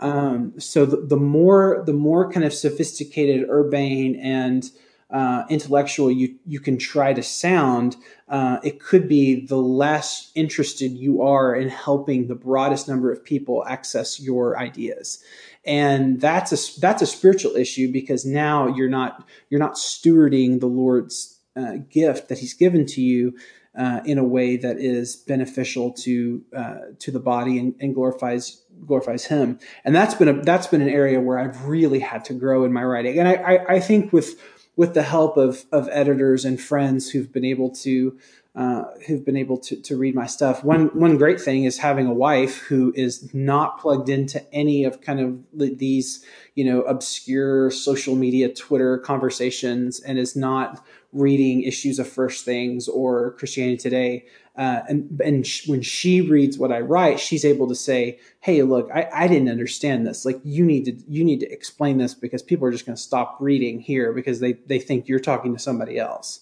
Um, 0.00 0.52
so 0.60 0.86
the, 0.86 0.98
the, 0.98 1.16
more 1.16 1.82
the 1.84 1.92
more 1.92 2.30
kind 2.30 2.46
of 2.46 2.54
sophisticated, 2.54 3.48
urbane, 3.50 4.14
and 4.14 4.70
uh, 5.10 5.44
intellectual 5.48 6.10
you 6.10 6.36
you 6.44 6.60
can 6.60 6.76
try 6.76 7.14
to 7.14 7.22
sound, 7.22 7.96
uh, 8.28 8.58
it 8.62 8.78
could 8.78 9.08
be 9.08 9.46
the 9.46 9.56
less 9.56 10.30
interested 10.34 10.92
you 10.92 11.22
are 11.22 11.54
in 11.54 11.68
helping 11.68 12.28
the 12.28 12.34
broadest 12.34 12.88
number 12.88 13.10
of 13.10 13.24
people 13.24 13.64
access 13.66 14.20
your 14.20 14.58
ideas, 14.58 15.22
and 15.64 16.20
that's 16.20 16.52
a 16.52 16.80
that's 16.80 17.00
a 17.00 17.06
spiritual 17.06 17.56
issue 17.56 17.90
because 17.90 18.26
now 18.26 18.68
you're 18.68 18.88
not 18.88 19.26
you're 19.48 19.60
not 19.60 19.74
stewarding 19.74 20.60
the 20.60 20.66
Lord's 20.66 21.40
uh, 21.56 21.76
gift 21.88 22.28
that 22.28 22.38
He's 22.38 22.54
given 22.54 22.84
to 22.86 23.00
you. 23.00 23.36
Uh, 23.78 24.00
in 24.06 24.18
a 24.18 24.24
way 24.24 24.56
that 24.56 24.80
is 24.80 25.14
beneficial 25.14 25.92
to 25.92 26.42
uh, 26.56 26.78
to 26.98 27.12
the 27.12 27.20
body 27.20 27.58
and, 27.60 27.76
and, 27.78 27.94
glorifies 27.94 28.64
glorifies 28.84 29.26
Him, 29.26 29.56
and 29.84 29.94
that's 29.94 30.14
been 30.14 30.26
a 30.26 30.42
that's 30.42 30.66
been 30.66 30.80
an 30.80 30.88
area 30.88 31.20
where 31.20 31.38
I've 31.38 31.64
really 31.66 32.00
had 32.00 32.24
to 32.24 32.34
grow 32.34 32.64
in 32.64 32.72
my 32.72 32.82
writing, 32.82 33.20
and 33.20 33.28
I, 33.28 33.34
I, 33.34 33.74
I 33.74 33.80
think 33.80 34.12
with 34.12 34.40
with 34.78 34.94
the 34.94 35.02
help 35.02 35.36
of 35.36 35.66
of 35.72 35.88
editors 35.92 36.46
and 36.46 36.58
friends 36.58 37.10
who've 37.10 37.32
been 37.32 37.44
able 37.44 37.68
to 37.68 38.16
uh, 38.54 38.84
who've 39.06 39.24
been 39.24 39.36
able 39.36 39.58
to, 39.58 39.76
to 39.82 39.96
read 39.96 40.14
my 40.14 40.26
stuff. 40.26 40.64
One 40.64 40.86
one 40.98 41.18
great 41.18 41.40
thing 41.40 41.64
is 41.64 41.78
having 41.78 42.06
a 42.06 42.14
wife 42.14 42.58
who 42.58 42.92
is 42.96 43.34
not 43.34 43.80
plugged 43.80 44.08
into 44.08 44.42
any 44.54 44.84
of 44.84 45.00
kind 45.00 45.20
of 45.20 45.78
these 45.78 46.24
you 46.54 46.64
know 46.64 46.82
obscure 46.82 47.70
social 47.72 48.14
media 48.14 48.48
Twitter 48.54 48.98
conversations 48.98 50.00
and 50.00 50.16
is 50.16 50.36
not 50.36 50.82
reading 51.12 51.62
issues 51.62 51.98
of 51.98 52.08
First 52.08 52.44
Things 52.44 52.88
or 52.88 53.32
Christianity 53.32 53.76
Today. 53.76 54.26
Uh, 54.56 54.82
and 54.88 55.20
and 55.24 55.46
sh- 55.46 55.68
when 55.68 55.82
she 55.82 56.20
reads 56.20 56.58
what 56.58 56.72
I 56.72 56.80
write, 56.80 57.20
she's 57.20 57.44
able 57.44 57.68
to 57.68 57.76
say, 57.76 58.18
"Hey, 58.40 58.62
look, 58.62 58.90
I, 58.92 59.08
I 59.14 59.28
didn't 59.28 59.48
understand 59.48 60.06
this. 60.06 60.24
Like, 60.24 60.40
you 60.42 60.64
need 60.64 60.84
to 60.86 60.96
you 61.08 61.24
need 61.24 61.40
to 61.40 61.50
explain 61.50 61.98
this 61.98 62.12
because 62.12 62.42
people 62.42 62.66
are 62.66 62.72
just 62.72 62.84
going 62.84 62.96
to 62.96 63.02
stop 63.02 63.36
reading 63.40 63.78
here 63.80 64.12
because 64.12 64.40
they 64.40 64.54
they 64.66 64.80
think 64.80 65.06
you're 65.06 65.20
talking 65.20 65.52
to 65.54 65.62
somebody 65.62 65.98
else." 65.98 66.40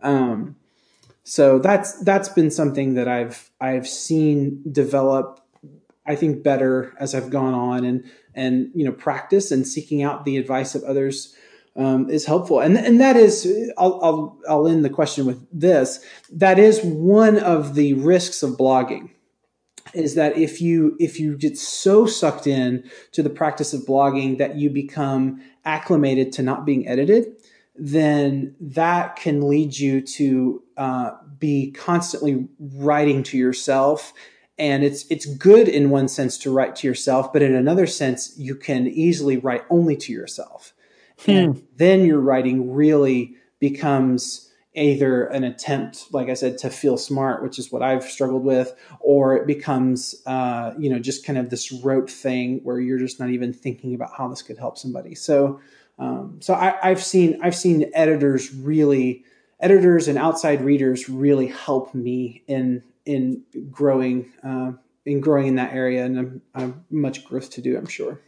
Um, 0.00 0.54
so 1.24 1.58
that's 1.58 2.00
that's 2.02 2.28
been 2.28 2.52
something 2.52 2.94
that 2.94 3.08
I've 3.08 3.50
I've 3.60 3.88
seen 3.88 4.62
develop. 4.70 5.40
I 6.06 6.14
think 6.14 6.44
better 6.44 6.94
as 7.00 7.16
I've 7.16 7.30
gone 7.30 7.52
on 7.52 7.84
and 7.84 8.08
and 8.32 8.70
you 8.76 8.84
know 8.84 8.92
practice 8.92 9.50
and 9.50 9.66
seeking 9.66 10.04
out 10.04 10.24
the 10.24 10.36
advice 10.36 10.76
of 10.76 10.84
others 10.84 11.34
um, 11.76 12.08
is 12.10 12.24
helpful. 12.26 12.60
And 12.60 12.76
and 12.76 13.00
that 13.00 13.16
is, 13.16 13.46
I'll, 13.76 14.00
I'll 14.02 14.38
I'll 14.48 14.68
end 14.68 14.84
the 14.84 14.90
question 14.90 15.26
with 15.26 15.46
this. 15.52 16.04
That 16.32 16.58
is 16.58 16.82
one 16.82 17.38
of 17.38 17.74
the 17.74 17.94
risks 17.94 18.42
of 18.42 18.56
blogging, 18.56 19.10
is 19.94 20.14
that 20.14 20.36
if 20.36 20.60
you 20.60 20.96
if 20.98 21.20
you 21.20 21.36
get 21.36 21.58
so 21.58 22.06
sucked 22.06 22.46
in 22.46 22.88
to 23.12 23.22
the 23.22 23.30
practice 23.30 23.72
of 23.72 23.82
blogging 23.82 24.38
that 24.38 24.56
you 24.56 24.70
become 24.70 25.42
acclimated 25.64 26.32
to 26.32 26.42
not 26.42 26.64
being 26.64 26.88
edited, 26.88 27.26
then 27.76 28.54
that 28.60 29.16
can 29.16 29.48
lead 29.48 29.76
you 29.76 30.00
to 30.00 30.62
uh, 30.76 31.10
be 31.38 31.70
constantly 31.72 32.48
writing 32.58 33.22
to 33.22 33.36
yourself 33.36 34.12
and 34.58 34.84
it's 34.84 35.04
it's 35.10 35.26
good 35.26 35.68
in 35.68 35.90
one 35.90 36.08
sense 36.08 36.38
to 36.38 36.50
write 36.50 36.76
to 36.76 36.86
yourself 36.86 37.32
but 37.32 37.42
in 37.42 37.54
another 37.54 37.86
sense 37.86 38.34
you 38.38 38.54
can 38.54 38.86
easily 38.86 39.36
write 39.36 39.62
only 39.70 39.96
to 39.96 40.12
yourself 40.12 40.72
Hmm. 41.26 41.32
And 41.32 41.62
then 41.76 42.04
your 42.04 42.20
writing 42.20 42.72
really 42.72 43.34
becomes 43.60 44.46
either 44.76 45.26
an 45.28 45.42
attempt, 45.42 46.12
like 46.12 46.28
I 46.28 46.34
said, 46.34 46.58
to 46.58 46.70
feel 46.70 46.98
smart, 46.98 47.42
which 47.42 47.58
is 47.58 47.72
what 47.72 47.82
I've 47.82 48.04
struggled 48.04 48.44
with, 48.44 48.74
or 49.00 49.34
it 49.34 49.46
becomes, 49.46 50.22
uh, 50.26 50.74
you 50.78 50.90
know, 50.90 50.98
just 50.98 51.24
kind 51.24 51.38
of 51.38 51.48
this 51.48 51.72
rote 51.72 52.10
thing 52.10 52.60
where 52.62 52.78
you're 52.78 52.98
just 52.98 53.18
not 53.18 53.30
even 53.30 53.52
thinking 53.54 53.94
about 53.94 54.10
how 54.16 54.28
this 54.28 54.42
could 54.42 54.58
help 54.58 54.76
somebody. 54.76 55.14
So, 55.14 55.60
um, 55.98 56.38
so 56.40 56.54
I, 56.54 56.76
have 56.82 57.02
seen 57.02 57.40
I've 57.42 57.56
seen 57.56 57.90
editors 57.94 58.52
really, 58.52 59.24
editors 59.60 60.08
and 60.08 60.18
outside 60.18 60.60
readers 60.60 61.08
really 61.08 61.46
help 61.46 61.94
me 61.94 62.42
in 62.46 62.82
in 63.06 63.44
growing 63.70 64.30
uh, 64.44 64.72
in 65.06 65.20
growing 65.20 65.46
in 65.46 65.54
that 65.54 65.72
area, 65.72 66.04
and 66.04 66.18
I'm, 66.18 66.42
I'm 66.54 66.84
much 66.90 67.24
growth 67.24 67.50
to 67.50 67.62
do, 67.62 67.78
I'm 67.78 67.86
sure. 67.86 68.20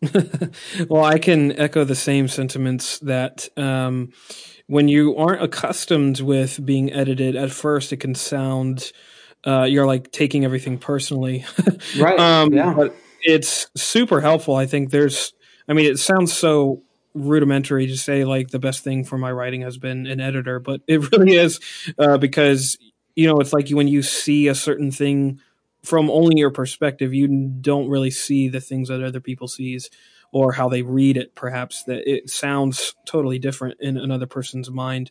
well, 0.88 1.04
I 1.04 1.18
can 1.18 1.52
echo 1.58 1.84
the 1.84 1.96
same 1.96 2.28
sentiments 2.28 2.98
that 3.00 3.48
um, 3.56 4.12
when 4.66 4.88
you 4.88 5.16
aren't 5.16 5.42
accustomed 5.42 6.20
with 6.20 6.64
being 6.64 6.92
edited, 6.92 7.34
at 7.34 7.50
first 7.50 7.92
it 7.92 7.98
can 7.98 8.14
sound 8.14 8.92
uh, 9.46 9.64
you're 9.64 9.86
like 9.86 10.10
taking 10.12 10.44
everything 10.44 10.78
personally. 10.78 11.44
right. 11.98 12.18
Um, 12.18 12.52
yeah. 12.52 12.74
But 12.74 12.94
it's 13.22 13.68
super 13.76 14.20
helpful. 14.20 14.56
I 14.56 14.66
think 14.66 14.90
there's, 14.90 15.32
I 15.68 15.72
mean, 15.72 15.86
it 15.86 15.98
sounds 15.98 16.32
so 16.32 16.82
rudimentary 17.14 17.86
to 17.86 17.96
say 17.96 18.24
like 18.24 18.48
the 18.48 18.58
best 18.58 18.84
thing 18.84 19.04
for 19.04 19.18
my 19.18 19.32
writing 19.32 19.62
has 19.62 19.78
been 19.78 20.06
an 20.06 20.20
editor, 20.20 20.60
but 20.60 20.80
it 20.86 21.10
really 21.12 21.34
is 21.34 21.60
uh, 21.98 22.18
because, 22.18 22.78
you 23.16 23.26
know, 23.26 23.40
it's 23.40 23.52
like 23.52 23.68
when 23.70 23.88
you 23.88 24.02
see 24.02 24.48
a 24.48 24.54
certain 24.54 24.90
thing 24.90 25.40
from 25.88 26.10
only 26.10 26.38
your 26.38 26.50
perspective, 26.50 27.14
you 27.14 27.26
don't 27.28 27.88
really 27.88 28.10
see 28.10 28.48
the 28.48 28.60
things 28.60 28.88
that 28.88 29.02
other 29.02 29.20
people 29.20 29.48
sees 29.48 29.88
or 30.32 30.52
how 30.52 30.68
they 30.68 30.82
read 30.82 31.16
it. 31.16 31.34
Perhaps 31.34 31.84
that 31.84 32.06
it 32.06 32.28
sounds 32.28 32.94
totally 33.06 33.38
different 33.38 33.78
in 33.80 33.96
another 33.96 34.26
person's 34.26 34.70
mind, 34.70 35.10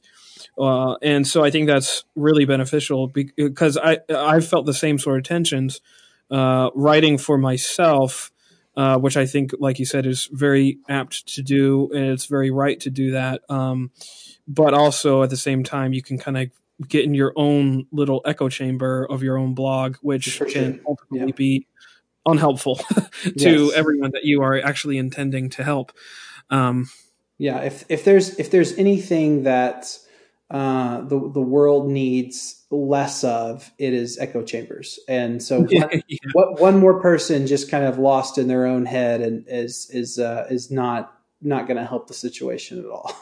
uh, 0.57 0.93
and 1.01 1.25
so 1.25 1.43
I 1.43 1.49
think 1.49 1.67
that's 1.67 2.03
really 2.15 2.45
beneficial 2.45 3.07
because 3.07 3.75
I 3.75 3.97
I 4.07 4.39
felt 4.39 4.67
the 4.67 4.73
same 4.73 4.99
sort 4.99 5.17
of 5.17 5.23
tensions 5.23 5.81
uh, 6.29 6.69
writing 6.75 7.17
for 7.17 7.37
myself. 7.37 8.31
Uh, 8.75 8.95
which 8.95 9.17
I 9.17 9.25
think, 9.25 9.53
like 9.57 9.79
you 9.79 9.85
said, 9.85 10.05
is 10.05 10.29
very 10.31 10.77
apt 10.87 11.33
to 11.33 11.41
do, 11.41 11.89
and 11.91 12.11
it's 12.11 12.27
very 12.27 12.51
right 12.51 12.79
to 12.81 12.91
do 12.91 13.09
that. 13.13 13.41
Um, 13.49 13.89
but 14.47 14.75
also 14.75 15.23
at 15.23 15.31
the 15.31 15.35
same 15.35 15.63
time, 15.63 15.93
you 15.93 16.03
can 16.03 16.19
kind 16.19 16.37
of 16.37 16.51
get 16.85 17.03
in 17.03 17.13
your 17.13 17.33
own 17.35 17.87
little 17.91 18.21
echo 18.25 18.49
chamber 18.49 19.05
of 19.09 19.23
your 19.23 19.37
own 19.37 19.53
blog, 19.53 19.95
which 20.01 20.41
can 20.49 20.79
ultimately 20.87 21.27
yeah. 21.27 21.35
be 21.35 21.67
unhelpful 22.25 22.75
to 23.23 23.31
yes. 23.65 23.73
everyone 23.73 24.11
that 24.11 24.25
you 24.25 24.41
are 24.41 24.59
actually 24.59 24.97
intending 24.97 25.49
to 25.49 25.63
help. 25.63 25.91
Um, 26.49 26.89
yeah, 27.37 27.59
if 27.61 27.85
if 27.89 28.03
there's 28.03 28.37
if 28.39 28.51
there's 28.51 28.73
anything 28.77 29.43
that 29.43 29.97
uh, 30.49 31.01
the 31.01 31.19
the 31.31 31.41
world 31.41 31.89
needs 31.89 32.65
less 32.71 33.23
of, 33.23 33.71
it 33.77 33.93
is 33.93 34.17
echo 34.17 34.43
chambers. 34.43 34.99
And 35.07 35.41
so, 35.41 35.59
one, 35.69 35.69
yeah. 35.69 36.17
what, 36.33 36.59
one 36.59 36.77
more 36.77 36.99
person 37.01 37.47
just 37.47 37.69
kind 37.69 37.85
of 37.85 37.97
lost 37.97 38.37
in 38.37 38.47
their 38.47 38.65
own 38.65 38.85
head 38.85 39.21
and 39.21 39.45
is 39.47 39.89
is 39.91 40.19
uh, 40.19 40.47
is 40.49 40.71
not 40.71 41.13
not 41.41 41.67
going 41.67 41.77
to 41.77 41.85
help 41.85 42.07
the 42.07 42.13
situation 42.13 42.79
at 42.79 42.85
all. 42.85 43.13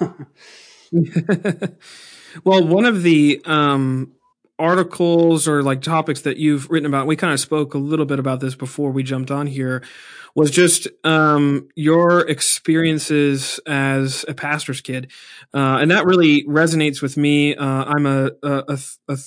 Well, 2.43 2.65
one 2.65 2.85
of 2.85 3.03
the 3.03 3.41
um, 3.45 4.11
articles 4.59 5.47
or 5.47 5.63
like 5.63 5.81
topics 5.81 6.21
that 6.21 6.37
you've 6.37 6.69
written 6.69 6.85
about, 6.85 7.07
we 7.07 7.15
kind 7.15 7.33
of 7.33 7.39
spoke 7.39 7.73
a 7.73 7.77
little 7.77 8.05
bit 8.05 8.19
about 8.19 8.39
this 8.39 8.55
before 8.55 8.91
we 8.91 9.03
jumped 9.03 9.31
on 9.31 9.47
here, 9.47 9.83
was 10.35 10.51
just 10.51 10.89
um, 11.05 11.69
your 11.75 12.27
experiences 12.27 13.59
as 13.65 14.25
a 14.27 14.33
pastor's 14.33 14.81
kid, 14.81 15.09
uh, 15.53 15.77
and 15.79 15.91
that 15.91 16.05
really 16.05 16.43
resonates 16.43 17.01
with 17.01 17.15
me. 17.15 17.55
Uh, 17.55 17.85
I'm 17.85 18.05
a 18.05 18.31
a, 18.43 18.77
a 19.07 19.19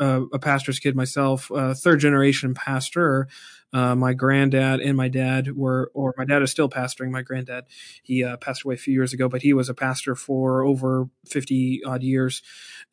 a, 0.00 0.22
a 0.32 0.38
pastor's 0.38 0.78
kid 0.78 0.96
myself, 0.96 1.50
third 1.74 2.00
generation 2.00 2.54
pastor. 2.54 3.28
Uh, 3.76 3.94
my 3.94 4.14
granddad 4.14 4.80
and 4.80 4.96
my 4.96 5.06
dad 5.06 5.54
were, 5.54 5.90
or 5.92 6.14
my 6.16 6.24
dad 6.24 6.40
is 6.40 6.50
still 6.50 6.70
pastoring. 6.70 7.10
My 7.10 7.20
granddad, 7.20 7.66
he 8.02 8.24
uh, 8.24 8.38
passed 8.38 8.64
away 8.64 8.72
a 8.72 8.78
few 8.78 8.94
years 8.94 9.12
ago, 9.12 9.28
but 9.28 9.42
he 9.42 9.52
was 9.52 9.68
a 9.68 9.74
pastor 9.74 10.14
for 10.14 10.62
over 10.62 11.10
50 11.26 11.82
odd 11.84 12.02
years. 12.02 12.40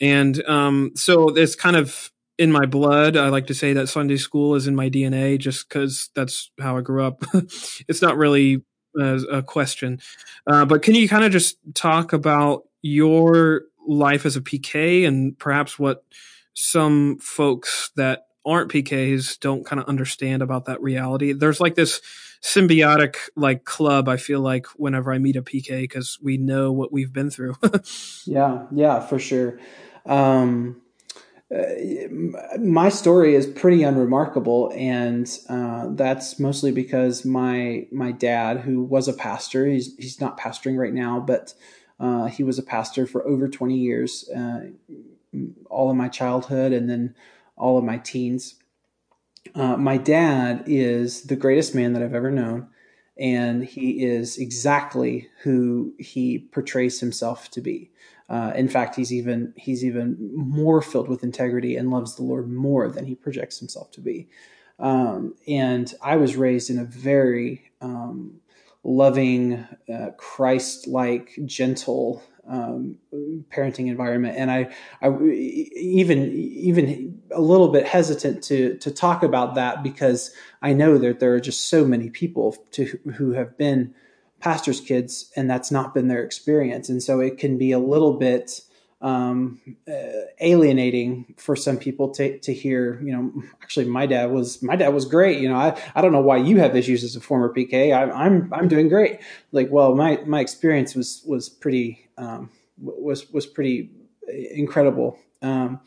And 0.02 0.44
um, 0.44 0.92
so 0.96 1.30
it's 1.30 1.56
kind 1.56 1.78
of 1.78 2.12
in 2.38 2.52
my 2.52 2.66
blood. 2.66 3.16
I 3.16 3.30
like 3.30 3.48
to 3.48 3.54
say 3.54 3.72
that 3.72 3.88
Sunday 3.88 4.18
school 4.18 4.56
is 4.56 4.68
in 4.68 4.76
my 4.76 4.90
DNA 4.90 5.40
just 5.40 5.70
because 5.70 6.10
that's 6.16 6.52
how 6.60 6.78
I 6.78 6.82
grew 6.82 7.06
up. 7.06 7.24
it's 7.88 8.02
not 8.02 8.18
really 8.18 8.66
a, 9.00 9.16
a 9.32 9.42
question. 9.42 10.02
Uh, 10.46 10.66
but 10.66 10.82
can 10.82 10.96
you 10.96 11.08
kind 11.08 11.24
of 11.24 11.32
just 11.32 11.56
talk 11.76 12.12
about 12.12 12.64
your 12.82 13.62
life 13.88 14.26
as 14.26 14.36
a 14.36 14.42
PK 14.42 15.08
and 15.08 15.40
perhaps 15.40 15.80
what 15.80 16.04
some 16.54 17.20
folks 17.20 17.90
that 17.96 18.26
aren't 18.46 18.72
PKs 18.72 19.40
don't 19.40 19.66
kind 19.66 19.80
of 19.80 19.88
understand 19.88 20.42
about 20.42 20.66
that 20.66 20.82
reality. 20.82 21.34
There's 21.34 21.62
like 21.62 21.76
this 21.76 22.02
symbiotic 22.42 23.16
like 23.36 23.64
club. 23.64 24.10
I 24.10 24.18
feel 24.18 24.42
like 24.42 24.68
whenever 24.76 25.14
I 25.14 25.18
meet 25.18 25.36
a 25.36 25.42
PK 25.42 25.82
because 25.82 26.20
we 26.22 26.38
know 26.38 26.72
what 26.72 26.92
we've 26.92 27.14
been 27.14 27.30
through. 27.30 27.56
yeah, 28.26 28.66
yeah, 28.72 29.00
for 29.00 29.18
sure. 29.18 29.60
Um, 30.06 30.82
uh, 31.54 32.08
my 32.60 32.90
story 32.90 33.36
is 33.36 33.46
pretty 33.46 33.84
unremarkable, 33.84 34.72
and 34.76 35.30
uh, 35.50 35.88
that's 35.92 36.40
mostly 36.40 36.72
because 36.72 37.26
my 37.26 37.88
my 37.92 38.12
dad, 38.12 38.62
who 38.62 38.84
was 38.84 39.08
a 39.08 39.14
pastor, 39.14 39.68
he's 39.68 39.96
he's 39.98 40.20
not 40.20 40.40
pastoring 40.40 40.78
right 40.78 40.94
now, 40.94 41.20
but 41.20 41.54
uh, 42.00 42.26
he 42.26 42.44
was 42.44 42.58
a 42.58 42.64
pastor 42.64 43.06
for 43.06 43.26
over 43.28 43.48
twenty 43.48 43.78
years, 43.78 44.28
uh, 44.36 44.62
all 45.70 45.92
of 45.92 45.96
my 45.96 46.08
childhood, 46.08 46.72
and 46.72 46.90
then 46.90 47.14
all 47.64 47.78
of 47.78 47.84
my 47.86 47.98
teens. 47.98 48.56
Uh, 49.56 49.78
my 49.78 49.98
dad 49.98 50.64
is 50.68 51.24
the 51.24 51.36
greatest 51.38 51.74
man 51.74 51.94
that 51.94 52.04
I've 52.04 52.14
ever 52.14 52.32
known, 52.32 52.68
and 53.18 53.64
he 53.64 54.04
is 54.04 54.38
exactly 54.38 55.30
who 55.44 55.94
he 55.98 56.40
portrays 56.52 57.00
himself 57.00 57.50
to 57.52 57.62
be. 57.62 57.90
Uh, 58.28 58.52
in 58.56 58.68
fact, 58.68 58.96
he's 58.96 59.14
even 59.14 59.54
he's 59.56 59.84
even 59.86 60.18
more 60.36 60.82
filled 60.82 61.08
with 61.08 61.24
integrity 61.24 61.78
and 61.78 61.90
loves 61.90 62.16
the 62.16 62.24
Lord 62.24 62.50
more 62.50 62.90
than 62.90 63.06
he 63.06 63.16
projects 63.16 63.60
himself 63.60 63.92
to 63.92 64.02
be. 64.02 64.28
Um, 64.80 65.36
and 65.48 65.94
I 66.02 66.18
was 66.18 66.36
raised 66.36 66.70
in 66.70 66.80
a 66.80 66.86
very 66.86 67.72
um, 67.80 68.42
loving, 68.84 69.66
uh, 69.94 70.12
Christ-like, 70.18 71.40
gentle 71.46 72.24
um, 72.48 72.98
parenting 73.50 73.88
environment, 73.88 74.38
and 74.38 74.52
I, 74.52 74.74
I 75.02 75.10
even 75.24 76.32
even 76.34 77.22
a 77.32 77.42
little 77.42 77.70
bit 77.70 77.88
hesitant 77.88 78.44
to 78.46 78.78
to 78.78 78.92
talk 78.92 79.24
about 79.24 79.56
that 79.56 79.82
because 79.82 80.34
I 80.62 80.74
know 80.74 80.98
that 80.98 81.20
there 81.20 81.34
are 81.34 81.40
just 81.40 81.68
so 81.68 81.86
many 81.86 82.10
people 82.10 82.58
to 82.72 83.00
who 83.16 83.32
have 83.32 83.58
been 83.58 83.94
pastors' 84.40 84.82
kids, 84.82 85.32
and 85.36 85.50
that's 85.50 85.72
not 85.72 85.94
been 85.94 86.10
their 86.10 86.24
experience, 86.24 86.90
and 86.90 87.02
so 87.02 87.20
it 87.20 87.38
can 87.38 87.58
be 87.58 87.72
a 87.72 87.80
little 87.80 88.14
bit 88.14 88.62
um, 89.04 89.60
uh, 89.86 89.92
alienating 90.40 91.36
for 91.38 91.58
some 91.58 91.78
people 91.78 92.10
to, 92.10 92.40
to 92.40 92.54
hear, 92.54 93.02
you 93.04 93.12
know, 93.12 93.44
actually 93.62 93.86
my 93.86 94.06
dad 94.06 94.32
was, 94.32 94.64
my 94.64 94.78
dad 94.78 94.94
was 94.94 95.04
great. 95.04 95.40
You 95.40 95.50
know, 95.50 95.58
I, 95.58 95.78
I 95.94 96.02
don't 96.02 96.14
know 96.14 96.22
why 96.22 96.38
you 96.38 96.58
have 96.60 96.74
issues 96.76 97.04
as 97.04 97.16
a 97.18 97.20
former 97.20 97.54
PK. 97.54 97.94
I, 97.94 98.10
I'm, 98.10 98.52
I'm 98.54 98.70
doing 98.70 98.88
great. 98.88 99.20
Like, 99.52 99.70
well, 99.70 99.94
my, 99.94 100.22
my 100.26 100.40
experience 100.40 100.96
was, 100.96 101.22
was 101.28 101.50
pretty, 101.50 102.10
um, 102.18 102.50
was, 102.82 103.30
was 103.32 103.46
pretty 103.46 103.92
incredible. 104.52 105.20
Um, 105.42 105.82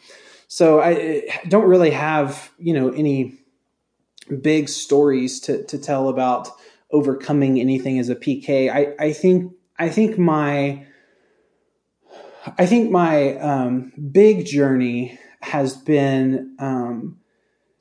so 0.47 0.83
I 0.83 1.41
don't 1.49 1.67
really 1.67 1.91
have, 1.91 2.53
you 2.59 2.75
know, 2.75 2.91
any 2.91 3.39
big 4.43 4.69
stories 4.69 5.41
to, 5.41 5.65
to 5.65 5.79
tell 5.79 6.11
about 6.11 6.51
overcoming 6.91 7.59
anything 7.59 7.99
as 7.99 8.11
a 8.11 8.15
PK. 8.15 8.71
I, 8.71 8.95
I 9.03 9.13
think, 9.15 9.55
I 9.79 9.89
think 9.89 10.19
my, 10.19 10.87
I 12.59 12.67
think 12.67 12.91
my 12.91 13.37
um, 13.39 13.93
big 14.13 14.47
journey 14.47 15.19
has 15.43 15.77
been 15.77 16.57
um, 16.59 17.19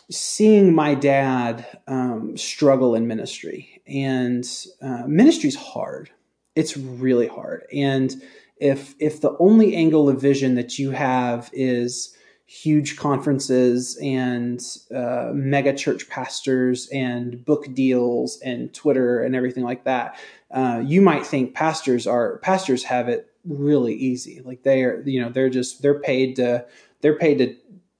seeing 0.09 0.73
my 0.73 0.95
dad 0.95 1.65
um, 1.87 2.37
struggle 2.37 2.95
in 2.95 3.07
ministry, 3.07 3.81
and 3.87 4.47
uh, 4.81 5.03
ministry's 5.07 5.55
hard. 5.55 6.09
It's 6.55 6.77
really 6.77 7.27
hard, 7.27 7.65
and 7.73 8.15
if 8.57 8.95
if 8.99 9.21
the 9.21 9.35
only 9.39 9.75
angle 9.75 10.09
of 10.09 10.21
vision 10.21 10.55
that 10.55 10.79
you 10.79 10.91
have 10.91 11.49
is 11.53 12.15
huge 12.47 12.95
conferences 12.95 13.97
and 14.01 14.61
uh, 14.95 15.31
mega 15.33 15.73
church 15.73 16.07
pastors 16.09 16.87
and 16.89 17.43
book 17.43 17.73
deals 17.73 18.39
and 18.41 18.71
Twitter 18.71 19.23
and 19.23 19.35
everything 19.35 19.63
like 19.63 19.83
that, 19.83 20.17
uh, 20.51 20.81
you 20.85 21.01
might 21.01 21.25
think 21.25 21.55
pastors 21.55 22.05
are 22.05 22.37
pastors 22.39 22.83
have 22.83 23.09
it 23.09 23.34
really 23.47 23.93
easy. 23.93 24.41
Like 24.43 24.63
they 24.63 24.83
are, 24.83 25.01
you 25.05 25.21
know, 25.21 25.29
they're 25.29 25.49
just 25.49 25.81
they're 25.81 25.99
paid 25.99 26.35
to 26.37 26.65
they're 27.01 27.17
paid 27.17 27.37
to 27.39 27.55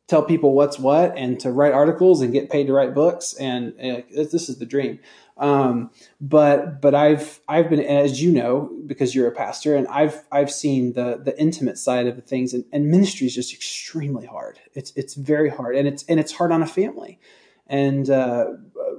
tell 0.08 0.24
people 0.24 0.54
what's 0.54 0.78
what 0.78 1.18
and 1.18 1.40
to 1.40 1.52
write 1.52 1.74
articles 1.74 2.22
and 2.22 2.32
get 2.32 2.50
paid 2.50 2.68
to 2.68 2.74
write 2.74 2.94
books 2.94 3.34
and, 3.34 3.74
and 3.80 4.04
this 4.12 4.50
is 4.50 4.60
the 4.60 4.66
dream. 4.66 5.00
Um, 5.38 5.90
but 6.22 6.82
but 6.82 6.96
I've 6.96 7.42
I've 7.48 7.70
been 7.70 7.82
as 7.82 8.22
you 8.22 8.32
know 8.32 8.72
because 8.86 9.14
you're 9.14 9.28
a 9.28 9.32
pastor 9.36 9.76
and 9.76 9.88
I've 9.88 10.24
I've 10.32 10.52
seen 10.52 10.94
the 10.94 11.20
the 11.24 11.38
intimate 11.40 11.78
side 11.78 12.08
of 12.08 12.16
the 12.16 12.22
things 12.22 12.54
and, 12.54 12.64
and 12.72 12.90
ministry 12.90 13.28
is 13.28 13.36
just 13.36 13.54
extremely 13.54 14.26
hard. 14.26 14.60
It's 14.74 14.94
it's 14.96 15.16
very 15.16 15.50
hard 15.50 15.76
and 15.76 15.88
it's 15.88 16.04
and 16.04 16.20
it's 16.20 16.32
hard 16.32 16.52
on 16.52 16.62
a 16.62 16.68
family. 16.68 17.20
And 17.68 18.10
uh, 18.10 18.54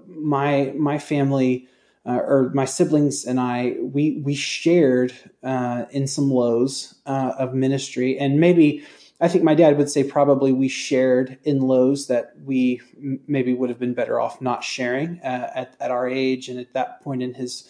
my 0.09 0.75
my 0.77 0.99
family 0.99 1.69
uh, 2.07 2.21
or 2.25 2.51
my 2.55 2.65
siblings 2.65 3.25
and 3.25 3.41
I, 3.41 3.77
we 3.81 4.21
we 4.23 4.35
shared 4.35 5.13
uh, 5.43 5.87
in 5.91 6.07
some 6.07 6.31
lows 6.31 6.95
uh, 7.07 7.33
of 7.39 7.55
ministry, 7.55 8.19
and 8.19 8.39
maybe 8.39 8.85
I 9.21 9.29
think 9.29 9.45
my 9.45 9.55
dad 9.55 9.77
would 9.79 9.91
say 9.91 10.05
probably 10.05 10.53
we 10.53 10.69
shared 10.69 11.39
in 11.43 11.61
lows 11.61 12.07
that 12.09 12.35
we 12.45 12.81
m- 12.97 13.21
maybe 13.27 13.55
would 13.55 13.71
have 13.71 13.79
been 13.79 13.95
better 13.95 14.21
off 14.21 14.41
not 14.41 14.63
sharing 14.63 15.21
uh, 15.21 15.51
at 15.55 15.75
at 15.81 15.91
our 15.91 16.09
age 16.09 16.49
and 16.49 16.61
at 16.61 16.73
that 16.75 17.03
point 17.03 17.23
in 17.23 17.35
his 17.35 17.69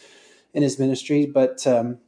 in 0.52 0.62
his 0.62 0.78
ministry. 0.78 1.24
But 1.26 1.66
um, 1.66 1.98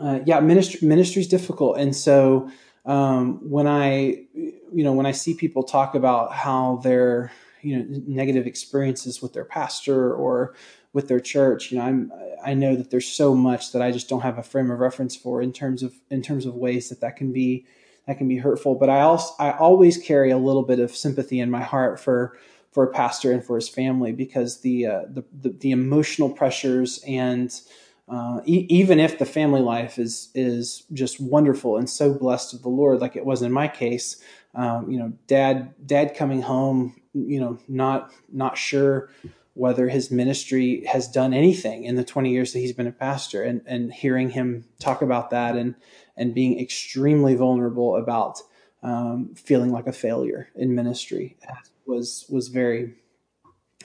uh, 0.00 0.20
yeah, 0.24 0.40
ministry 0.40 0.86
ministry 0.86 1.22
is 1.22 1.28
difficult, 1.28 1.78
and 1.78 1.94
so 1.94 2.50
um, 2.86 3.48
when 3.48 3.68
I 3.68 4.24
you 4.34 4.82
know 4.84 4.92
when 4.92 5.06
I 5.06 5.12
see 5.12 5.34
people 5.34 5.62
talk 5.62 5.94
about 5.94 6.32
how 6.32 6.80
their 6.82 7.30
you 7.62 7.78
know 7.78 7.84
negative 8.06 8.46
experiences 8.46 9.22
with 9.22 9.32
their 9.32 9.44
pastor 9.44 10.14
or 10.14 10.54
with 10.92 11.08
their 11.08 11.20
church. 11.20 11.70
You 11.70 11.78
know, 11.78 11.84
I'm 11.84 12.12
I 12.44 12.54
know 12.54 12.76
that 12.76 12.90
there's 12.90 13.06
so 13.06 13.34
much 13.34 13.72
that 13.72 13.82
I 13.82 13.90
just 13.90 14.08
don't 14.08 14.22
have 14.22 14.38
a 14.38 14.42
frame 14.42 14.70
of 14.70 14.78
reference 14.78 15.16
for 15.16 15.42
in 15.42 15.52
terms 15.52 15.82
of 15.82 15.94
in 16.10 16.22
terms 16.22 16.46
of 16.46 16.54
ways 16.54 16.88
that 16.88 17.00
that 17.00 17.16
can 17.16 17.32
be 17.32 17.66
that 18.06 18.18
can 18.18 18.28
be 18.28 18.38
hurtful. 18.38 18.74
But 18.74 18.90
I 18.90 19.02
also 19.02 19.34
I 19.38 19.52
always 19.52 19.98
carry 19.98 20.30
a 20.30 20.38
little 20.38 20.62
bit 20.62 20.80
of 20.80 20.94
sympathy 20.94 21.40
in 21.40 21.50
my 21.50 21.62
heart 21.62 22.00
for 22.00 22.36
for 22.72 22.84
a 22.84 22.92
pastor 22.92 23.32
and 23.32 23.44
for 23.44 23.56
his 23.56 23.68
family 23.68 24.12
because 24.12 24.60
the 24.60 24.86
uh, 24.86 25.02
the, 25.08 25.24
the, 25.40 25.50
the 25.50 25.70
emotional 25.70 26.30
pressures 26.30 27.02
and 27.06 27.60
uh, 28.08 28.40
e- 28.44 28.66
even 28.68 28.98
if 28.98 29.18
the 29.18 29.24
family 29.26 29.60
life 29.60 29.98
is 29.98 30.30
is 30.34 30.84
just 30.92 31.20
wonderful 31.20 31.76
and 31.76 31.88
so 31.88 32.12
blessed 32.12 32.54
of 32.54 32.62
the 32.62 32.68
Lord, 32.68 33.00
like 33.00 33.16
it 33.16 33.24
was 33.24 33.42
in 33.42 33.52
my 33.52 33.68
case, 33.68 34.20
um, 34.54 34.90
you 34.90 34.98
know, 34.98 35.12
dad 35.26 35.74
dad 35.86 36.14
coming 36.14 36.42
home, 36.42 37.00
you 37.12 37.40
know, 37.40 37.58
not 37.68 38.12
not 38.32 38.58
sure 38.58 39.10
whether 39.54 39.88
his 39.88 40.10
ministry 40.10 40.84
has 40.86 41.08
done 41.08 41.34
anything 41.34 41.84
in 41.84 41.96
the 41.96 42.04
20 42.04 42.30
years 42.30 42.52
that 42.52 42.60
he's 42.60 42.72
been 42.72 42.86
a 42.86 42.92
pastor 42.92 43.42
and, 43.42 43.60
and 43.66 43.92
hearing 43.92 44.30
him 44.30 44.64
talk 44.78 45.02
about 45.02 45.30
that 45.30 45.56
and, 45.56 45.74
and 46.16 46.34
being 46.34 46.58
extremely 46.58 47.34
vulnerable 47.34 47.96
about 47.96 48.40
um, 48.82 49.34
feeling 49.34 49.70
like 49.70 49.86
a 49.86 49.92
failure 49.92 50.48
in 50.54 50.74
ministry 50.74 51.36
was, 51.84 52.24
was 52.30 52.48
very 52.48 52.94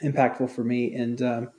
impactful 0.04 0.50
for 0.52 0.64
me. 0.64 0.94
And 0.94 1.22
um, 1.22 1.50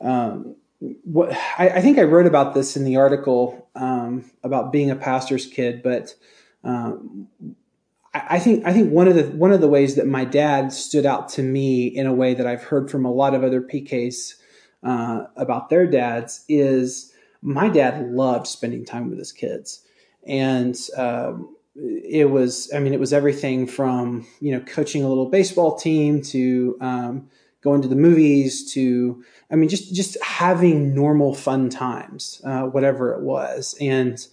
um, 0.00 0.56
what 1.04 1.32
I, 1.58 1.68
I, 1.68 1.80
think 1.80 1.98
I 1.98 2.02
wrote 2.02 2.26
about 2.26 2.54
this 2.54 2.76
in 2.76 2.84
the 2.84 2.96
article 2.96 3.68
um, 3.76 4.30
about 4.42 4.72
being 4.72 4.90
a 4.90 4.96
pastor's 4.96 5.46
kid, 5.46 5.82
but 5.82 6.14
um, 6.64 7.28
I 8.28 8.38
think 8.38 8.64
I 8.66 8.72
think 8.72 8.92
one 8.92 9.08
of 9.08 9.14
the 9.14 9.24
one 9.24 9.52
of 9.52 9.60
the 9.60 9.68
ways 9.68 9.96
that 9.96 10.06
my 10.06 10.24
dad 10.24 10.72
stood 10.72 11.06
out 11.06 11.28
to 11.30 11.42
me 11.42 11.86
in 11.86 12.06
a 12.06 12.14
way 12.14 12.34
that 12.34 12.46
I've 12.46 12.62
heard 12.62 12.90
from 12.90 13.04
a 13.04 13.12
lot 13.12 13.34
of 13.34 13.42
other 13.42 13.60
PKs 13.60 14.34
uh, 14.82 15.24
about 15.36 15.68
their 15.68 15.86
dads 15.86 16.44
is 16.48 17.12
my 17.42 17.68
dad 17.68 18.10
loved 18.10 18.46
spending 18.46 18.84
time 18.84 19.08
with 19.08 19.18
his 19.18 19.32
kids, 19.32 19.84
and 20.26 20.76
um, 20.96 21.56
it 21.78 22.30
was, 22.30 22.70
I 22.74 22.78
mean, 22.78 22.94
it 22.94 23.00
was 23.00 23.12
everything 23.12 23.66
from, 23.66 24.26
you 24.40 24.52
know, 24.52 24.60
coaching 24.60 25.02
a 25.02 25.08
little 25.08 25.28
baseball 25.28 25.76
team 25.76 26.22
to 26.22 26.76
um, 26.80 27.28
going 27.62 27.82
to 27.82 27.88
the 27.88 27.96
movies 27.96 28.72
to, 28.72 29.22
I 29.50 29.56
mean, 29.56 29.68
just, 29.68 29.94
just 29.94 30.16
having 30.22 30.94
normal 30.94 31.34
fun 31.34 31.68
times, 31.68 32.40
uh, 32.44 32.62
whatever 32.62 33.12
it 33.12 33.20
was. 33.20 33.76
And 33.80 34.26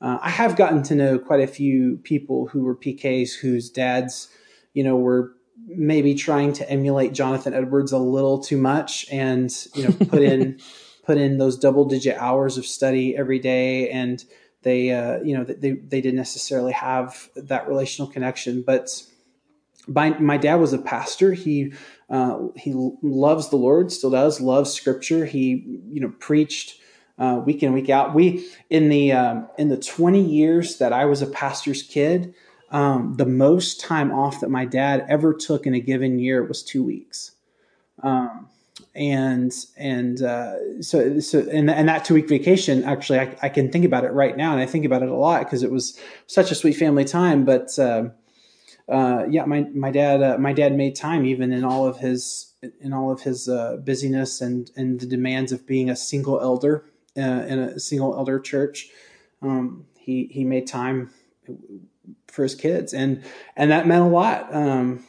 uh, 0.00 0.18
I 0.20 0.30
have 0.30 0.56
gotten 0.56 0.82
to 0.84 0.94
know 0.94 1.18
quite 1.18 1.40
a 1.40 1.46
few 1.46 1.98
people 2.02 2.46
who 2.48 2.64
were 2.64 2.76
PKs 2.76 3.34
whose 3.34 3.70
dads, 3.70 4.28
you 4.74 4.84
know, 4.84 4.96
were 4.96 5.32
maybe 5.66 6.14
trying 6.14 6.52
to 6.54 6.70
emulate 6.70 7.12
Jonathan 7.12 7.54
Edwards 7.54 7.92
a 7.92 7.98
little 7.98 8.38
too 8.38 8.58
much 8.58 9.06
and, 9.10 9.52
you 9.74 9.84
know, 9.84 10.06
put 10.06 10.22
in, 10.22 10.60
put 11.04 11.18
in 11.18 11.38
those 11.38 11.58
double 11.58 11.84
digit 11.84 12.16
hours 12.18 12.58
of 12.58 12.66
study 12.66 13.16
every 13.16 13.38
day 13.38 13.90
and, 13.90 14.24
they 14.66 14.90
uh, 14.90 15.22
you 15.22 15.36
know 15.36 15.44
they 15.44 15.72
they 15.74 16.00
didn't 16.00 16.16
necessarily 16.16 16.72
have 16.72 17.28
that 17.36 17.68
relational 17.68 18.10
connection. 18.10 18.62
But 18.66 19.00
my, 19.86 20.10
my 20.18 20.36
dad 20.36 20.56
was 20.56 20.72
a 20.72 20.78
pastor. 20.78 21.34
He 21.34 21.72
uh, 22.10 22.48
he 22.56 22.72
loves 22.74 23.50
the 23.50 23.56
lord 23.56 23.92
still 23.92 24.10
does 24.10 24.40
loves 24.40 24.72
scripture. 24.72 25.24
He 25.24 25.80
you 25.92 26.00
know 26.00 26.12
preached 26.18 26.80
uh, 27.18 27.40
week 27.44 27.62
in 27.62 27.72
week 27.72 27.90
out. 27.90 28.14
We 28.14 28.48
in 28.70 28.88
the 28.88 29.12
um, 29.12 29.48
in 29.58 29.68
the 29.68 29.76
20 29.76 30.20
years 30.20 30.78
that 30.78 30.92
i 30.92 31.04
was 31.04 31.22
a 31.22 31.26
pastor's 31.26 31.82
kid 31.82 32.34
um, 32.70 33.14
the 33.16 33.26
most 33.26 33.80
time 33.80 34.12
off 34.12 34.40
that 34.40 34.50
my 34.50 34.64
dad 34.64 35.06
ever 35.08 35.32
took 35.32 35.66
in 35.66 35.74
a 35.74 35.80
given 35.80 36.18
year 36.18 36.42
was 36.44 36.62
two 36.62 36.82
weeks. 36.82 37.32
Um, 38.02 38.48
and 38.94 39.54
and 39.76 40.20
uh, 40.22 40.82
so 40.82 41.18
so 41.20 41.46
and 41.50 41.70
and 41.70 41.88
that 41.88 42.04
two 42.04 42.12
week 42.12 42.28
vacation 42.28 42.84
actually 42.84 43.18
I, 43.18 43.36
I 43.42 43.48
can 43.48 43.70
think 43.70 43.86
about 43.86 44.04
it 44.04 44.12
right 44.12 44.36
now 44.36 44.52
and 44.52 44.60
I 44.60 44.66
think 44.66 44.84
about 44.84 45.02
it 45.02 45.08
a 45.08 45.14
lot 45.14 45.44
because 45.44 45.62
it 45.62 45.70
was 45.70 45.98
such 46.26 46.50
a 46.50 46.54
sweet 46.54 46.76
family 46.76 47.04
time 47.04 47.46
but 47.46 47.78
uh, 47.78 48.08
uh, 48.88 49.24
yeah 49.30 49.46
my 49.46 49.62
my 49.74 49.90
dad 49.90 50.22
uh, 50.22 50.36
my 50.38 50.52
dad 50.52 50.76
made 50.76 50.94
time 50.94 51.24
even 51.24 51.52
in 51.52 51.64
all 51.64 51.86
of 51.86 51.98
his 51.98 52.52
in 52.80 52.92
all 52.92 53.10
of 53.10 53.22
his 53.22 53.48
uh, 53.48 53.78
busyness 53.82 54.42
and 54.42 54.70
and 54.76 55.00
the 55.00 55.06
demands 55.06 55.52
of 55.52 55.66
being 55.66 55.88
a 55.88 55.96
single 55.96 56.38
elder 56.38 56.84
uh, 57.16 57.44
in 57.46 57.58
a 57.58 57.80
single 57.80 58.14
elder 58.14 58.38
church 58.38 58.88
um, 59.42 59.84
he 59.98 60.28
he 60.30 60.44
made 60.44 60.66
time 60.66 61.10
for 62.28 62.42
his 62.42 62.54
kids 62.54 62.92
and 62.92 63.22
and 63.56 63.70
that 63.70 63.86
meant 63.86 64.02
a 64.02 64.08
lot 64.08 64.54
um, 64.54 65.04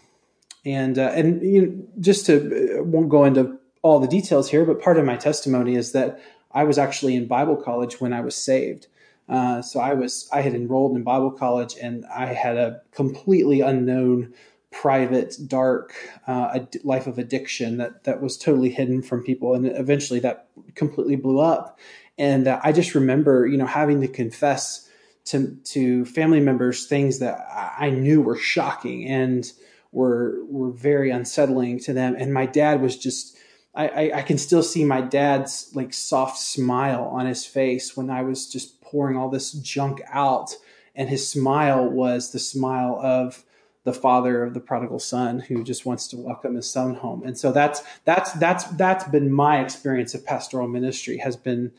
and 0.67 0.99
uh, 0.99 1.11
and 1.15 1.41
you 1.41 1.65
know, 1.65 1.87
just 1.99 2.25
to 2.25 2.81
won't 2.85 3.09
go 3.09 3.23
into 3.23 3.57
all 3.81 3.99
the 3.99 4.07
details 4.07 4.49
here, 4.49 4.65
but 4.65 4.81
part 4.81 4.97
of 4.97 5.05
my 5.05 5.15
testimony 5.15 5.75
is 5.75 5.93
that 5.93 6.19
I 6.51 6.65
was 6.65 6.77
actually 6.77 7.15
in 7.15 7.25
Bible 7.25 7.55
college 7.55 8.01
when 8.01 8.11
I 8.11 8.19
was 8.19 8.35
saved. 8.35 8.87
Uh, 9.29 9.61
so 9.61 9.79
I 9.79 9.93
was 9.93 10.27
I 10.31 10.41
had 10.41 10.53
enrolled 10.53 10.95
in 10.95 11.03
Bible 11.03 11.31
college, 11.31 11.75
and 11.81 12.05
I 12.05 12.25
had 12.27 12.57
a 12.57 12.81
completely 12.91 13.61
unknown, 13.61 14.33
private, 14.71 15.35
dark 15.47 15.93
uh, 16.27 16.59
life 16.83 17.07
of 17.07 17.17
addiction 17.17 17.77
that 17.77 18.03
that 18.03 18.21
was 18.21 18.37
totally 18.37 18.69
hidden 18.69 19.01
from 19.01 19.23
people, 19.23 19.53
and 19.53 19.65
eventually 19.65 20.19
that 20.19 20.49
completely 20.75 21.15
blew 21.15 21.39
up. 21.39 21.79
And 22.17 22.47
uh, 22.47 22.59
I 22.63 22.71
just 22.71 22.95
remember, 22.95 23.45
you 23.47 23.57
know, 23.57 23.65
having 23.65 24.01
to 24.01 24.07
confess 24.07 24.89
to 25.25 25.57
to 25.65 26.05
family 26.05 26.39
members 26.39 26.87
things 26.87 27.19
that 27.19 27.45
I 27.77 27.89
knew 27.89 28.21
were 28.21 28.37
shocking 28.37 29.05
and 29.07 29.51
were 29.91 30.43
were 30.45 30.71
very 30.71 31.11
unsettling 31.11 31.79
to 31.81 31.93
them. 31.93 32.15
And 32.17 32.33
my 32.33 32.45
dad 32.45 32.81
was 32.81 32.97
just 32.97 33.37
I, 33.75 34.11
I, 34.11 34.21
can 34.23 34.39
still 34.39 34.63
see 34.63 34.83
my 34.83 35.01
dad's 35.01 35.69
like 35.75 35.93
soft 35.93 36.39
smile 36.39 37.03
on 37.03 37.27
his 37.27 37.45
face 37.45 37.95
when 37.95 38.09
I 38.09 38.23
was 38.23 38.51
just 38.51 38.81
pouring 38.81 39.15
all 39.15 39.29
this 39.29 39.51
junk 39.51 40.01
out. 40.11 40.55
And 40.95 41.07
his 41.07 41.29
smile 41.29 41.87
was 41.87 42.31
the 42.31 42.39
smile 42.39 42.99
of 42.99 43.43
the 43.87 43.93
father 43.93 44.43
of 44.43 44.53
the 44.53 44.59
prodigal 44.59 44.99
son 44.99 45.39
who 45.39 45.63
just 45.63 45.85
wants 45.85 46.09
to 46.09 46.17
welcome 46.17 46.55
his 46.55 46.69
son 46.69 46.93
home. 46.93 47.23
And 47.23 47.37
so 47.37 47.53
that's 47.53 47.81
that's 48.03 48.33
that's 48.33 48.65
that's 48.65 49.05
been 49.05 49.31
my 49.31 49.61
experience 49.61 50.13
of 50.13 50.25
pastoral 50.25 50.67
ministry 50.67 51.19
has 51.19 51.37
been 51.37 51.71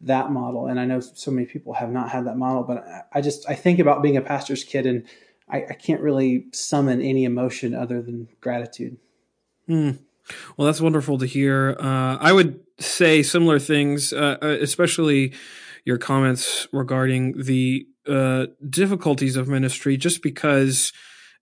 that 0.00 0.30
model. 0.30 0.68
And 0.68 0.78
I 0.78 0.84
know 0.84 1.00
so 1.00 1.32
many 1.32 1.44
people 1.44 1.74
have 1.74 1.90
not 1.90 2.10
had 2.10 2.24
that 2.26 2.36
model, 2.36 2.62
but 2.62 3.08
I 3.12 3.20
just 3.20 3.50
I 3.50 3.56
think 3.56 3.80
about 3.80 4.00
being 4.00 4.16
a 4.16 4.20
pastor's 4.20 4.62
kid 4.62 4.86
and 4.86 5.08
I, 5.48 5.64
I 5.68 5.72
can't 5.74 6.00
really 6.00 6.46
summon 6.52 7.02
any 7.02 7.24
emotion 7.24 7.74
other 7.74 8.00
than 8.00 8.28
gratitude. 8.40 8.98
Mm. 9.68 9.98
Well, 10.56 10.66
that's 10.66 10.80
wonderful 10.80 11.18
to 11.18 11.26
hear. 11.26 11.76
Uh, 11.80 12.16
I 12.20 12.32
would 12.32 12.60
say 12.78 13.24
similar 13.24 13.58
things, 13.58 14.12
uh, 14.12 14.36
uh, 14.40 14.46
especially 14.60 15.32
your 15.84 15.98
comments 15.98 16.68
regarding 16.72 17.42
the 17.42 17.88
uh, 18.06 18.46
difficulties 18.70 19.34
of 19.34 19.48
ministry, 19.48 19.96
just 19.96 20.22
because 20.22 20.92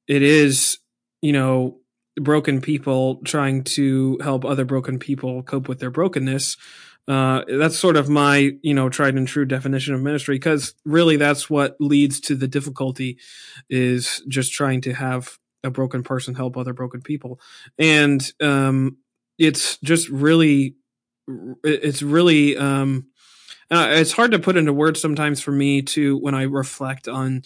it 0.08 0.22
is, 0.22 0.78
you 1.22 1.32
know, 1.32 1.78
broken 2.16 2.60
people 2.60 3.16
trying 3.24 3.64
to 3.64 4.18
help 4.22 4.44
other 4.44 4.64
broken 4.64 4.98
people 4.98 5.42
cope 5.42 5.68
with 5.68 5.80
their 5.80 5.90
brokenness. 5.90 6.56
Uh, 7.06 7.42
that's 7.48 7.78
sort 7.78 7.96
of 7.96 8.08
my, 8.08 8.52
you 8.62 8.72
know, 8.72 8.88
tried 8.88 9.14
and 9.14 9.28
true 9.28 9.44
definition 9.44 9.94
of 9.94 10.00
ministry, 10.00 10.36
because 10.36 10.74
really 10.84 11.16
that's 11.16 11.50
what 11.50 11.76
leads 11.80 12.20
to 12.20 12.34
the 12.34 12.48
difficulty 12.48 13.18
is 13.68 14.22
just 14.28 14.52
trying 14.52 14.80
to 14.80 14.94
have 14.94 15.38
a 15.64 15.70
broken 15.70 16.02
person 16.02 16.34
help 16.34 16.56
other 16.56 16.72
broken 16.74 17.00
people 17.00 17.40
and 17.78 18.32
um, 18.40 18.98
it's 19.38 19.78
just 19.78 20.08
really 20.08 20.76
it's 21.64 22.02
really 22.02 22.56
um, 22.56 23.06
uh, 23.70 23.88
it's 23.90 24.12
hard 24.12 24.30
to 24.30 24.38
put 24.38 24.56
into 24.56 24.72
words 24.72 25.00
sometimes 25.00 25.40
for 25.40 25.50
me 25.50 25.82
to 25.82 26.18
when 26.18 26.34
i 26.34 26.42
reflect 26.42 27.08
on 27.08 27.42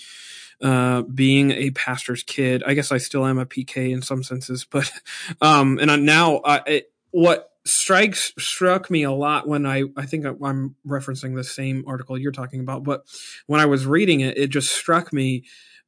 uh, 0.63 1.03
being 1.03 1.53
a 1.53 1.71
pastor's 1.71 2.23
kid 2.23 2.63
i 2.67 2.75
guess 2.75 2.91
i 2.91 2.99
still 2.99 3.27
am 3.27 3.39
a 3.39 3.47
pk 3.47 3.91
in 3.91 4.03
some 4.03 4.23
senses 4.23 4.67
but 4.69 4.91
um, 5.41 5.79
and 5.79 6.05
now 6.05 6.41
I, 6.45 6.63
it, 6.67 6.93
what 7.11 7.51
strikes 7.65 8.33
struck 8.39 8.91
me 8.91 9.03
a 9.03 9.13
lot 9.13 9.47
when 9.47 9.67
I 9.67 9.85
I 9.97 10.07
think 10.07 10.25
I'm 10.25 10.75
referencing 10.87 11.35
the 11.35 11.45
same 11.45 11.85
article 11.87 12.19
you're 12.19 12.33
talking 12.33 12.61
about, 12.61 12.83
but 12.83 13.05
when 13.47 13.61
I 13.61 13.67
was 13.67 13.87
reading 13.87 14.21
it, 14.21 14.39
it 14.39 14.49
just 14.49 14.73
struck 14.73 15.13
me 15.13 15.45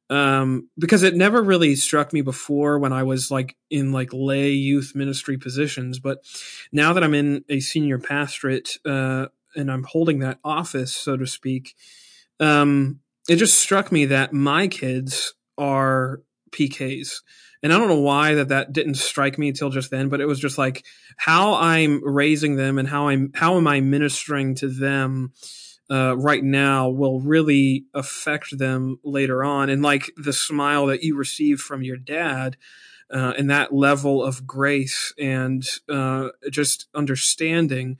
um, 0.09 0.69
because 0.77 1.03
it 1.03 1.15
never 1.15 1.41
really 1.41 1.75
struck 1.75 2.11
me 2.11 2.21
before 2.21 2.77
when 2.79 2.93
I 2.93 3.03
was 3.03 3.31
like 3.31 3.55
in 3.69 3.91
like 3.91 4.09
lay 4.11 4.51
youth 4.51 4.91
ministry 4.93 5.37
positions. 5.37 5.99
But 5.99 6.19
now 6.71 6.93
that 6.93 7.03
I'm 7.03 7.13
in 7.13 7.45
a 7.49 7.61
senior 7.61 7.97
pastorate 7.97 8.77
uh, 8.85 9.27
and 9.55 9.71
I'm 9.71 9.83
holding 9.83 10.19
that 10.19 10.39
office, 10.43 10.93
so 10.93 11.15
to 11.17 11.25
speak, 11.25 11.75
um, 12.39 12.99
it 13.29 13.37
just 13.37 13.59
struck 13.59 13.91
me 13.91 14.05
that 14.05 14.33
my 14.33 14.67
kids 14.67 15.33
are 15.57 16.21
PKs. 16.51 17.21
And 17.63 17.71
I 17.71 17.77
don't 17.77 17.89
know 17.89 17.99
why 17.99 18.33
that 18.35 18.49
that 18.49 18.73
didn't 18.73 18.95
strike 18.95 19.37
me 19.37 19.49
until 19.49 19.69
just 19.69 19.91
then, 19.91 20.09
but 20.09 20.19
it 20.19 20.25
was 20.25 20.39
just 20.39 20.57
like 20.57 20.83
how 21.17 21.53
I'm 21.53 22.01
raising 22.03 22.55
them 22.55 22.79
and 22.79 22.87
how 22.87 23.09
I'm 23.09 23.31
how 23.35 23.57
am 23.57 23.67
I 23.67 23.81
ministering 23.81 24.55
to 24.55 24.67
them 24.67 25.33
uh, 25.89 26.17
right 26.17 26.43
now 26.43 26.89
will 26.89 27.19
really 27.19 27.85
affect 27.93 28.57
them 28.57 28.97
later 29.03 29.43
on. 29.43 29.69
And 29.69 29.83
like 29.83 30.11
the 30.17 30.33
smile 30.33 30.87
that 30.87 31.03
you 31.03 31.15
received 31.15 31.61
from 31.61 31.83
your 31.83 31.97
dad, 31.97 32.57
uh, 33.13 33.33
and 33.37 33.49
that 33.49 33.73
level 33.73 34.23
of 34.23 34.47
grace 34.47 35.13
and 35.19 35.67
uh, 35.89 36.29
just 36.49 36.87
understanding, 36.95 37.97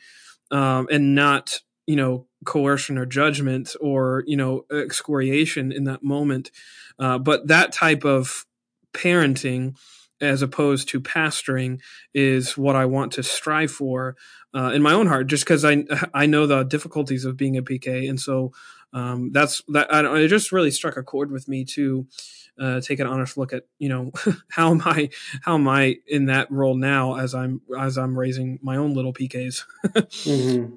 um, 0.51 0.87
and 0.89 1.13
not 1.13 1.59
you 1.85 1.97
know 1.97 2.27
coercion 2.45 2.97
or 2.97 3.05
judgment 3.05 3.75
or 3.79 4.23
you 4.27 4.37
know 4.37 4.65
excoriation 4.71 5.71
in 5.71 5.83
that 5.85 6.03
moment, 6.03 6.51
uh, 6.99 7.17
but 7.17 7.47
that 7.47 7.71
type 7.71 8.03
of 8.03 8.45
parenting 8.93 9.75
as 10.19 10.41
opposed 10.41 10.87
to 10.89 11.01
pastoring 11.01 11.79
is 12.13 12.57
what 12.57 12.75
I 12.75 12.85
want 12.85 13.11
to 13.13 13.23
strive 13.23 13.71
for 13.71 14.15
uh, 14.53 14.71
in 14.73 14.81
my 14.81 14.93
own 14.93 15.07
heart, 15.07 15.27
just 15.27 15.43
because 15.43 15.65
I 15.65 15.83
I 16.13 16.25
know 16.25 16.45
the 16.45 16.63
difficulties 16.63 17.25
of 17.25 17.37
being 17.37 17.57
a 17.57 17.63
PK, 17.63 18.09
and 18.09 18.19
so 18.19 18.53
um, 18.93 19.31
that's 19.31 19.61
that. 19.69 19.93
I, 19.93 20.17
it 20.17 20.27
just 20.27 20.51
really 20.51 20.71
struck 20.71 20.97
a 20.97 21.03
chord 21.03 21.31
with 21.31 21.47
me 21.47 21.65
to 21.65 22.07
uh, 22.61 22.79
take 22.79 22.99
an 22.99 23.07
honest 23.07 23.37
look 23.37 23.53
at 23.53 23.63
you 23.79 23.89
know 23.89 24.11
how 24.49 24.69
am 24.69 24.81
I 24.85 25.09
how 25.41 25.55
am 25.55 25.67
I 25.67 25.97
in 26.07 26.25
that 26.25 26.51
role 26.51 26.75
now 26.75 27.15
as 27.15 27.33
I'm 27.33 27.61
as 27.77 27.97
I'm 27.97 28.17
raising 28.17 28.59
my 28.61 28.77
own 28.77 28.93
little 28.93 29.13
PKs. 29.13 29.63
mm-hmm. 29.85 30.75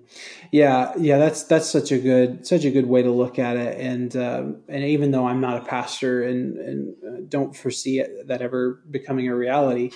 Yeah, 0.51 0.93
yeah, 0.97 1.18
that's 1.18 1.43
that's 1.45 1.68
such 1.68 1.93
a 1.93 1.99
good 1.99 2.47
such 2.47 2.64
a 2.64 2.70
good 2.70 2.87
way 2.87 3.03
to 3.03 3.11
look 3.11 3.39
at 3.39 3.57
it, 3.57 3.78
and 3.78 4.16
um, 4.16 4.62
and 4.68 4.85
even 4.85 5.11
though 5.11 5.26
I'm 5.26 5.41
not 5.41 5.62
a 5.62 5.64
pastor 5.64 6.22
and 6.22 6.57
and 6.57 6.95
uh, 7.05 7.20
don't 7.28 7.55
foresee 7.55 8.01
it, 8.01 8.28
that 8.28 8.41
ever 8.41 8.80
becoming 8.91 9.28
a 9.28 9.35
reality, 9.35 9.91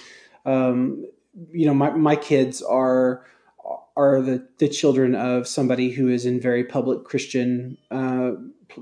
um, 0.44 1.06
you 1.52 1.66
know, 1.66 1.74
my 1.74 1.90
my 1.90 2.16
kids 2.16 2.62
are 2.62 3.24
are 3.96 4.22
the, 4.22 4.46
the 4.58 4.68
children 4.68 5.16
of 5.16 5.48
somebody 5.48 5.90
who 5.90 6.08
is 6.08 6.24
in 6.24 6.40
very 6.40 6.62
public 6.62 7.04
Christian 7.04 7.76
uh, 7.90 8.30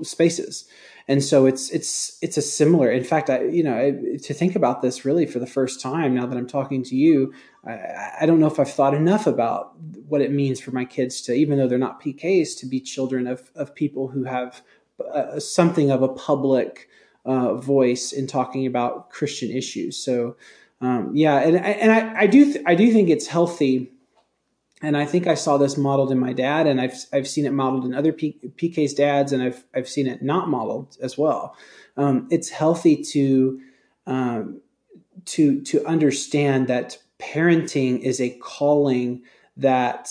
spaces. 0.03 0.69
And 1.09 1.23
so 1.23 1.45
it's 1.45 1.69
it's 1.69 2.17
it's 2.21 2.35
a 2.35 2.41
similar. 2.41 2.91
In 2.91 3.03
fact, 3.03 3.29
I 3.29 3.43
you 3.45 3.63
know 3.63 3.77
I, 3.77 4.17
to 4.23 4.33
think 4.33 4.55
about 4.55 4.81
this 4.81 5.05
really 5.05 5.25
for 5.25 5.39
the 5.39 5.47
first 5.47 5.79
time 5.79 6.13
now 6.13 6.25
that 6.25 6.37
I'm 6.37 6.47
talking 6.47 6.83
to 6.83 6.95
you, 6.95 7.33
I, 7.65 8.15
I, 8.21 8.25
don't 8.25 8.41
know 8.41 8.47
if 8.47 8.59
I've 8.59 8.71
thought 8.71 8.93
enough 8.93 9.25
about 9.25 9.73
what 10.07 10.19
it 10.19 10.31
means 10.31 10.59
for 10.59 10.71
my 10.71 10.83
kids 10.83 11.21
to, 11.21 11.33
even 11.33 11.57
though 11.57 11.67
they're 11.67 11.77
not 11.77 12.01
PKs, 12.01 12.59
to 12.59 12.65
be 12.65 12.81
children 12.81 13.25
of 13.25 13.51
of 13.55 13.73
people 13.73 14.09
who 14.09 14.25
have 14.25 14.61
uh, 15.13 15.39
something 15.39 15.91
of 15.91 16.01
a 16.01 16.09
public 16.09 16.89
uh, 17.23 17.53
voice 17.55 18.11
in 18.11 18.27
talking 18.27 18.65
about 18.65 19.09
Christian 19.09 19.49
issues. 19.49 19.97
So, 19.97 20.35
um, 20.81 21.11
yeah, 21.13 21.39
and 21.39 21.57
and 21.57 21.91
I, 21.91 22.21
I 22.21 22.27
do 22.27 22.51
th- 22.51 22.65
I 22.67 22.75
do 22.75 22.91
think 22.91 23.09
it's 23.09 23.27
healthy, 23.27 23.91
and 24.81 24.95
I 24.95 25.05
think 25.05 25.25
I 25.25 25.33
saw 25.33 25.57
this 25.57 25.77
modeled 25.77 26.11
in 26.11 26.19
my 26.19 26.33
dad, 26.33 26.67
and 26.67 26.79
I've 26.79 26.95
I've 27.11 27.27
seen 27.27 27.45
it 27.45 27.53
modeled 27.53 27.85
in 27.85 27.93
other 27.93 28.13
P- 28.13 28.39
PK's 28.57 28.93
dads, 28.93 29.31
and 29.31 29.41
I've 29.41 29.63
I've 29.73 29.89
seen 29.89 30.07
it 30.07 30.21
not 30.21 30.49
modeled 30.49 30.97
as 31.01 31.17
well. 31.17 31.55
Um, 31.95 32.27
it's 32.29 32.49
healthy 32.49 33.01
to 33.03 33.59
um, 34.05 34.61
to 35.25 35.61
to 35.61 35.85
understand 35.85 36.67
that 36.67 36.97
parenting 37.19 37.99
is 37.99 38.21
a 38.21 38.29
calling 38.39 39.23
that 39.55 40.09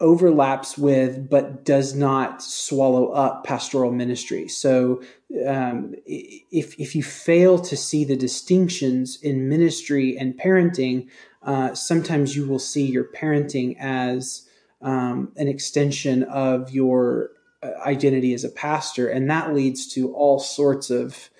overlaps 0.00 0.78
with 0.78 1.28
but 1.28 1.64
does 1.64 1.96
not 1.96 2.40
swallow 2.40 3.08
up 3.08 3.42
pastoral 3.42 3.90
ministry 3.90 4.46
so 4.46 5.02
um, 5.44 5.92
if, 6.06 6.78
if 6.78 6.94
you 6.94 7.02
fail 7.02 7.58
to 7.58 7.76
see 7.76 8.04
the 8.04 8.14
distinctions 8.14 9.18
in 9.22 9.48
ministry 9.48 10.16
and 10.16 10.38
parenting 10.38 11.08
uh, 11.42 11.74
sometimes 11.74 12.36
you 12.36 12.46
will 12.46 12.58
see 12.58 12.86
your 12.86 13.04
parenting 13.04 13.76
as 13.78 14.48
um, 14.82 15.32
an 15.36 15.48
extension 15.48 16.22
of 16.24 16.70
your 16.70 17.30
uh, 17.62 17.70
identity 17.84 18.34
as 18.34 18.44
a 18.44 18.48
pastor 18.48 19.08
and 19.08 19.28
that 19.30 19.54
leads 19.54 19.86
to 19.86 20.14
all 20.14 20.38
sorts 20.38 20.90
of 20.90 21.30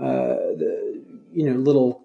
uh, 0.00 0.36
you 1.32 1.44
know 1.44 1.54
little 1.54 2.02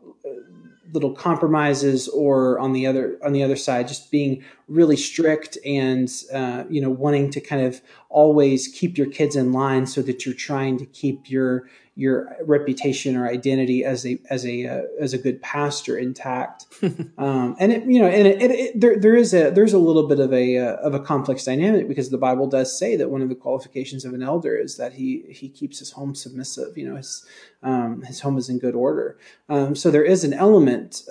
little 0.93 1.11
compromises 1.11 2.07
or 2.07 2.59
on 2.59 2.71
the 2.71 2.85
other 2.87 3.17
on 3.25 3.33
the 3.33 3.43
other 3.43 3.55
side 3.55 3.87
just 3.87 4.11
being 4.11 4.43
really 4.73 4.97
strict 4.97 5.57
and 5.65 6.11
uh, 6.33 6.63
you 6.69 6.81
know 6.81 6.89
wanting 6.89 7.29
to 7.29 7.39
kind 7.39 7.61
of 7.65 7.81
always 8.09 8.67
keep 8.67 8.97
your 8.97 9.07
kids 9.07 9.35
in 9.35 9.53
line 9.53 9.85
so 9.85 10.01
that 10.01 10.25
you're 10.25 10.35
trying 10.35 10.77
to 10.77 10.85
keep 10.85 11.29
your 11.29 11.67
your 11.95 12.35
reputation 12.45 13.15
or 13.15 13.27
identity 13.27 13.85
as 13.85 14.05
a 14.05 14.19
as 14.29 14.45
a 14.45 14.65
uh, 14.65 14.81
as 14.99 15.13
a 15.13 15.17
good 15.17 15.41
pastor 15.41 15.97
intact. 15.97 16.65
um, 17.17 17.55
and 17.59 17.71
it 17.71 17.85
you 17.85 17.99
know 17.99 18.07
and 18.07 18.27
it, 18.27 18.41
it, 18.41 18.51
it, 18.51 18.81
there 18.81 18.97
there 18.97 19.15
is 19.15 19.33
a 19.33 19.51
there's 19.51 19.73
a 19.73 19.77
little 19.77 20.07
bit 20.07 20.19
of 20.19 20.33
a 20.33 20.57
uh, 20.57 20.75
of 20.77 20.95
a 20.95 20.99
complex 20.99 21.45
dynamic 21.45 21.87
because 21.87 22.09
the 22.09 22.17
Bible 22.17 22.47
does 22.47 22.77
say 22.77 22.95
that 22.95 23.11
one 23.11 23.21
of 23.21 23.29
the 23.29 23.35
qualifications 23.35 24.05
of 24.05 24.13
an 24.13 24.23
elder 24.23 24.55
is 24.55 24.77
that 24.77 24.93
he 24.93 25.23
he 25.29 25.49
keeps 25.49 25.79
his 25.79 25.91
home 25.91 26.15
submissive. 26.15 26.77
You 26.77 26.89
know 26.89 26.95
his 26.95 27.25
um, 27.61 28.01
his 28.01 28.21
home 28.21 28.37
is 28.37 28.49
in 28.49 28.57
good 28.57 28.75
order. 28.75 29.17
Um, 29.47 29.75
so 29.75 29.91
there 29.91 30.03
is 30.03 30.23
an 30.23 30.33
element. 30.33 31.03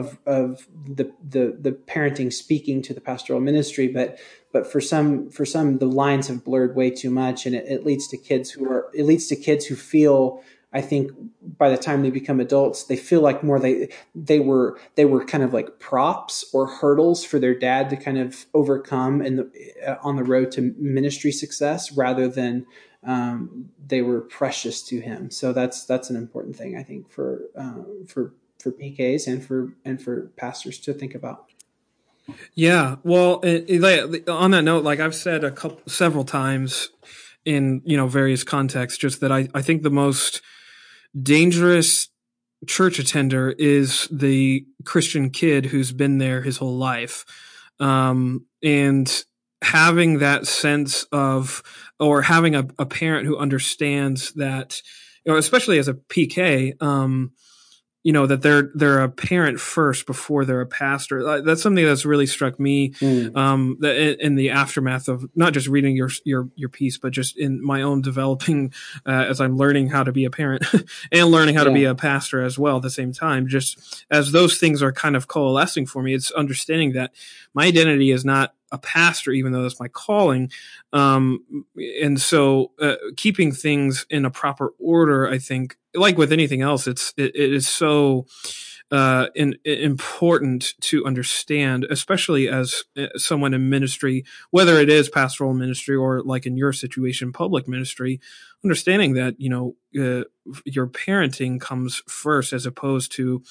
Of 0.00 0.18
of 0.26 0.66
the, 0.98 1.06
the 1.34 1.44
the 1.66 1.72
parenting 1.92 2.32
speaking 2.32 2.82
to 2.82 2.92
the 2.94 3.00
pastoral 3.00 3.40
ministry, 3.40 3.86
but 3.98 4.18
but 4.52 4.62
for 4.72 4.80
some 4.80 5.30
for 5.30 5.46
some 5.46 5.78
the 5.78 5.92
lines 6.04 6.26
have 6.28 6.42
blurred 6.44 6.74
way 6.74 6.90
too 6.90 7.10
much, 7.10 7.46
and 7.46 7.54
it, 7.54 7.64
it 7.74 7.86
leads 7.88 8.08
to 8.08 8.16
kids 8.16 8.50
who 8.50 8.62
are 8.72 8.90
it 8.92 9.04
leads 9.10 9.26
to 9.28 9.36
kids 9.36 9.66
who 9.66 9.76
feel 9.76 10.42
I 10.74 10.80
think 10.80 11.12
by 11.56 11.68
the 11.70 11.76
time 11.78 12.02
they 12.02 12.10
become 12.10 12.40
adults, 12.40 12.84
they 12.84 12.96
feel 12.96 13.20
like 13.20 13.44
more 13.44 13.60
they 13.60 13.88
they 14.14 14.40
were 14.40 14.76
they 14.96 15.04
were 15.04 15.24
kind 15.24 15.44
of 15.44 15.54
like 15.54 15.78
props 15.78 16.44
or 16.52 16.66
hurdles 16.66 17.24
for 17.24 17.38
their 17.38 17.54
dad 17.54 17.88
to 17.90 17.96
kind 17.96 18.18
of 18.18 18.46
overcome 18.52 19.18
the 19.18 19.48
uh, 19.86 19.96
on 20.02 20.16
the 20.16 20.24
road 20.24 20.50
to 20.52 20.74
ministry 20.76 21.30
success, 21.30 21.92
rather 21.92 22.26
than 22.26 22.66
um, 23.04 23.70
they 23.86 24.02
were 24.02 24.20
precious 24.20 24.82
to 24.82 25.00
him. 25.00 25.30
So 25.30 25.52
that's 25.52 25.86
that's 25.86 26.10
an 26.10 26.16
important 26.16 26.56
thing 26.56 26.76
I 26.76 26.82
think 26.82 27.08
for 27.08 27.42
uh, 27.56 27.84
for 28.08 28.34
for 28.64 28.72
PKs 28.72 29.28
and 29.28 29.44
for 29.44 29.74
and 29.84 30.02
for 30.02 30.32
pastors 30.36 30.78
to 30.80 30.94
think 30.94 31.14
about. 31.14 31.44
Yeah, 32.54 32.96
well, 33.04 33.40
it, 33.42 33.66
it, 33.68 34.28
on 34.30 34.52
that 34.52 34.62
note, 34.62 34.82
like 34.82 34.98
I've 34.98 35.14
said 35.14 35.44
a 35.44 35.50
couple 35.50 35.82
several 35.86 36.24
times 36.24 36.88
in 37.44 37.82
you 37.84 37.98
know 37.98 38.08
various 38.08 38.42
contexts, 38.42 38.98
just 38.98 39.20
that 39.20 39.30
I 39.30 39.48
I 39.54 39.60
think 39.60 39.82
the 39.82 39.90
most 39.90 40.40
dangerous 41.20 42.08
church 42.66 42.98
attender 42.98 43.50
is 43.50 44.08
the 44.10 44.66
Christian 44.84 45.28
kid 45.28 45.66
who's 45.66 45.92
been 45.92 46.16
there 46.16 46.40
his 46.40 46.56
whole 46.56 46.78
life, 46.78 47.26
um, 47.78 48.46
and 48.62 49.24
having 49.60 50.18
that 50.20 50.46
sense 50.46 51.04
of 51.12 51.62
or 52.00 52.22
having 52.22 52.54
a, 52.54 52.66
a 52.78 52.86
parent 52.86 53.26
who 53.26 53.36
understands 53.36 54.32
that, 54.32 54.80
you 55.24 55.32
know, 55.32 55.38
especially 55.38 55.78
as 55.78 55.88
a 55.88 55.94
PK. 55.94 56.82
Um, 56.82 57.32
you 58.04 58.12
know 58.12 58.26
that 58.26 58.42
they're 58.42 58.70
they're 58.74 59.02
a 59.02 59.08
parent 59.08 59.58
first 59.58 60.04
before 60.04 60.44
they're 60.44 60.60
a 60.60 60.66
pastor. 60.66 61.42
That's 61.42 61.62
something 61.62 61.84
that's 61.84 62.04
really 62.04 62.26
struck 62.26 62.60
me 62.60 62.90
mm. 62.90 63.34
um, 63.34 63.78
in, 63.82 64.16
in, 64.20 64.34
the 64.34 64.50
aftermath 64.50 65.08
of 65.08 65.24
not 65.34 65.54
just 65.54 65.68
reading 65.68 65.96
your 65.96 66.10
your 66.22 66.50
your 66.54 66.68
piece, 66.68 66.98
but 66.98 67.12
just 67.12 67.38
in 67.38 67.64
my 67.64 67.80
own 67.80 68.02
developing 68.02 68.74
uh, 69.06 69.10
as 69.10 69.40
I'm 69.40 69.56
learning 69.56 69.88
how 69.88 70.04
to 70.04 70.12
be 70.12 70.26
a 70.26 70.30
parent 70.30 70.64
and 71.12 71.30
learning 71.30 71.54
how 71.54 71.62
yeah. 71.62 71.68
to 71.68 71.74
be 71.74 71.84
a 71.84 71.94
pastor 71.94 72.42
as 72.42 72.58
well 72.58 72.76
at 72.76 72.82
the 72.82 72.90
same 72.90 73.12
time. 73.12 73.48
Just 73.48 74.04
as 74.10 74.32
those 74.32 74.58
things 74.58 74.82
are 74.82 74.92
kind 74.92 75.16
of 75.16 75.26
coalescing 75.26 75.86
for 75.86 76.02
me, 76.02 76.12
it's 76.12 76.30
understanding 76.32 76.92
that 76.92 77.10
my 77.54 77.64
identity 77.64 78.10
is 78.10 78.22
not 78.22 78.54
a 78.74 78.78
pastor, 78.78 79.32
even 79.32 79.52
though 79.52 79.62
that's 79.62 79.80
my 79.80 79.88
calling. 79.88 80.50
Um, 80.92 81.66
and 82.02 82.20
so, 82.20 82.72
uh, 82.80 82.96
keeping 83.16 83.52
things 83.52 84.06
in 84.10 84.24
a 84.24 84.30
proper 84.30 84.72
order, 84.78 85.28
I 85.28 85.38
think, 85.38 85.76
like 85.94 86.18
with 86.18 86.32
anything 86.32 86.62
else, 86.62 86.86
it's 86.86 87.14
it, 87.16 87.34
it 87.34 87.52
is 87.52 87.68
so 87.68 88.26
uh, 88.90 89.28
in, 89.34 89.56
important 89.64 90.74
to 90.80 91.04
understand, 91.04 91.84
especially 91.90 92.48
as 92.48 92.84
uh, 92.96 93.06
someone 93.16 93.54
in 93.54 93.68
ministry, 93.68 94.24
whether 94.50 94.78
it 94.78 94.90
is 94.90 95.08
pastoral 95.08 95.54
ministry 95.54 95.96
or 95.96 96.22
like 96.22 96.46
in 96.46 96.56
your 96.56 96.72
situation, 96.72 97.32
public 97.32 97.66
ministry, 97.66 98.20
understanding 98.64 99.14
that, 99.14 99.34
you 99.38 99.50
know, 99.50 99.76
uh, 99.98 100.24
your 100.64 100.88
parenting 100.88 101.60
comes 101.60 102.02
first 102.08 102.52
as 102.52 102.66
opposed 102.66 103.12
to 103.12 103.42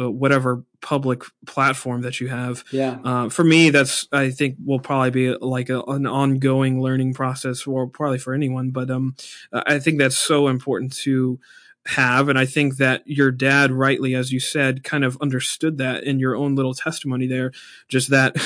uh, 0.00 0.10
whatever 0.10 0.64
public 0.80 1.22
platform 1.46 2.02
that 2.02 2.20
you 2.20 2.28
have. 2.28 2.64
Yeah. 2.70 2.98
Uh, 3.04 3.28
for 3.28 3.44
me, 3.44 3.70
that's, 3.70 4.06
I 4.12 4.30
think 4.30 4.56
will 4.64 4.80
probably 4.80 5.10
be 5.10 5.36
like 5.40 5.68
a, 5.70 5.80
an 5.82 6.06
ongoing 6.06 6.80
learning 6.80 7.14
process 7.14 7.66
or 7.66 7.86
probably 7.86 8.18
for 8.18 8.34
anyone, 8.34 8.70
but, 8.70 8.90
um, 8.90 9.16
I 9.52 9.78
think 9.78 9.98
that's 9.98 10.18
so 10.18 10.48
important 10.48 10.92
to, 10.98 11.40
have. 11.88 12.28
And 12.28 12.38
I 12.38 12.44
think 12.44 12.76
that 12.76 13.02
your 13.06 13.30
dad, 13.30 13.70
rightly, 13.70 14.14
as 14.14 14.30
you 14.30 14.40
said, 14.40 14.84
kind 14.84 15.04
of 15.04 15.16
understood 15.22 15.78
that 15.78 16.04
in 16.04 16.18
your 16.18 16.36
own 16.36 16.54
little 16.54 16.74
testimony 16.74 17.26
there, 17.26 17.52
just 17.88 18.10
that, 18.10 18.36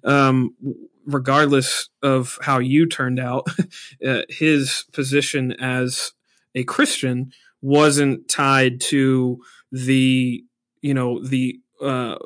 um, 0.04 0.54
regardless 1.06 1.88
of 2.02 2.38
how 2.42 2.58
you 2.58 2.86
turned 2.86 3.20
out, 3.20 3.46
uh, 4.06 4.22
his 4.28 4.84
position 4.92 5.52
as 5.60 6.12
a 6.54 6.64
Christian 6.64 7.32
wasn't 7.62 8.28
tied 8.28 8.80
to 8.80 9.40
the, 9.70 10.42
you 10.82 10.94
know, 10.94 11.24
the, 11.24 11.60
uh, 11.80 12.16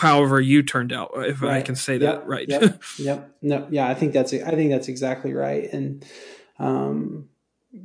however 0.00 0.40
you 0.40 0.62
turned 0.62 0.94
out, 0.94 1.10
if 1.16 1.42
right. 1.42 1.58
I 1.58 1.62
can 1.62 1.76
say 1.76 1.98
that 1.98 2.20
yep. 2.20 2.22
right. 2.26 2.48
yep. 2.48 2.82
yep. 2.98 3.36
No, 3.42 3.66
yeah, 3.70 3.86
I 3.86 3.94
think 3.94 4.14
that's, 4.14 4.32
I 4.32 4.50
think 4.52 4.70
that's 4.70 4.88
exactly 4.88 5.34
right. 5.34 5.70
And, 5.72 6.04
um, 6.58 7.28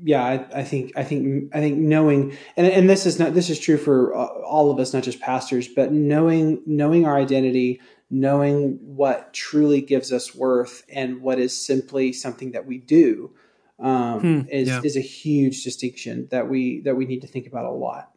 yeah, 0.04 0.24
I, 0.24 0.60
I, 0.60 0.64
think 0.64 0.94
I 0.96 1.04
think 1.04 1.54
I 1.54 1.60
think 1.60 1.78
knowing 1.78 2.36
and 2.58 2.68
and 2.68 2.90
this 2.90 3.06
is 3.06 3.20
not 3.20 3.34
this 3.34 3.50
is 3.50 3.60
true 3.60 3.78
for 3.78 4.16
all 4.16 4.72
of 4.72 4.80
us, 4.80 4.94
not 4.94 5.04
just 5.04 5.20
pastors, 5.20 5.68
but 5.68 5.92
knowing 5.92 6.62
knowing 6.66 7.06
our 7.06 7.18
identity, 7.18 7.82
knowing 8.10 8.80
what 8.82 9.34
truly 9.34 9.82
gives 9.82 10.12
us 10.12 10.34
worth, 10.34 10.84
and 10.90 11.22
what 11.22 11.40
is 11.40 11.56
simply 11.56 12.14
something 12.14 12.52
that 12.52 12.66
we 12.66 12.78
do, 12.78 13.32
um, 13.80 14.20
hmm, 14.20 14.50
is 14.50 14.68
yeah. 14.70 14.82
is 14.84 14.96
a 14.98 15.02
huge 15.02 15.64
distinction 15.64 16.28
that 16.32 16.50
we 16.50 16.82
that 16.82 16.96
we 16.96 17.06
need 17.06 17.22
to 17.22 17.28
think 17.28 17.48
about 17.48 17.66
a 17.66 17.72
lot. 17.72 18.12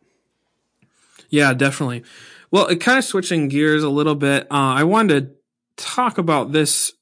Yeah, 1.29 1.55
definitely. 1.55 2.05
Well, 2.51 2.67
it 2.67 2.81
kind 2.81 2.99
of 2.99 3.05
switching 3.05 3.49
gears 3.49 3.83
a 3.83 3.91
little 3.91 4.15
bit, 4.15 4.45
uh, 4.45 4.55
I 4.55 4.85
wanted 4.85 5.29
to 5.29 5.85
talk 5.85 6.19
about 6.19 6.53
this 6.53 6.93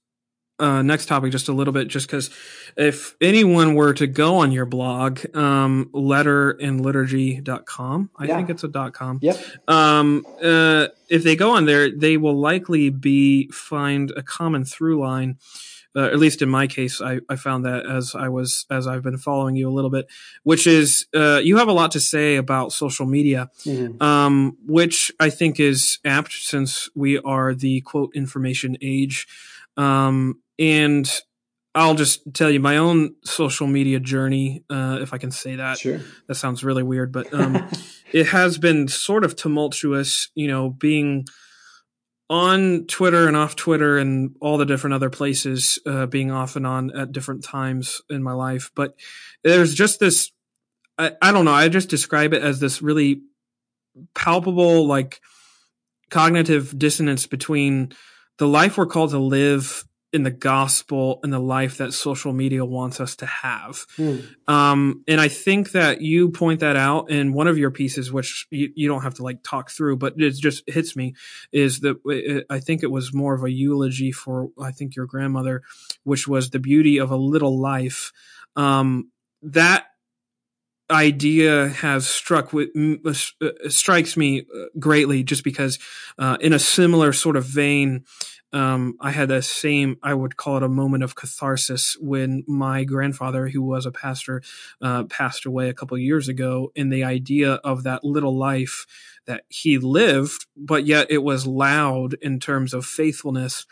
uh, 0.59 0.83
next 0.83 1.07
topic 1.07 1.31
just 1.33 1.49
a 1.49 1.53
little 1.53 1.73
bit, 1.73 1.89
just 1.89 2.07
because 2.07 2.31
if 2.77 3.17
anyone 3.21 3.75
were 3.75 3.93
to 3.95 4.07
go 4.07 4.37
on 4.37 4.53
your 4.53 4.67
blog, 4.67 5.19
um, 5.35 5.91
letterandliturgy.com, 5.93 8.11
I 8.17 8.27
yeah. 8.27 8.37
think 8.37 8.51
it's 8.51 8.63
a 8.65 8.69
dot 8.69 8.93
com. 8.93 9.19
Yep. 9.21 9.37
Um, 9.69 10.25
uh, 10.43 10.87
if 11.09 11.25
they 11.25 11.37
go 11.37 11.53
on 11.53 11.67
there, 11.67 11.91
they 11.91 12.17
will 12.17 12.39
likely 12.39 12.89
be 12.91 13.49
find 13.49 14.13
a 14.17 14.23
common 14.23 14.65
through 14.65 15.01
line. 15.01 15.39
Uh, 15.97 16.07
at 16.07 16.19
least 16.19 16.43
in 16.43 16.49
my 16.49 16.67
case, 16.67 17.01
I, 17.01 17.21
I 17.29 17.37
found 17.37 17.67
that 17.67 17.87
as 17.87 18.17
I 18.17 18.29
was 18.29 18.67
as 18.69 18.89
I've 18.89 19.05
been 19.05 19.17
following 19.17 19.55
you 19.55 19.69
a 19.69 19.71
little 19.71 19.91
bit, 19.91 20.09
which 20.43 20.67
is 20.67 21.07
uh, 21.15 21.41
you 21.41 21.59
have 21.59 21.69
a 21.69 21.73
lot 21.73 21.93
to 21.93 22.01
say 22.01 22.35
about 22.35 22.73
social 22.73 23.07
media, 23.07 23.49
mm-hmm. 23.61 24.03
um, 24.03 24.57
which 24.67 25.13
I 25.21 25.31
think 25.31 25.61
is 25.61 26.01
apt 26.05 26.33
since 26.33 26.89
we 26.97 27.19
are 27.19 27.55
the 27.55 27.81
quote 27.83 28.11
information 28.17 28.77
age. 28.83 29.29
Um, 29.77 30.41
and 30.59 31.11
I'll 31.75 31.95
just 31.95 32.23
tell 32.33 32.51
you 32.51 32.61
my 32.61 32.77
own 32.77 33.17
social 33.25 33.67
media 33.67 33.99
journey, 33.99 34.65
uh, 34.71 34.99
if 35.01 35.13
I 35.13 35.19
can 35.19 35.33
say 35.33 35.57
that. 35.57 35.79
Sure. 35.79 36.01
That 36.29 36.37
sounds 36.37 36.63
really 36.63 36.85
weird, 36.85 37.13
but 37.13 37.33
um, 37.35 37.69
it 38.13 38.29
has 38.29 38.59
been 38.59 38.87
sort 38.87 39.25
of 39.25 39.35
tumultuous, 39.35 40.31
you 40.37 40.47
know, 40.47 40.71
being 40.71 41.27
on 42.31 42.87
Twitter 42.87 43.27
and 43.27 43.37
off 43.37 43.57
Twitter 43.57 43.99
and 43.99 44.37
all 44.41 44.57
the 44.57 44.65
different 44.65 44.95
other 44.95 45.11
places, 45.11 45.81
uh, 45.85 46.07
being 46.07 46.31
off 46.31 46.55
and 46.55 46.67
on 46.67 46.97
at 46.97 47.13
different 47.13 47.43
times 47.43 48.01
in 48.09 48.23
my 48.23 48.33
life. 48.33 48.71
But 48.77 48.95
there's 49.43 49.75
just 49.75 49.99
this, 49.99 50.31
I, 50.97 51.13
I 51.21 51.33
don't 51.33 51.45
know, 51.45 51.53
I 51.53 51.69
just 51.69 51.89
describe 51.89 52.33
it 52.33 52.43
as 52.43 52.61
this 52.61 52.83
really 52.83 53.23
palpable, 54.15 54.87
like 54.87 55.21
cognitive 56.09 56.79
dissonance 56.79 57.27
between 57.27 57.93
the 58.39 58.49
life 58.49 58.79
we're 58.79 58.87
called 58.87 59.11
to 59.11 59.19
live 59.19 59.85
in 60.15 60.23
the 60.23 60.31
gospel 60.31 61.19
and 61.25 61.33
the 61.33 61.41
life 61.41 61.79
that 61.79 61.93
social 61.93 62.33
media 62.33 62.65
wants 62.65 63.01
us 63.01 63.17
to 63.17 63.27
have. 63.27 63.85
Mm. 63.99 64.25
Um, 64.47 65.03
and 65.09 65.21
I 65.21 65.27
think 65.27 65.73
that 65.73 66.03
you 66.03 66.31
point 66.31 66.61
that 66.61 66.77
out 66.77 67.11
in 67.11 67.33
one 67.33 67.49
of 67.49 67.59
your 67.59 67.73
pieces, 67.73 68.13
which 68.13 68.47
you, 68.49 68.71
you, 68.77 68.87
don't 68.87 69.03
have 69.03 69.15
to 69.15 69.25
like 69.25 69.43
talk 69.43 69.73
through, 69.73 69.97
but 69.97 70.15
it 70.17 70.35
just 70.37 70.63
hits 70.69 70.95
me 70.95 71.15
is 71.51 71.81
that 71.81 71.97
it, 72.05 72.47
I 72.49 72.61
think 72.61 72.85
it 72.85 72.93
was 72.93 73.13
more 73.13 73.35
of 73.35 73.43
a 73.43 73.51
eulogy 73.51 74.13
for, 74.13 74.51
I 74.57 74.71
think 74.71 74.95
your 74.95 75.07
grandmother, 75.07 75.63
which 76.05 76.29
was 76.29 76.51
the 76.51 76.61
beauty 76.61 76.99
of 76.99 77.11
a 77.11 77.17
little 77.17 77.61
life. 77.61 78.13
Um, 78.55 79.11
that 79.43 79.87
idea 80.91 81.69
has 81.69 82.07
struck 82.07 82.53
with 82.53 82.69
uh, 82.77 83.15
uh, 83.41 83.69
strikes 83.69 84.17
me 84.17 84.41
uh, 84.43 84.67
greatly 84.79 85.25
just 85.25 85.43
because 85.43 85.79
uh, 86.19 86.37
in 86.41 86.53
a 86.53 86.59
similar 86.59 87.13
sort 87.13 87.37
of 87.37 87.45
vein 87.45 88.05
um, 88.55 88.97
I 89.01 89.11
had 89.11 89.29
the 89.29 89.43
same, 89.43 89.99
I 90.01 90.15
would 90.15 90.37
call 90.37 90.57
it 90.57 90.63
a 90.63 90.69
moment 90.69 91.03
of 91.03 91.17
catharsis 91.17 91.97
when 92.01 92.45
my 92.47 92.85
grandfather, 92.85 93.49
who 93.49 93.61
was 93.61 93.85
a 93.85 93.91
pastor, 93.91 94.43
uh, 94.81 95.05
passed 95.05 95.45
away 95.45 95.69
a 95.69 95.75
couple 95.75 95.99
years 95.99 96.29
ago. 96.29 96.71
And 96.77 96.93
the 96.93 97.03
idea 97.03 97.55
of 97.55 97.83
that 97.83 98.05
little 98.05 98.39
life 98.39 98.87
that 99.27 99.43
he 99.49 99.77
lived, 99.79 100.47
but 100.57 100.87
yet 100.87 101.09
it 101.11 101.25
was 101.25 101.49
loud 101.49 102.15
in 102.23 102.39
terms 102.39 102.73
of 102.73 102.87
faithfulness. 102.87 103.67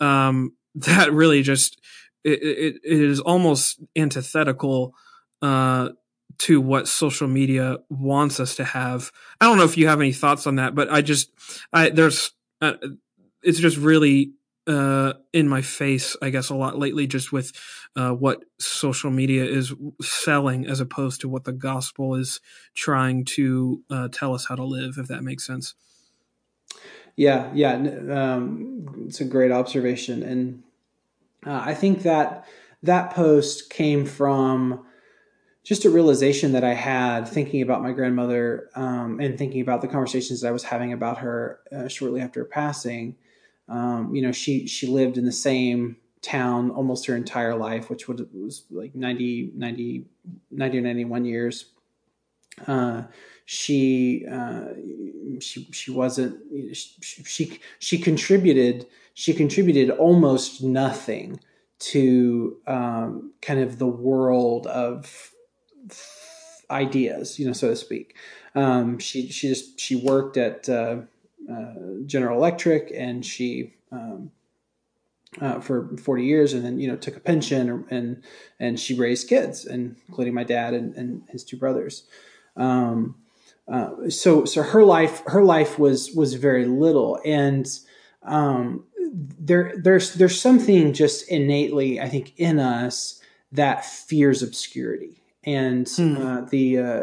Um, 0.00 0.52
that 0.74 1.10
really 1.10 1.40
just, 1.40 1.80
it, 2.22 2.42
it, 2.42 2.74
it 2.84 3.00
is 3.00 3.20
almost 3.20 3.80
antithetical, 3.96 4.92
uh, 5.40 5.90
to 6.38 6.60
what 6.60 6.86
social 6.86 7.26
media 7.26 7.78
wants 7.88 8.38
us 8.38 8.56
to 8.56 8.64
have. 8.64 9.10
I 9.40 9.46
don't 9.46 9.56
know 9.56 9.64
if 9.64 9.78
you 9.78 9.88
have 9.88 10.00
any 10.00 10.12
thoughts 10.12 10.46
on 10.46 10.56
that, 10.56 10.74
but 10.74 10.92
I 10.92 11.00
just, 11.00 11.30
I, 11.72 11.88
there's, 11.88 12.32
uh, 12.60 12.74
it's 13.46 13.60
just 13.60 13.76
really 13.76 14.32
uh, 14.66 15.12
in 15.32 15.48
my 15.48 15.62
face, 15.62 16.16
I 16.20 16.30
guess, 16.30 16.50
a 16.50 16.54
lot 16.54 16.76
lately, 16.76 17.06
just 17.06 17.32
with 17.32 17.52
uh, 17.94 18.10
what 18.10 18.44
social 18.58 19.12
media 19.12 19.44
is 19.44 19.72
selling 20.02 20.66
as 20.66 20.80
opposed 20.80 21.20
to 21.20 21.28
what 21.28 21.44
the 21.44 21.52
gospel 21.52 22.16
is 22.16 22.40
trying 22.74 23.24
to 23.24 23.82
uh, 23.88 24.08
tell 24.10 24.34
us 24.34 24.46
how 24.46 24.56
to 24.56 24.64
live, 24.64 24.98
if 24.98 25.06
that 25.06 25.22
makes 25.22 25.46
sense. 25.46 25.74
Yeah, 27.14 27.50
yeah, 27.54 27.74
um, 27.74 29.06
it's 29.06 29.20
a 29.20 29.24
great 29.24 29.52
observation, 29.52 30.22
and 30.24 30.62
uh, 31.46 31.62
I 31.64 31.72
think 31.72 32.02
that 32.02 32.46
that 32.82 33.12
post 33.12 33.70
came 33.70 34.04
from 34.04 34.84
just 35.62 35.84
a 35.84 35.90
realization 35.90 36.52
that 36.52 36.64
I 36.64 36.74
had 36.74 37.26
thinking 37.26 37.62
about 37.62 37.82
my 37.82 37.92
grandmother 37.92 38.68
um, 38.74 39.20
and 39.20 39.38
thinking 39.38 39.60
about 39.60 39.80
the 39.80 39.88
conversations 39.88 40.40
that 40.40 40.48
I 40.48 40.52
was 40.52 40.64
having 40.64 40.92
about 40.92 41.18
her 41.18 41.60
uh, 41.72 41.88
shortly 41.88 42.20
after 42.20 42.40
her 42.40 42.46
passing 42.46 43.16
um, 43.68 44.14
you 44.14 44.22
know, 44.22 44.32
she 44.32 44.66
she 44.66 44.86
lived 44.86 45.18
in 45.18 45.24
the 45.24 45.32
same 45.32 45.96
town 46.26 46.70
almost 46.70 47.06
her 47.06 47.16
entire 47.16 47.54
life, 47.54 47.88
which 47.88 48.08
was 48.08 48.64
like 48.70 48.94
90, 48.94 49.52
90, 49.54 50.06
90 50.50 50.78
or 50.78 50.80
91 50.80 51.24
years. 51.24 51.66
Uh, 52.66 53.02
she, 53.44 54.26
uh, 54.30 54.68
she, 55.40 55.68
she 55.72 55.90
wasn't, 55.90 56.36
she, 56.74 57.22
she, 57.24 57.60
she 57.78 57.98
contributed, 57.98 58.86
she 59.14 59.34
contributed 59.34 59.90
almost 59.90 60.62
nothing 60.62 61.38
to, 61.78 62.56
um, 62.66 63.32
kind 63.40 63.60
of 63.60 63.78
the 63.78 63.86
world 63.86 64.66
of 64.66 65.32
ideas, 66.70 67.38
you 67.38 67.46
know, 67.46 67.52
so 67.52 67.68
to 67.68 67.76
speak. 67.76 68.16
Um, 68.54 68.98
she, 68.98 69.28
she 69.28 69.48
just, 69.48 69.78
she 69.78 69.94
worked 69.94 70.36
at, 70.36 70.68
uh, 70.68 71.02
uh, 71.50 72.04
General 72.06 72.38
Electric, 72.38 72.92
and 72.94 73.24
she 73.24 73.74
um, 73.92 74.30
uh, 75.40 75.60
for 75.60 75.96
40 75.96 76.24
years, 76.24 76.52
and 76.52 76.64
then 76.64 76.78
you 76.78 76.88
know 76.88 76.96
took 76.96 77.16
a 77.16 77.20
pension, 77.20 77.84
and 77.90 78.22
and 78.58 78.80
she 78.80 78.94
raised 78.94 79.28
kids, 79.28 79.64
and 79.64 79.96
including 80.08 80.34
my 80.34 80.44
dad 80.44 80.74
and, 80.74 80.94
and 80.96 81.22
his 81.28 81.44
two 81.44 81.56
brothers. 81.56 82.04
Um, 82.56 83.16
uh, 83.68 84.08
so 84.08 84.44
so 84.44 84.62
her 84.62 84.84
life 84.84 85.22
her 85.26 85.42
life 85.42 85.78
was 85.78 86.12
was 86.12 86.34
very 86.34 86.66
little, 86.66 87.20
and 87.24 87.66
um, 88.22 88.84
there 89.12 89.74
there's 89.76 90.14
there's 90.14 90.40
something 90.40 90.92
just 90.92 91.28
innately 91.28 92.00
I 92.00 92.08
think 92.08 92.32
in 92.36 92.58
us 92.58 93.20
that 93.52 93.84
fears 93.84 94.42
obscurity, 94.42 95.22
and 95.44 95.88
hmm. 95.88 96.16
uh, 96.16 96.40
the 96.42 96.78
uh, 96.78 97.02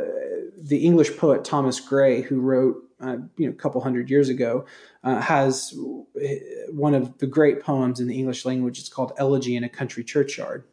the 0.58 0.86
English 0.86 1.18
poet 1.18 1.44
Thomas 1.44 1.80
Gray, 1.80 2.22
who 2.22 2.40
wrote 2.40 2.78
uh, 3.04 3.18
you 3.38 3.46
know, 3.48 3.52
a 3.52 3.56
couple 3.56 3.82
hundred 3.82 4.10
years 4.10 4.30
ago, 4.30 4.66
uh, 5.04 5.20
has 5.20 5.74
one 6.70 6.94
of 6.94 7.18
the 7.18 7.28
great 7.28 7.62
poems 7.62 8.00
in 8.00 8.08
the 8.08 8.18
English 8.18 8.46
language. 8.46 8.80
It's 8.80 8.90
called 8.90 9.12
Elegy 9.18 9.56
in 9.56 9.64
a 9.64 9.70
Country 9.70 10.04
Churchyard. 10.04 10.64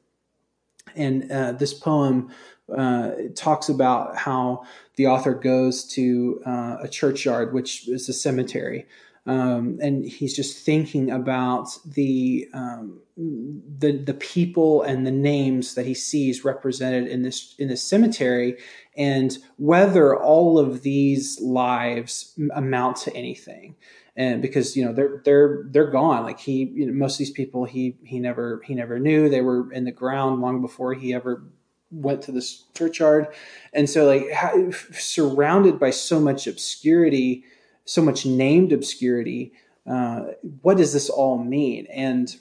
And 0.94 1.30
uh, 1.30 1.52
this 1.52 1.74
poem 1.74 2.30
uh, 2.76 3.12
talks 3.34 3.68
about 3.68 4.16
how 4.16 4.64
the 4.96 5.06
author 5.06 5.34
goes 5.34 5.84
to 5.94 6.40
uh, 6.46 6.76
a 6.80 6.88
churchyard, 6.88 7.52
which 7.52 7.88
is 7.88 8.08
a 8.08 8.12
cemetery, 8.12 8.86
um, 9.26 9.78
and 9.82 10.04
he's 10.04 10.34
just 10.34 10.64
thinking 10.64 11.10
about 11.10 11.68
the 11.84 12.48
um, 12.54 13.00
the 13.16 13.92
the 13.92 14.14
people 14.14 14.82
and 14.82 15.06
the 15.06 15.10
names 15.10 15.74
that 15.74 15.84
he 15.84 15.92
sees 15.92 16.44
represented 16.44 17.06
in 17.06 17.22
this 17.22 17.54
in 17.58 17.68
this 17.68 17.82
cemetery, 17.82 18.56
and 18.96 19.36
whether 19.58 20.16
all 20.16 20.58
of 20.58 20.82
these 20.82 21.38
lives 21.40 22.38
amount 22.54 22.96
to 22.98 23.14
anything. 23.14 23.76
And 24.16 24.40
because 24.40 24.74
you 24.74 24.84
know 24.84 24.92
they're 24.92 25.20
they're 25.24 25.64
they're 25.68 25.90
gone, 25.90 26.24
like 26.24 26.40
he 26.40 26.70
you 26.74 26.86
know, 26.86 26.92
most 26.92 27.14
of 27.14 27.18
these 27.18 27.30
people 27.30 27.66
he 27.66 27.98
he 28.02 28.18
never 28.18 28.62
he 28.64 28.74
never 28.74 28.98
knew. 28.98 29.28
They 29.28 29.42
were 29.42 29.70
in 29.72 29.84
the 29.84 29.92
ground 29.92 30.40
long 30.40 30.62
before 30.62 30.94
he 30.94 31.12
ever 31.12 31.44
went 31.90 32.22
to 32.22 32.32
this 32.32 32.64
churchyard, 32.74 33.28
and 33.74 33.88
so 33.88 34.06
like 34.06 34.74
surrounded 34.94 35.78
by 35.78 35.90
so 35.90 36.18
much 36.20 36.46
obscurity 36.46 37.44
so 37.90 38.00
much 38.00 38.24
named 38.24 38.72
obscurity. 38.72 39.52
Uh, 39.84 40.26
what 40.62 40.76
does 40.76 40.92
this 40.92 41.10
all 41.10 41.42
mean? 41.42 41.86
And 41.92 42.34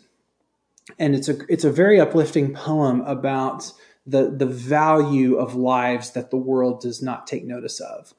and 1.00 1.16
it's 1.16 1.28
a 1.28 1.38
it's 1.52 1.64
a 1.64 1.72
very 1.72 2.00
uplifting 2.00 2.54
poem 2.54 3.02
about 3.02 3.72
the 4.06 4.30
the 4.30 4.45
value 4.45 5.38
of 5.38 5.56
lives 5.56 6.12
that 6.12 6.30
the 6.30 6.38
world 6.38 6.82
does 6.82 7.02
not 7.02 7.26
take 7.26 7.45
notice 7.45 7.80
of. 7.80 8.14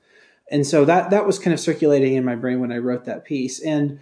And 0.51 0.67
so 0.67 0.85
that 0.85 1.11
that 1.11 1.25
was 1.25 1.39
kind 1.39 1.55
of 1.55 1.61
circulating 1.61 2.15
in 2.15 2.25
my 2.25 2.35
brain 2.35 2.59
when 2.59 2.73
I 2.73 2.79
wrote 2.79 3.05
that 3.05 3.25
piece. 3.25 3.63
And 3.63 4.01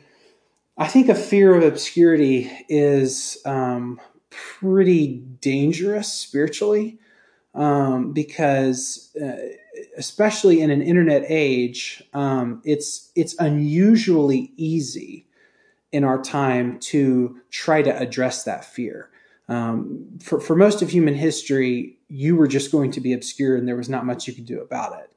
I 0.78 0.86
think 0.86 1.10
a 1.10 1.14
fear 1.14 1.54
of 1.54 1.62
obscurity 1.62 2.50
is 2.70 3.36
um, 3.44 4.00
pretty 4.30 5.16
dangerous 5.40 6.10
spiritually 6.10 6.98
um, 7.54 8.12
because. 8.12 9.14
Uh, 9.20 9.36
especially 9.96 10.60
in 10.60 10.70
an 10.70 10.82
internet 10.82 11.24
age, 11.28 12.02
um, 12.14 12.60
it's 12.64 13.10
it's 13.14 13.34
unusually 13.38 14.52
easy 14.56 15.26
in 15.92 16.04
our 16.04 16.20
time 16.20 16.78
to 16.78 17.40
try 17.50 17.82
to 17.82 17.96
address 17.96 18.44
that 18.44 18.64
fear. 18.64 19.10
Um, 19.48 20.18
for, 20.20 20.40
for 20.40 20.54
most 20.54 20.82
of 20.82 20.90
human 20.90 21.14
history, 21.14 21.96
you 22.08 22.36
were 22.36 22.48
just 22.48 22.70
going 22.70 22.90
to 22.92 23.00
be 23.00 23.14
obscure, 23.14 23.56
and 23.56 23.66
there 23.66 23.76
was 23.76 23.88
not 23.88 24.04
much 24.04 24.26
you 24.26 24.34
could 24.34 24.44
do 24.44 24.60
about 24.60 25.00
it. 25.00 25.10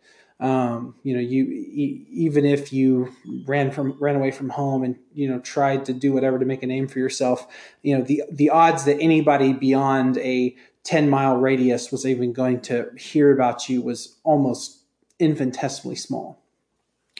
Um, 0.43 0.95
you 1.03 1.13
know, 1.13 1.19
you 1.19 1.43
e- 1.43 2.07
even 2.09 2.45
if 2.45 2.73
you 2.73 3.13
ran 3.45 3.69
from 3.69 3.95
ran 3.99 4.15
away 4.15 4.32
from 4.32 4.49
home 4.49 4.84
and 4.84 4.95
you 5.13 5.29
know 5.29 5.39
tried 5.39 5.86
to 5.86 5.93
do 5.93 6.13
whatever 6.13 6.39
to 6.39 6.45
make 6.45 6.63
a 6.63 6.67
name 6.67 6.88
for 6.88 6.97
yourself, 6.97 7.45
you 7.84 7.95
know 7.95 8.03
the 8.03 8.23
the 8.32 8.49
odds 8.49 8.86
that 8.86 8.99
anybody 8.99 9.53
beyond 9.53 10.17
a 10.17 10.55
10 10.84 11.09
mile 11.09 11.38
radius 11.38 11.91
was 11.91 12.05
even 12.05 12.34
going 12.34 12.61
to 12.61 12.89
hear 12.97 13.32
about 13.32 13.69
you 13.69 13.82
was 13.82 14.17
almost 14.23 14.84
infinitesimally 15.19 15.95
small. 15.95 16.41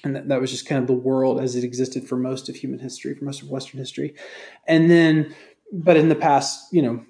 And 0.04 0.16
that, 0.16 0.28
that 0.30 0.42
was 0.42 0.50
just 0.50 0.66
kind 0.66 0.82
of 0.82 0.88
the 0.88 0.94
world 0.94 1.40
as 1.40 1.56
it 1.56 1.64
existed 1.64 2.08
for 2.08 2.18
most 2.18 2.50
of 2.50 2.56
human 2.56 2.80
history, 2.80 3.14
for 3.14 3.26
most 3.26 3.44
of 3.44 3.50
Western 3.50 3.80
history. 3.80 4.16
And 4.68 4.90
then, 4.90 5.36
but 5.72 5.96
in 5.96 6.10
the 6.10 6.16
past, 6.16 6.74
you 6.74 6.82
know, 6.82 7.06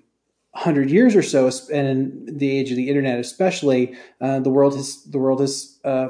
hundred 0.54 0.90
years 0.90 1.16
or 1.16 1.24
so, 1.24 1.50
and 1.72 1.88
in 2.28 2.38
the 2.38 2.52
age 2.52 2.72
of 2.72 2.78
the 2.78 2.90
internet, 2.90 3.20
especially, 3.20 3.96
uh, 4.20 4.40
the 4.40 4.50
world 4.50 4.76
has 4.76 5.04
the 5.06 5.18
world 5.18 5.40
has 5.40 5.80
uh, 5.86 6.10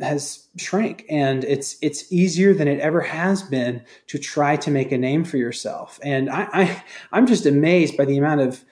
has 0.00 0.48
shrank, 0.56 1.04
and 1.10 1.44
it's 1.44 1.76
it's 1.82 2.10
easier 2.10 2.54
than 2.54 2.68
it 2.68 2.80
ever 2.80 3.00
has 3.00 3.42
been 3.42 3.82
to 4.06 4.18
try 4.18 4.56
to 4.56 4.70
make 4.70 4.92
a 4.92 4.98
name 4.98 5.24
for 5.24 5.36
yourself. 5.36 6.00
And 6.02 6.30
I, 6.30 6.48
I 6.52 6.84
I'm 7.12 7.26
just 7.26 7.44
amazed 7.44 7.96
by 7.96 8.06
the 8.06 8.16
amount 8.16 8.40
of 8.40 8.64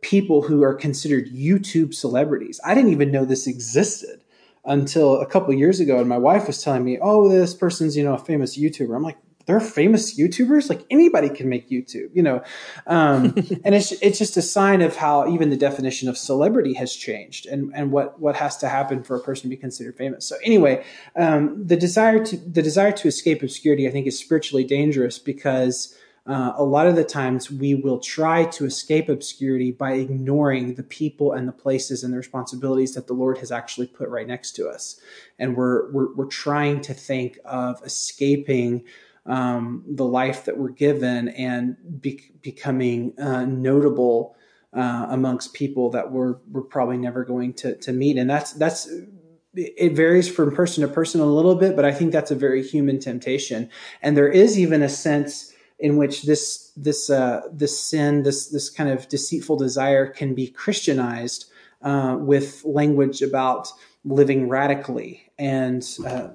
people 0.00 0.42
who 0.42 0.62
are 0.62 0.74
considered 0.74 1.32
YouTube 1.32 1.94
celebrities. 1.94 2.60
I 2.64 2.74
didn't 2.74 2.90
even 2.90 3.10
know 3.10 3.24
this 3.24 3.46
existed 3.46 4.22
until 4.64 5.20
a 5.20 5.26
couple 5.26 5.52
years 5.54 5.80
ago, 5.80 5.98
and 5.98 6.08
my 6.08 6.18
wife 6.18 6.46
was 6.46 6.62
telling 6.62 6.84
me, 6.84 6.98
"Oh, 7.00 7.28
this 7.28 7.54
person's 7.54 7.96
you 7.96 8.04
know 8.04 8.14
a 8.14 8.18
famous 8.18 8.56
YouTuber." 8.58 8.94
I'm 8.94 9.02
like, 9.02 9.18
they're 9.46 9.60
famous 9.60 10.18
YouTubers. 10.18 10.70
Like 10.70 10.84
anybody 10.90 11.28
can 11.28 11.48
make 11.48 11.68
YouTube, 11.68 12.08
you 12.14 12.22
know. 12.22 12.42
Um, 12.86 13.24
and 13.64 13.74
it's 13.74 13.92
it's 13.92 14.18
just 14.18 14.36
a 14.36 14.42
sign 14.42 14.80
of 14.80 14.96
how 14.96 15.28
even 15.28 15.50
the 15.50 15.56
definition 15.56 16.08
of 16.08 16.16
celebrity 16.16 16.74
has 16.74 16.94
changed, 16.94 17.46
and 17.46 17.72
and 17.74 17.92
what 17.92 18.20
what 18.20 18.36
has 18.36 18.56
to 18.58 18.68
happen 18.68 19.02
for 19.02 19.16
a 19.16 19.20
person 19.20 19.42
to 19.44 19.48
be 19.48 19.56
considered 19.56 19.96
famous. 19.96 20.26
So 20.26 20.36
anyway, 20.42 20.84
um, 21.16 21.66
the 21.66 21.76
desire 21.76 22.24
to 22.24 22.36
the 22.36 22.62
desire 22.62 22.92
to 22.92 23.08
escape 23.08 23.42
obscurity, 23.42 23.88
I 23.88 23.90
think, 23.90 24.06
is 24.06 24.18
spiritually 24.18 24.64
dangerous 24.64 25.18
because. 25.18 25.96
Uh, 26.26 26.54
a 26.56 26.64
lot 26.64 26.86
of 26.86 26.96
the 26.96 27.04
times 27.04 27.50
we 27.50 27.74
will 27.74 27.98
try 27.98 28.44
to 28.46 28.64
escape 28.64 29.10
obscurity 29.10 29.70
by 29.70 29.92
ignoring 29.92 30.74
the 30.74 30.82
people 30.82 31.32
and 31.32 31.46
the 31.46 31.52
places 31.52 32.02
and 32.02 32.14
the 32.14 32.16
responsibilities 32.16 32.94
that 32.94 33.06
the 33.06 33.12
Lord 33.12 33.38
has 33.38 33.52
actually 33.52 33.86
put 33.86 34.08
right 34.08 34.26
next 34.26 34.52
to 34.52 34.68
us. 34.68 34.98
And 35.38 35.54
we're, 35.54 35.92
we're, 35.92 36.14
we're 36.14 36.24
trying 36.26 36.80
to 36.82 36.94
think 36.94 37.38
of 37.44 37.82
escaping 37.84 38.84
um, 39.26 39.84
the 39.86 40.04
life 40.04 40.44
that 40.46 40.56
we're 40.56 40.70
given 40.70 41.28
and 41.28 41.76
be- 42.00 42.32
becoming 42.42 43.12
uh, 43.18 43.44
notable 43.44 44.36
uh, 44.72 45.06
amongst 45.10 45.54
people 45.54 45.90
that 45.90 46.10
we're 46.10 46.36
we're 46.50 46.60
probably 46.60 46.98
never 46.98 47.24
going 47.24 47.54
to 47.54 47.76
to 47.76 47.92
meet. 47.92 48.18
And 48.18 48.28
that's 48.28 48.52
that's 48.52 48.90
it 49.54 49.92
varies 49.92 50.28
from 50.28 50.54
person 50.54 50.82
to 50.82 50.92
person 50.92 51.20
a 51.20 51.26
little 51.26 51.54
bit, 51.54 51.76
but 51.76 51.84
I 51.84 51.92
think 51.92 52.12
that's 52.12 52.32
a 52.32 52.34
very 52.34 52.62
human 52.62 52.98
temptation. 52.98 53.70
And 54.02 54.16
there 54.16 54.28
is 54.28 54.58
even 54.58 54.82
a 54.82 54.88
sense 54.88 55.53
in 55.78 55.96
which 55.96 56.22
this 56.22 56.72
this 56.76 57.10
uh, 57.10 57.42
this 57.52 57.78
sin, 57.78 58.22
this 58.22 58.48
this 58.48 58.70
kind 58.70 58.90
of 58.90 59.08
deceitful 59.08 59.56
desire, 59.56 60.06
can 60.06 60.34
be 60.34 60.48
Christianized 60.48 61.50
uh, 61.82 62.16
with 62.18 62.64
language 62.64 63.22
about 63.22 63.68
living 64.04 64.48
radically 64.48 65.30
and 65.38 65.86
uh, 66.06 66.28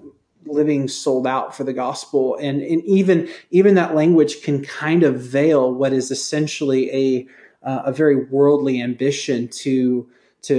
living 0.46 0.88
sold 0.88 1.28
out 1.28 1.56
for 1.56 1.64
the 1.64 1.74
gospel. 1.74 2.36
And, 2.36 2.62
and 2.62 2.84
even 2.86 3.30
even 3.52 3.76
that 3.76 3.96
language 3.96 4.42
can 4.42 4.64
kind 4.64 5.04
of 5.04 5.20
veil 5.20 5.74
what 5.74 5.94
is 5.94 6.12
essentially 6.12 6.92
a 6.92 7.28
uh, 7.68 7.84
a 7.86 7.92
very 7.92 8.16
worldly 8.26 8.82
ambition 8.82 9.48
to 9.48 10.10
to 10.44 10.56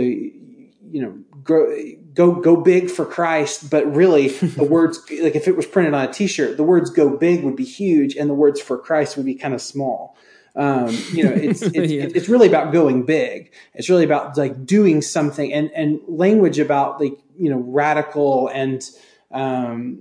you 0.91 1.03
know 1.03 1.19
grow, 1.43 1.75
go 2.15 2.33
go 2.33 2.57
big 2.57 2.91
for 2.91 3.05
Christ 3.05 3.71
but 3.71 3.93
really 3.95 4.29
the 4.29 4.65
words 4.71 4.99
like 5.23 5.37
if 5.37 5.47
it 5.49 5.57
was 5.57 5.67
printed 5.67 5.95
on 5.95 6.09
a 6.09 6.13
t-shirt 6.13 6.57
the 6.57 6.63
words 6.63 6.91
go 6.91 7.17
big 7.17 7.45
would 7.45 7.57
be 7.57 7.65
huge 7.65 8.17
and 8.17 8.29
the 8.29 8.35
words 8.35 8.61
for 8.61 8.79
Christ 8.79 9.17
would 9.17 9.27
be 9.27 9.35
kind 9.35 9.55
of 9.55 9.61
small. 9.61 10.17
Um, 10.57 10.89
you 11.13 11.25
know 11.25 11.31
it's 11.31 11.63
it's, 11.63 11.93
yeah. 11.93 12.09
it's 12.15 12.29
really 12.29 12.49
about 12.49 12.73
going 12.73 13.05
big. 13.05 13.53
It's 13.75 13.89
really 13.89 14.05
about 14.05 14.37
like 14.37 14.67
doing 14.67 15.03
something 15.03 15.53
and 15.53 15.71
and 15.73 16.01
language 16.09 16.59
about 16.59 17.01
like 17.01 17.19
you 17.37 17.51
know 17.51 17.59
radical 17.59 18.49
and 18.49 18.83
um, 19.31 20.01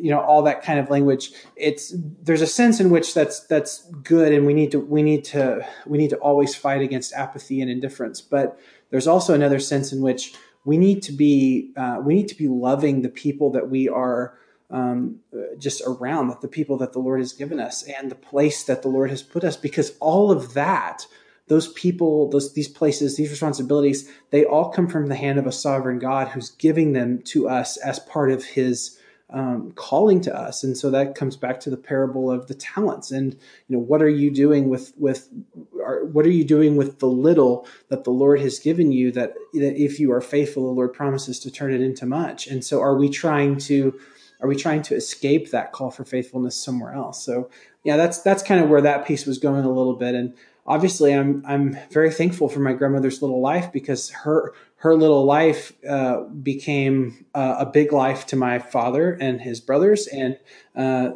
you 0.00 0.10
know 0.10 0.20
all 0.20 0.42
that 0.42 0.62
kind 0.62 0.78
of 0.78 0.90
language. 0.90 1.32
It's 1.56 1.94
there's 2.22 2.40
a 2.40 2.46
sense 2.46 2.80
in 2.80 2.90
which 2.90 3.14
that's 3.14 3.40
that's 3.46 3.84
good 4.02 4.32
and 4.32 4.46
we 4.46 4.54
need 4.54 4.70
to 4.72 4.80
we 4.80 5.02
need 5.02 5.24
to 5.26 5.66
we 5.86 5.98
need 5.98 6.10
to 6.10 6.16
always 6.16 6.54
fight 6.54 6.80
against 6.80 7.12
apathy 7.12 7.60
and 7.60 7.70
indifference 7.70 8.20
but 8.20 8.58
there's 8.90 9.06
also 9.06 9.34
another 9.34 9.58
sense 9.58 9.92
in 9.92 10.00
which 10.00 10.34
we 10.64 10.76
need 10.76 11.02
to 11.02 11.12
be 11.12 11.72
uh, 11.76 12.00
we 12.04 12.14
need 12.14 12.28
to 12.28 12.36
be 12.36 12.48
loving 12.48 13.02
the 13.02 13.08
people 13.08 13.50
that 13.50 13.68
we 13.70 13.88
are 13.88 14.38
um, 14.70 15.20
just 15.58 15.82
around 15.86 16.34
the 16.40 16.48
people 16.48 16.76
that 16.78 16.92
the 16.92 16.98
lord 16.98 17.20
has 17.20 17.32
given 17.32 17.58
us 17.58 17.82
and 17.82 18.10
the 18.10 18.16
place 18.16 18.64
that 18.64 18.82
the 18.82 18.88
lord 18.88 19.10
has 19.10 19.22
put 19.22 19.44
us 19.44 19.56
because 19.56 19.96
all 20.00 20.30
of 20.30 20.54
that 20.54 21.06
those 21.48 21.72
people 21.72 22.30
those 22.30 22.54
these 22.54 22.68
places 22.68 23.16
these 23.16 23.30
responsibilities 23.30 24.08
they 24.30 24.44
all 24.44 24.70
come 24.70 24.86
from 24.86 25.06
the 25.06 25.16
hand 25.16 25.38
of 25.38 25.46
a 25.46 25.52
sovereign 25.52 25.98
god 25.98 26.28
who's 26.28 26.50
giving 26.50 26.92
them 26.92 27.20
to 27.22 27.48
us 27.48 27.76
as 27.78 27.98
part 27.98 28.30
of 28.30 28.44
his 28.44 28.99
um, 29.32 29.72
calling 29.72 30.20
to 30.22 30.36
us. 30.36 30.64
And 30.64 30.76
so 30.76 30.90
that 30.90 31.14
comes 31.14 31.36
back 31.36 31.60
to 31.60 31.70
the 31.70 31.76
parable 31.76 32.30
of 32.30 32.48
the 32.48 32.54
talents 32.54 33.10
and 33.10 33.34
you 33.68 33.76
know 33.76 33.78
what 33.78 34.02
are 34.02 34.08
you 34.08 34.30
doing 34.30 34.68
with 34.68 34.92
with 34.96 35.28
what 35.72 36.26
are 36.26 36.30
you 36.30 36.44
doing 36.44 36.76
with 36.76 36.98
the 36.98 37.06
little 37.06 37.66
that 37.88 38.04
the 38.04 38.10
lord 38.10 38.40
has 38.40 38.58
given 38.58 38.92
you 38.92 39.12
that, 39.12 39.34
that 39.54 39.76
if 39.76 40.00
you 40.00 40.12
are 40.12 40.20
faithful 40.20 40.64
the 40.66 40.72
lord 40.72 40.92
promises 40.92 41.38
to 41.40 41.50
turn 41.50 41.72
it 41.72 41.80
into 41.80 42.06
much? 42.06 42.46
And 42.46 42.64
so 42.64 42.80
are 42.80 42.96
we 42.96 43.08
trying 43.08 43.58
to 43.58 43.98
are 44.40 44.48
we 44.48 44.56
trying 44.56 44.82
to 44.82 44.94
escape 44.94 45.50
that 45.50 45.72
call 45.72 45.90
for 45.90 46.04
faithfulness 46.04 46.56
somewhere 46.56 46.92
else? 46.92 47.24
So 47.24 47.50
yeah 47.84 47.96
that's 47.96 48.18
that's 48.22 48.42
kind 48.42 48.62
of 48.62 48.68
where 48.68 48.82
that 48.82 49.06
piece 49.06 49.26
was 49.26 49.38
going 49.38 49.64
a 49.64 49.72
little 49.72 49.94
bit. 49.94 50.14
And 50.14 50.34
obviously 50.66 51.14
I'm 51.14 51.44
I'm 51.46 51.78
very 51.90 52.10
thankful 52.10 52.48
for 52.48 52.60
my 52.60 52.72
grandmother's 52.72 53.22
little 53.22 53.40
life 53.40 53.72
because 53.72 54.10
her 54.10 54.54
her 54.80 54.96
little 54.96 55.26
life 55.26 55.72
uh, 55.86 56.22
became 56.42 57.26
uh, 57.34 57.56
a 57.58 57.66
big 57.66 57.92
life 57.92 58.24
to 58.26 58.36
my 58.36 58.58
father 58.58 59.12
and 59.12 59.38
his 59.38 59.60
brothers, 59.60 60.06
and 60.06 60.38
uh, 60.74 61.10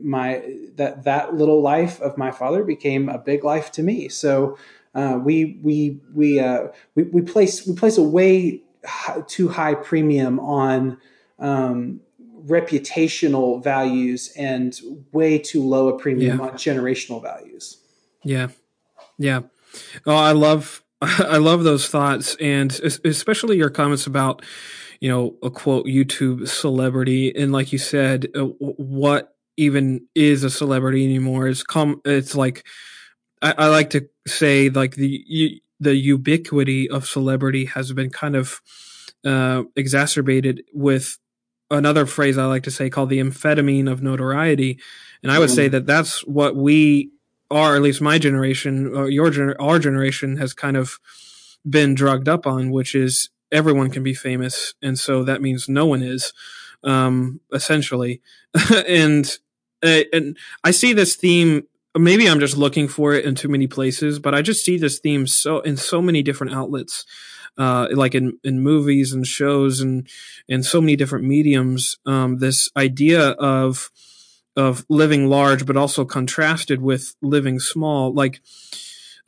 my 0.00 0.40
that 0.76 1.02
that 1.02 1.34
little 1.34 1.60
life 1.60 2.00
of 2.00 2.16
my 2.16 2.30
father 2.30 2.62
became 2.62 3.08
a 3.08 3.18
big 3.18 3.42
life 3.42 3.72
to 3.72 3.82
me. 3.82 4.08
So 4.08 4.56
uh, 4.94 5.18
we 5.20 5.58
we 5.64 6.00
we, 6.14 6.38
uh, 6.38 6.68
we 6.94 7.02
we 7.04 7.22
place 7.22 7.66
we 7.66 7.74
place 7.74 7.98
a 7.98 8.04
way 8.04 8.62
too 9.26 9.48
high 9.48 9.74
premium 9.74 10.40
on. 10.40 10.98
Um, 11.38 12.00
reputational 12.46 13.62
values 13.62 14.32
and 14.36 14.80
way 15.12 15.38
too 15.38 15.62
low 15.62 15.88
a 15.88 15.98
premium 15.98 16.38
yeah. 16.38 16.46
on 16.46 16.52
generational 16.52 17.20
values. 17.20 17.78
Yeah. 18.22 18.48
Yeah. 19.18 19.40
Oh, 20.06 20.16
I 20.16 20.32
love 20.32 20.82
I 21.02 21.36
love 21.36 21.64
those 21.64 21.88
thoughts, 21.88 22.36
and 22.40 22.72
especially 23.04 23.56
your 23.56 23.70
comments 23.70 24.06
about 24.06 24.44
you 25.00 25.08
know 25.08 25.36
a 25.42 25.50
quote 25.50 25.86
YouTube 25.86 26.48
celebrity, 26.48 27.34
and 27.34 27.52
like 27.52 27.72
you 27.72 27.78
said, 27.78 28.26
uh, 28.34 28.44
what 28.58 29.34
even 29.56 30.06
is 30.14 30.44
a 30.44 30.50
celebrity 30.50 31.04
anymore 31.04 31.46
is 31.46 31.62
come. 31.62 32.00
It's 32.04 32.34
like 32.34 32.66
I, 33.42 33.54
I 33.58 33.68
like 33.68 33.90
to 33.90 34.08
say 34.26 34.70
like 34.70 34.96
the 34.96 35.60
the 35.80 35.94
ubiquity 35.94 36.90
of 36.90 37.06
celebrity 37.06 37.66
has 37.66 37.92
been 37.92 38.10
kind 38.10 38.34
of 38.34 38.60
uh, 39.24 39.62
exacerbated 39.76 40.64
with 40.72 41.18
another 41.70 42.06
phrase 42.06 42.38
I 42.38 42.46
like 42.46 42.64
to 42.64 42.70
say 42.70 42.90
called 42.90 43.10
the 43.10 43.20
amphetamine 43.20 43.90
of 43.90 44.02
notoriety. 44.02 44.80
And 45.22 45.30
I 45.30 45.38
would 45.38 45.50
say 45.50 45.68
that 45.68 45.86
that's 45.86 46.26
what 46.26 46.56
we 46.56 47.10
or 47.50 47.74
at 47.74 47.82
least 47.82 48.00
my 48.00 48.18
generation, 48.18 48.94
or 48.94 49.08
your 49.08 49.30
gener- 49.30 49.56
our 49.58 49.78
generation 49.78 50.36
has 50.36 50.52
kind 50.52 50.76
of 50.76 50.98
been 51.68 51.94
drugged 51.94 52.28
up 52.28 52.46
on, 52.46 52.70
which 52.70 52.94
is 52.94 53.30
everyone 53.50 53.90
can 53.90 54.02
be 54.02 54.14
famous, 54.14 54.74
and 54.82 54.98
so 54.98 55.24
that 55.24 55.42
means 55.42 55.68
no 55.68 55.86
one 55.86 56.02
is, 56.02 56.32
um, 56.84 57.40
essentially. 57.52 58.20
and 58.86 59.38
uh, 59.82 60.02
and 60.12 60.36
I 60.64 60.70
see 60.70 60.92
this 60.92 61.16
theme. 61.16 61.66
Maybe 61.96 62.28
I'm 62.28 62.40
just 62.40 62.56
looking 62.56 62.86
for 62.86 63.14
it 63.14 63.24
in 63.24 63.34
too 63.34 63.48
many 63.48 63.66
places, 63.66 64.18
but 64.18 64.34
I 64.34 64.42
just 64.42 64.64
see 64.64 64.76
this 64.76 64.98
theme 64.98 65.26
so 65.26 65.60
in 65.60 65.76
so 65.76 66.02
many 66.02 66.22
different 66.22 66.54
outlets. 66.54 67.04
Uh, 67.56 67.88
like 67.90 68.14
in, 68.14 68.38
in 68.44 68.60
movies 68.60 69.12
and 69.12 69.26
shows 69.26 69.80
and 69.80 70.08
and 70.48 70.64
so 70.64 70.80
many 70.80 70.94
different 70.94 71.24
mediums, 71.24 71.98
um, 72.06 72.38
this 72.38 72.70
idea 72.76 73.30
of 73.30 73.90
of 74.58 74.84
living 74.88 75.28
large, 75.28 75.64
but 75.64 75.76
also 75.76 76.04
contrasted 76.04 76.82
with 76.82 77.14
living 77.22 77.60
small. 77.60 78.12
Like, 78.12 78.40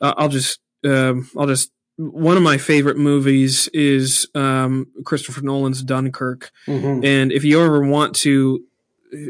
uh, 0.01 0.13
I'll 0.17 0.29
just, 0.29 0.59
um, 0.83 1.29
I'll 1.37 1.47
just, 1.47 1.71
one 1.95 2.37
of 2.37 2.43
my 2.43 2.57
favorite 2.57 2.97
movies 2.97 3.69
is 3.73 4.27
um, 4.35 4.87
Christopher 5.05 5.41
Nolan's 5.41 5.83
Dunkirk. 5.83 6.51
Mm-hmm. 6.67 7.05
And 7.05 7.31
if 7.31 7.43
you 7.43 7.63
ever 7.63 7.81
want 7.81 8.15
to 8.17 8.63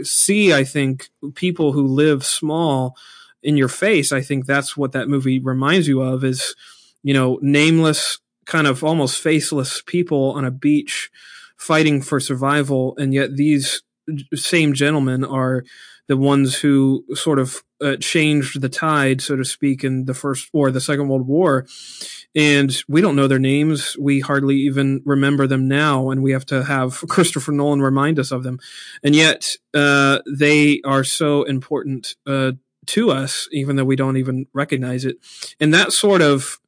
see, 0.03 0.53
I 0.53 0.63
think, 0.63 1.09
people 1.35 1.73
who 1.73 1.85
live 1.85 2.25
small 2.25 2.95
in 3.43 3.57
your 3.57 3.67
face, 3.67 4.11
I 4.11 4.21
think 4.21 4.45
that's 4.45 4.77
what 4.77 4.91
that 4.93 5.07
movie 5.07 5.39
reminds 5.39 5.87
you 5.87 6.01
of 6.01 6.23
is, 6.23 6.55
you 7.03 7.13
know, 7.13 7.39
nameless, 7.41 8.19
kind 8.45 8.67
of 8.67 8.83
almost 8.83 9.21
faceless 9.21 9.81
people 9.85 10.31
on 10.31 10.45
a 10.45 10.51
beach 10.51 11.11
fighting 11.57 12.01
for 12.01 12.19
survival. 12.19 12.95
And 12.97 13.13
yet 13.13 13.35
these 13.35 13.83
same 14.33 14.73
gentlemen 14.73 15.23
are 15.23 15.63
the 16.07 16.17
ones 16.17 16.55
who 16.59 17.05
sort 17.13 17.39
of 17.39 17.63
uh, 17.81 17.95
changed 17.97 18.61
the 18.61 18.69
tide, 18.69 19.21
so 19.21 19.35
to 19.35 19.45
speak, 19.45 19.83
in 19.83 20.05
the 20.05 20.13
first 20.13 20.49
or 20.53 20.71
the 20.71 20.81
Second 20.81 21.07
World 21.07 21.27
War. 21.27 21.65
And 22.35 22.75
we 22.87 23.01
don't 23.01 23.15
know 23.15 23.27
their 23.27 23.39
names. 23.39 23.97
We 23.97 24.19
hardly 24.19 24.55
even 24.57 25.01
remember 25.05 25.47
them 25.47 25.67
now, 25.67 26.09
and 26.09 26.21
we 26.21 26.31
have 26.31 26.45
to 26.47 26.63
have 26.63 27.01
Christopher 27.09 27.51
Nolan 27.51 27.81
remind 27.81 28.19
us 28.19 28.31
of 28.31 28.43
them. 28.43 28.59
And 29.03 29.15
yet, 29.15 29.55
uh, 29.73 30.19
they 30.31 30.81
are 30.85 31.03
so 31.03 31.43
important 31.43 32.15
uh, 32.27 32.53
to 32.87 33.11
us, 33.11 33.47
even 33.51 33.75
though 33.75 33.85
we 33.85 33.95
don't 33.95 34.17
even 34.17 34.47
recognize 34.53 35.05
it. 35.05 35.17
And 35.59 35.73
that 35.73 35.91
sort 35.91 36.21
of 36.21 36.59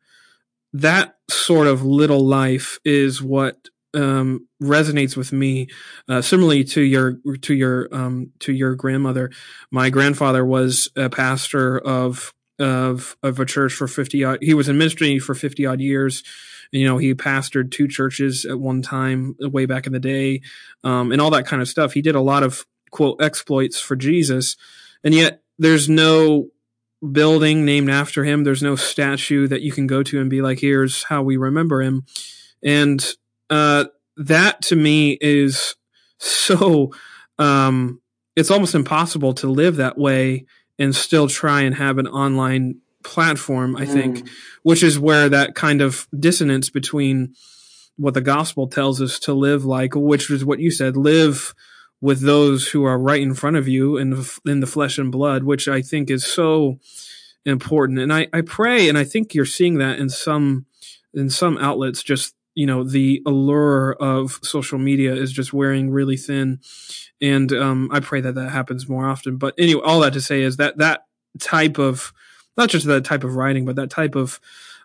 that 0.74 1.18
sort 1.30 1.68
of 1.68 1.84
little 1.84 2.26
life 2.26 2.80
is 2.84 3.22
what 3.22 3.70
um, 3.94 4.48
resonates 4.62 5.16
with 5.16 5.32
me. 5.32 5.68
Uh, 6.08 6.22
similarly 6.22 6.64
to 6.64 6.82
your 6.82 7.18
to 7.42 7.54
your 7.54 7.88
um, 7.92 8.32
to 8.40 8.54
your 8.54 8.76
grandmother, 8.76 9.32
my 9.72 9.90
grandfather 9.90 10.46
was 10.46 10.90
a 10.96 11.10
pastor 11.10 11.80
of 11.80 12.34
of 12.60 13.18
of 13.24 13.40
a 13.40 13.46
church 13.46 13.74
for 13.74 13.88
fifty 13.88 14.24
odd. 14.24 14.40
He 14.42 14.54
was 14.54 14.70
in 14.70 14.78
ministry 14.78 15.20
for 15.20 15.36
fifty 15.36 15.66
odd 15.66 15.82
years. 15.82 16.24
You 16.72 16.86
know, 16.88 16.98
he 16.98 17.14
pastored 17.14 17.70
two 17.70 17.88
churches 17.88 18.46
at 18.46 18.60
one 18.60 18.82
time, 18.82 19.36
way 19.40 19.68
back 19.68 19.86
in 19.86 19.94
the 19.94 20.00
day, 20.00 20.42
um, 20.84 21.12
and 21.12 21.22
all 21.22 21.30
that 21.32 21.46
kind 21.46 21.62
of 21.62 21.68
stuff. 21.68 21.94
He 21.94 22.02
did 22.02 22.16
a 22.16 22.22
lot 22.22 22.42
of 22.42 22.66
quote 22.90 23.22
exploits 23.22 23.80
for 23.80 23.96
Jesus. 23.96 24.56
and 25.04 25.14
yet 25.14 25.42
there's 25.60 25.90
no 25.90 26.50
building 27.12 27.66
named 27.66 27.90
after 27.90 28.24
him. 28.24 28.44
There's 28.44 28.64
no 28.64 28.76
statue 28.76 29.48
that 29.48 29.62
you 29.62 29.72
can 29.72 29.88
go 29.88 30.04
to 30.04 30.22
and 30.22 30.30
be 30.30 30.42
like, 30.42 30.60
here's 30.60 31.04
how 31.04 31.22
we 31.22 31.38
remember 31.38 31.82
him. 31.82 32.06
And 32.64 33.06
uh, 33.54 33.86
that 34.18 34.64
to 34.64 34.76
me 34.76 35.16
is 35.22 35.76
so, 36.18 36.92
um, 37.38 38.02
it's 38.36 38.50
almost 38.50 38.74
impossible 38.74 39.34
to 39.36 39.48
live 39.48 39.76
that 39.76 39.96
way 39.96 40.48
and 40.80 40.96
still 40.96 41.28
try 41.28 41.62
and 41.62 41.76
have 41.76 42.00
an 42.00 42.08
online 42.08 42.82
platform, 43.04 43.76
I 43.76 43.86
think, 43.86 44.18
mm. 44.18 44.30
which 44.64 44.82
is 44.82 44.98
where 44.98 45.30
that 45.30 45.54
kind 45.54 45.82
of 45.82 46.08
dissonance 46.18 46.72
between 46.72 47.36
what 47.96 48.16
the 48.16 48.22
gospel 48.22 48.68
tells 48.68 49.00
us 49.00 49.20
to 49.20 49.34
live 49.34 49.66
like, 49.66 49.94
which 49.94 50.32
is 50.32 50.44
what 50.44 50.60
you 50.60 50.72
said, 50.72 50.98
live 50.98 51.54
with 52.02 52.22
those 52.22 52.70
who 52.70 52.84
are 52.86 52.98
right 52.98 53.22
in 53.22 53.36
front 53.36 53.56
of 53.56 53.68
you 53.68 53.98
in 53.98 54.10
the, 54.10 54.40
in 54.48 54.62
the 54.62 54.68
flesh 54.68 54.98
and 54.98 55.12
blood, 55.12 55.44
which 55.44 55.68
I 55.68 55.84
think 55.84 56.10
is 56.10 56.26
so 56.26 56.80
important. 57.46 58.00
And 58.00 58.12
I, 58.12 58.28
I 58.34 58.42
pray, 58.42 58.90
and 58.90 58.98
I 58.98 59.04
think 59.04 59.36
you're 59.36 59.46
seeing 59.46 59.78
that 59.78 60.00
in 60.00 60.10
some, 60.10 60.66
in 61.14 61.30
some 61.30 61.60
outlets, 61.60 62.02
just, 62.02 62.34
you 62.56 62.66
know, 62.66 62.84
the 62.84 63.22
allure 63.26 63.94
of 63.94 64.40
social 64.44 64.78
media 64.78 65.14
is 65.14 65.32
just 65.32 65.54
wearing 65.54 65.90
really 65.90 66.18
thin. 66.18 66.60
And, 67.22 67.52
um, 67.54 67.90
I 67.92 68.00
pray 68.00 68.22
that 68.22 68.36
that 68.36 68.50
happens 68.52 68.88
more 68.88 69.08
often. 69.08 69.38
But 69.38 69.56
anyway, 69.58 69.82
all 69.84 70.02
that 70.02 70.14
to 70.14 70.22
say 70.22 70.42
is 70.42 70.58
that 70.58 70.78
that 70.78 71.06
type 71.40 71.78
of, 71.78 72.14
not 72.58 72.70
just 72.70 72.86
that 72.86 73.06
type 73.06 73.24
of 73.24 73.36
writing, 73.36 73.66
but 73.66 73.76
that 73.78 73.90
type 73.90 74.16
of, 74.16 74.40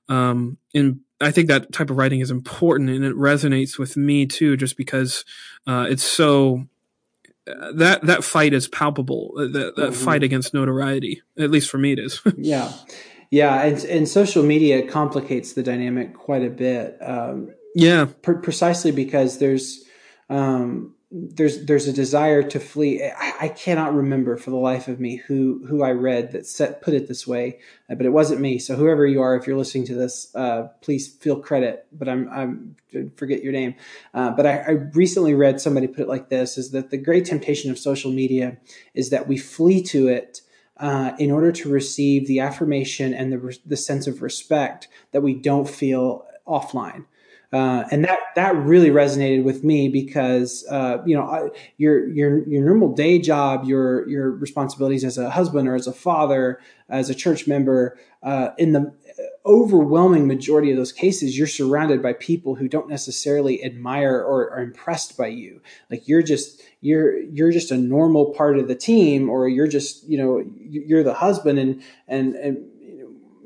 um, 0.08 0.56
in, 0.72 1.00
I 1.20 1.30
think 1.30 1.48
that 1.48 1.72
type 1.72 1.90
of 1.90 1.96
writing 1.96 2.20
is 2.20 2.30
important 2.30 2.90
and 2.90 3.04
it 3.04 3.14
resonates 3.14 3.78
with 3.78 3.96
me 3.96 4.24
too, 4.24 4.56
just 4.56 4.76
because, 4.76 5.24
uh, 5.66 5.86
it's 5.88 6.04
so, 6.04 6.66
that 7.74 8.02
that 8.02 8.24
fight 8.24 8.52
is 8.52 8.68
palpable. 8.68 9.32
Uh, 9.36 9.42
that, 9.42 9.76
that 9.76 9.90
mm-hmm. 9.90 10.04
fight 10.04 10.22
against 10.22 10.54
notoriety, 10.54 11.22
at 11.38 11.50
least 11.50 11.70
for 11.70 11.78
me, 11.78 11.92
it 11.92 11.98
is. 11.98 12.20
yeah, 12.36 12.72
yeah, 13.30 13.62
and 13.62 13.82
and 13.84 14.08
social 14.08 14.42
media 14.42 14.86
complicates 14.86 15.52
the 15.52 15.62
dynamic 15.62 16.14
quite 16.14 16.42
a 16.42 16.50
bit. 16.50 16.98
Um, 17.00 17.54
yeah, 17.78 18.06
precisely 18.22 18.90
because 18.90 19.38
there's 19.38 19.84
um, 20.28 20.94
there's 21.12 21.64
there's 21.64 21.86
a 21.86 21.92
desire 21.92 22.42
to 22.42 22.58
flee. 22.58 23.04
I, 23.04 23.50
cannot 23.50 23.94
remember 23.94 24.36
for 24.36 24.50
the 24.50 24.56
life 24.56 24.88
of 24.88 24.98
me 24.98 25.14
who 25.14 25.64
who 25.64 25.84
I 25.84 25.92
read 25.92 26.32
that 26.32 26.44
set 26.44 26.82
put 26.82 26.92
it 26.92 27.06
this 27.06 27.24
way, 27.24 27.60
uh, 27.88 27.94
but 27.94 28.04
it 28.04 28.10
wasn't 28.10 28.40
me. 28.40 28.58
So 28.58 28.74
whoever 28.74 29.06
you 29.06 29.22
are, 29.22 29.36
if 29.36 29.46
you're 29.46 29.56
listening 29.56 29.86
to 29.86 29.94
this, 29.94 30.34
uh, 30.34 30.70
please 30.80 31.06
feel 31.06 31.38
credit. 31.38 31.86
But 31.92 32.08
I'm 32.08 32.28
I'm 32.28 32.76
forget 33.14 33.44
your 33.44 33.52
name. 33.52 33.76
Uh, 34.12 34.32
but 34.32 34.44
I, 34.44 34.58
I, 34.58 34.70
recently 34.70 35.34
read 35.34 35.60
somebody 35.60 35.86
put 35.86 36.00
it 36.00 36.08
like 36.08 36.30
this: 36.30 36.58
is 36.58 36.72
that 36.72 36.90
the 36.90 36.98
great 36.98 37.26
temptation 37.26 37.70
of 37.70 37.78
social 37.78 38.10
media 38.10 38.56
is 38.92 39.10
that 39.10 39.28
we 39.28 39.38
flee 39.38 39.84
to 39.84 40.08
it. 40.08 40.40
Uh, 40.80 41.16
in 41.18 41.32
order 41.32 41.50
to 41.50 41.68
receive 41.68 42.28
the 42.28 42.38
affirmation 42.38 43.12
and 43.12 43.32
the, 43.32 43.58
the 43.66 43.76
sense 43.76 44.06
of 44.06 44.22
respect 44.22 44.86
that 45.10 45.22
we 45.22 45.34
don't 45.34 45.68
feel 45.68 46.24
offline. 46.46 47.04
Uh, 47.50 47.84
and 47.90 48.04
that 48.04 48.18
that 48.34 48.54
really 48.56 48.90
resonated 48.90 49.42
with 49.42 49.64
me 49.64 49.88
because 49.88 50.66
uh, 50.70 50.98
you 51.06 51.16
know 51.16 51.50
your 51.78 52.06
your 52.08 52.46
your 52.46 52.62
normal 52.62 52.92
day 52.92 53.18
job, 53.18 53.64
your 53.64 54.06
your 54.06 54.30
responsibilities 54.30 55.02
as 55.02 55.16
a 55.16 55.30
husband 55.30 55.66
or 55.66 55.74
as 55.74 55.86
a 55.86 55.92
father, 55.92 56.60
as 56.90 57.08
a 57.08 57.14
church 57.14 57.46
member, 57.46 57.98
uh, 58.22 58.50
in 58.58 58.72
the 58.72 58.92
overwhelming 59.46 60.26
majority 60.26 60.70
of 60.70 60.76
those 60.76 60.92
cases, 60.92 61.38
you're 61.38 61.46
surrounded 61.46 62.02
by 62.02 62.12
people 62.12 62.54
who 62.54 62.68
don't 62.68 62.88
necessarily 62.88 63.64
admire 63.64 64.18
or 64.18 64.50
are 64.50 64.60
impressed 64.60 65.16
by 65.16 65.28
you. 65.28 65.62
Like 65.90 66.06
you're 66.06 66.22
just 66.22 66.62
you're 66.82 67.18
you're 67.18 67.50
just 67.50 67.70
a 67.70 67.78
normal 67.78 68.34
part 68.34 68.58
of 68.58 68.68
the 68.68 68.74
team, 68.74 69.30
or 69.30 69.48
you're 69.48 69.66
just 69.66 70.06
you 70.06 70.18
know 70.18 70.44
you're 70.60 71.02
the 71.02 71.14
husband 71.14 71.58
and 71.58 71.82
and 72.06 72.34
and 72.34 72.58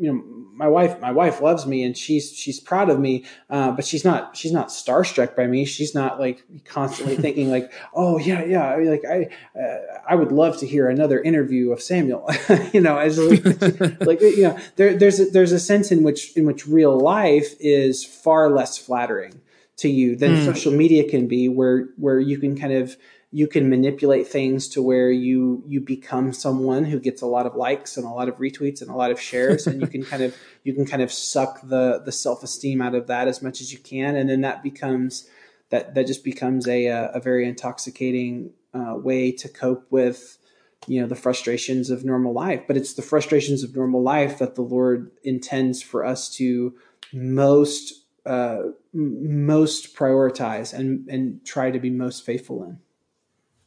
you 0.01 0.13
know 0.13 0.25
my 0.55 0.69
wife 0.69 1.01
my 1.01 1.11
wife 1.11 1.41
loves 1.41 1.67
me 1.67 1.83
and 1.83 1.97
she's 1.97 2.33
she's 2.33 2.61
proud 2.61 2.91
of 2.91 3.01
me 3.01 3.25
uh, 3.51 3.71
but 3.73 3.85
she's 3.85 4.05
not 4.05 4.37
she's 4.37 4.53
not 4.53 4.69
starstruck 4.69 5.35
by 5.35 5.47
me 5.47 5.65
she's 5.65 5.95
not 5.95 6.21
like 6.21 6.45
constantly 6.65 7.17
thinking 7.25 7.51
like 7.51 7.73
oh 7.95 8.19
yeah 8.19 8.45
yeah 8.45 8.69
I 8.69 8.77
mean, 8.77 8.91
like 8.91 9.05
I 9.05 9.29
uh, 9.59 9.79
I 10.09 10.15
would 10.15 10.33
love 10.33 10.59
to 10.59 10.67
hear 10.67 10.89
another 10.89 11.21
interview 11.21 11.73
of 11.73 11.81
Samuel 11.83 12.29
you 12.73 12.81
know 12.81 12.99
as 12.99 13.19
like 14.01 14.21
you 14.21 14.43
know 14.43 14.59
there, 14.77 14.95
there's 14.97 15.21
a, 15.21 15.25
there's 15.27 15.53
a 15.53 15.61
sense 15.61 15.91
in 15.91 16.03
which 16.03 16.37
in 16.37 16.45
which 16.45 16.67
real 16.67 16.99
life 16.99 17.55
is 17.61 18.05
far 18.05 18.51
less 18.51 18.77
flattering 18.79 19.41
to 19.77 19.89
you 19.89 20.17
than 20.17 20.37
mm. 20.37 20.45
social 20.45 20.73
media 20.73 21.09
can 21.09 21.27
be 21.27 21.49
where 21.49 21.89
where 21.97 22.21
you 22.21 22.39
can 22.39 22.59
kind 22.59 22.73
of 22.73 22.97
you 23.35 23.49
can 23.49 23.71
manipulate 23.71 24.29
things 24.29 24.69
to 24.69 24.83
where 24.83 25.11
you 25.11 25.63
you 25.67 25.81
become 25.81 26.33
someone 26.33 26.85
who 26.85 27.01
gets 27.01 27.23
a 27.23 27.27
lot 27.27 27.47
of 27.47 27.55
likes 27.55 27.97
and 27.97 28.07
a 28.07 28.11
lot 28.11 28.29
of 28.29 28.37
retweets 28.37 28.83
and 28.83 28.91
a 28.91 28.95
lot 28.95 29.11
of 29.11 29.21
shares 29.21 29.67
and 29.67 29.81
you 29.81 29.87
can 29.87 30.05
kind 30.05 30.23
of 30.23 30.37
you 30.65 30.75
can 30.75 30.87
kind 30.87 31.03
of 31.03 31.11
suck 31.11 31.61
the 31.63 32.03
the 32.05 32.13
self-esteem 32.13 32.83
out 32.83 32.95
of 32.95 33.07
that 33.07 33.29
as 33.29 33.43
much 33.43 33.61
as 33.61 33.73
you 33.73 33.79
can 33.79 34.17
and 34.17 34.29
then 34.29 34.43
that 34.43 34.63
becomes 34.63 35.29
that 35.71 35.95
that 35.95 36.07
just 36.07 36.23
becomes 36.23 36.69
a 36.69 36.87
a 36.87 37.21
very 37.21 37.49
intoxicating 37.49 38.51
uh, 38.75 38.95
way 38.97 39.33
to 39.33 39.49
cope 39.49 39.87
with 39.91 40.39
you 40.87 41.01
know 41.01 41.07
the 41.07 41.17
frustrations 41.17 41.91
of 41.91 42.05
normal 42.05 42.33
life. 42.33 42.63
But 42.67 42.77
it's 42.77 42.95
the 42.95 43.03
frustrations 43.03 43.63
of 43.63 43.75
normal 43.75 44.03
life 44.03 44.39
that 44.39 44.55
the 44.55 44.63
lord 44.63 45.11
intends 45.23 45.83
for 45.83 46.05
us 46.05 46.29
to 46.37 46.75
most 47.13 48.05
uh, 48.25 48.63
most 48.93 49.97
prioritize 49.97 50.73
and 50.73 51.09
and 51.09 51.45
try 51.45 51.71
to 51.71 51.81
be 51.81 51.91
most 51.91 52.25
faithful 52.25 52.63
in 52.65 52.79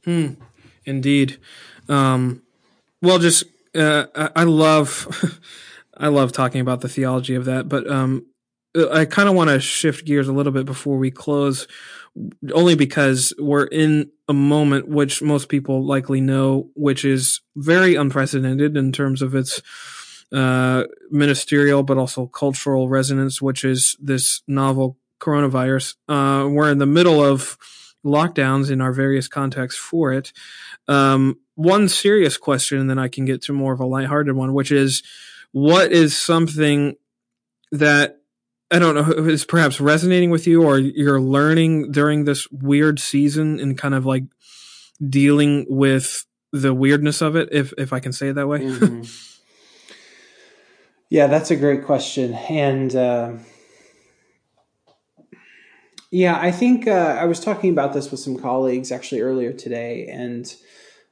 Hmm. 0.06 0.34
Indeed. 0.86 1.38
Um, 1.90 2.44
well, 3.02 3.20
just 3.20 3.44
uh, 3.76 4.06
I 4.36 4.44
love 4.44 5.40
I 5.98 6.08
love 6.08 6.32
talking 6.32 6.62
about 6.62 6.82
the 6.82 6.90
theology 6.90 7.36
of 7.36 7.46
that, 7.46 7.68
but 7.68 7.90
um, 7.90 8.26
I 8.92 9.06
kind 9.06 9.30
of 9.30 9.36
want 9.36 9.50
to 9.50 9.60
shift 9.60 10.06
gears 10.06 10.28
a 10.28 10.34
little 10.34 10.52
bit 10.52 10.66
before 10.66 10.98
we 10.98 11.12
close, 11.12 11.68
only 12.54 12.76
because 12.76 13.34
we're 13.40 13.66
in 13.66 14.12
a 14.28 14.34
moment 14.34 14.88
which 14.88 15.22
most 15.22 15.50
people 15.50 15.86
likely 15.86 16.22
know, 16.22 16.70
which 16.76 17.06
is 17.06 17.42
very 17.56 17.96
unprecedented 17.96 18.76
in 18.76 18.92
terms 18.92 19.22
of 19.22 19.36
its 19.36 19.62
uh, 20.32 20.84
ministerial 21.10 21.84
but 21.84 21.98
also 21.98 22.28
cultural 22.28 22.90
resonance, 22.90 23.42
which 23.42 23.64
is 23.64 23.96
this 24.02 24.42
novel 24.48 24.98
coronavirus. 25.22 25.96
Uh, 26.10 26.48
we're 26.50 26.72
in 26.72 26.80
the 26.80 26.86
middle 26.86 27.24
of 27.24 27.58
lockdowns 28.06 28.72
in 28.72 28.80
our 28.80 28.94
various 28.94 29.28
contexts 29.28 29.80
for 29.80 30.14
it. 30.14 30.32
Um, 30.88 31.40
one 31.56 31.90
serious 31.90 32.38
question, 32.38 32.80
and 32.80 32.90
then 32.90 33.00
I 33.00 33.08
can 33.08 33.26
get 33.26 33.42
to 33.44 33.54
more 33.54 33.74
of 33.74 33.80
a 33.80 33.86
lighthearted 33.86 34.36
one, 34.36 34.54
which 34.54 34.72
is 34.72 35.04
what 35.52 35.92
is 35.92 36.18
something 36.18 36.96
that 37.72 38.22
I 38.72 38.80
don't 38.80 38.96
know 38.96 39.26
is 39.26 39.46
perhaps 39.46 39.82
resonating 39.82 40.30
with 40.30 40.48
you 40.48 40.64
or 40.64 40.78
you're 40.78 41.22
learning 41.22 41.92
during 41.92 42.26
this 42.26 42.48
weird 42.52 43.00
season 43.00 43.60
and 43.60 43.78
kind 43.78 43.96
of 43.96 44.06
like 44.06 44.24
dealing 45.08 45.66
with 45.68 46.26
the 46.52 46.74
weirdness 46.74 47.22
of 47.22 47.36
it, 47.36 47.50
if 47.52 47.74
if 47.78 47.92
I 47.92 48.00
can 48.00 48.14
say 48.14 48.30
it 48.30 48.34
that 48.34 48.48
way. 48.48 48.60
mm-hmm. 48.60 49.02
Yeah, 51.08 51.28
that's 51.28 51.52
a 51.52 51.56
great 51.56 51.86
question, 51.86 52.34
and. 52.34 52.96
Uh 52.96 53.32
yeah, 56.16 56.40
I 56.40 56.50
think 56.50 56.88
uh, 56.88 57.18
I 57.20 57.26
was 57.26 57.42
talking 57.42 57.72
about 57.72 57.92
this 57.92 58.10
with 58.10 58.22
some 58.22 58.38
colleagues 58.38 58.90
actually 58.90 59.20
earlier 59.20 59.52
today, 59.52 60.08
and 60.08 60.56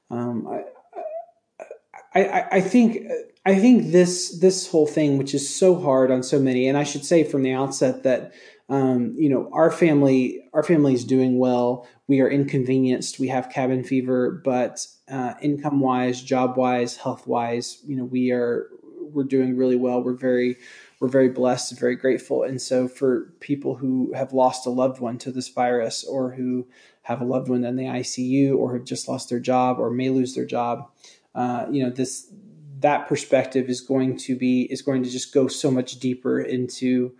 um, 0.09 0.47
I, 2.15 2.23
I, 2.23 2.47
I 2.53 2.61
think 2.61 3.05
I 3.45 3.55
think 3.55 3.91
this 3.91 4.39
this 4.39 4.65
whole 4.65 4.87
thing, 4.87 5.17
which 5.17 5.33
is 5.33 5.53
so 5.53 5.77
hard 5.77 6.09
on 6.09 6.23
so 6.23 6.39
many, 6.39 6.69
and 6.69 6.77
I 6.77 6.85
should 6.85 7.03
say 7.03 7.25
from 7.25 7.43
the 7.43 7.51
outset 7.51 8.03
that 8.03 8.31
um, 8.69 9.13
you 9.17 9.27
know 9.27 9.49
our 9.51 9.71
family 9.71 10.41
our 10.53 10.63
family 10.63 10.93
is 10.93 11.03
doing 11.03 11.37
well. 11.37 11.85
We 12.07 12.21
are 12.21 12.29
inconvenienced. 12.29 13.19
We 13.19 13.27
have 13.27 13.49
cabin 13.49 13.83
fever, 13.83 14.41
but 14.45 14.87
uh, 15.11 15.33
income 15.41 15.81
wise, 15.81 16.21
job 16.21 16.55
wise, 16.55 16.95
health 16.95 17.27
wise, 17.27 17.77
you 17.85 17.97
know 17.97 18.05
we 18.05 18.31
are 18.31 18.69
we're 19.01 19.25
doing 19.25 19.57
really 19.57 19.75
well. 19.75 20.01
We're 20.01 20.13
very 20.13 20.55
we're 21.03 21.09
very 21.09 21.27
blessed 21.27 21.69
and 21.69 21.79
very 21.81 21.97
grateful. 21.97 22.43
And 22.43 22.61
so, 22.61 22.87
for 22.87 23.33
people 23.41 23.75
who 23.75 24.13
have 24.13 24.31
lost 24.31 24.65
a 24.65 24.69
loved 24.69 25.01
one 25.01 25.17
to 25.17 25.33
this 25.33 25.49
virus, 25.49 26.05
or 26.05 26.31
who 26.31 26.65
have 27.01 27.19
a 27.19 27.25
loved 27.25 27.49
one 27.49 27.65
in 27.65 27.75
the 27.75 27.83
ICU, 27.83 28.55
or 28.55 28.77
have 28.77 28.85
just 28.85 29.09
lost 29.09 29.27
their 29.27 29.41
job, 29.41 29.79
or 29.79 29.89
may 29.89 30.09
lose 30.09 30.33
their 30.33 30.45
job, 30.45 30.89
uh, 31.35 31.65
you 31.69 31.83
know, 31.83 31.89
this 31.89 32.31
that 32.79 33.09
perspective 33.09 33.69
is 33.69 33.81
going 33.81 34.15
to 34.19 34.37
be 34.37 34.61
is 34.71 34.81
going 34.81 35.03
to 35.03 35.09
just 35.09 35.33
go 35.33 35.49
so 35.49 35.69
much 35.69 35.99
deeper 35.99 36.39
into 36.39 37.13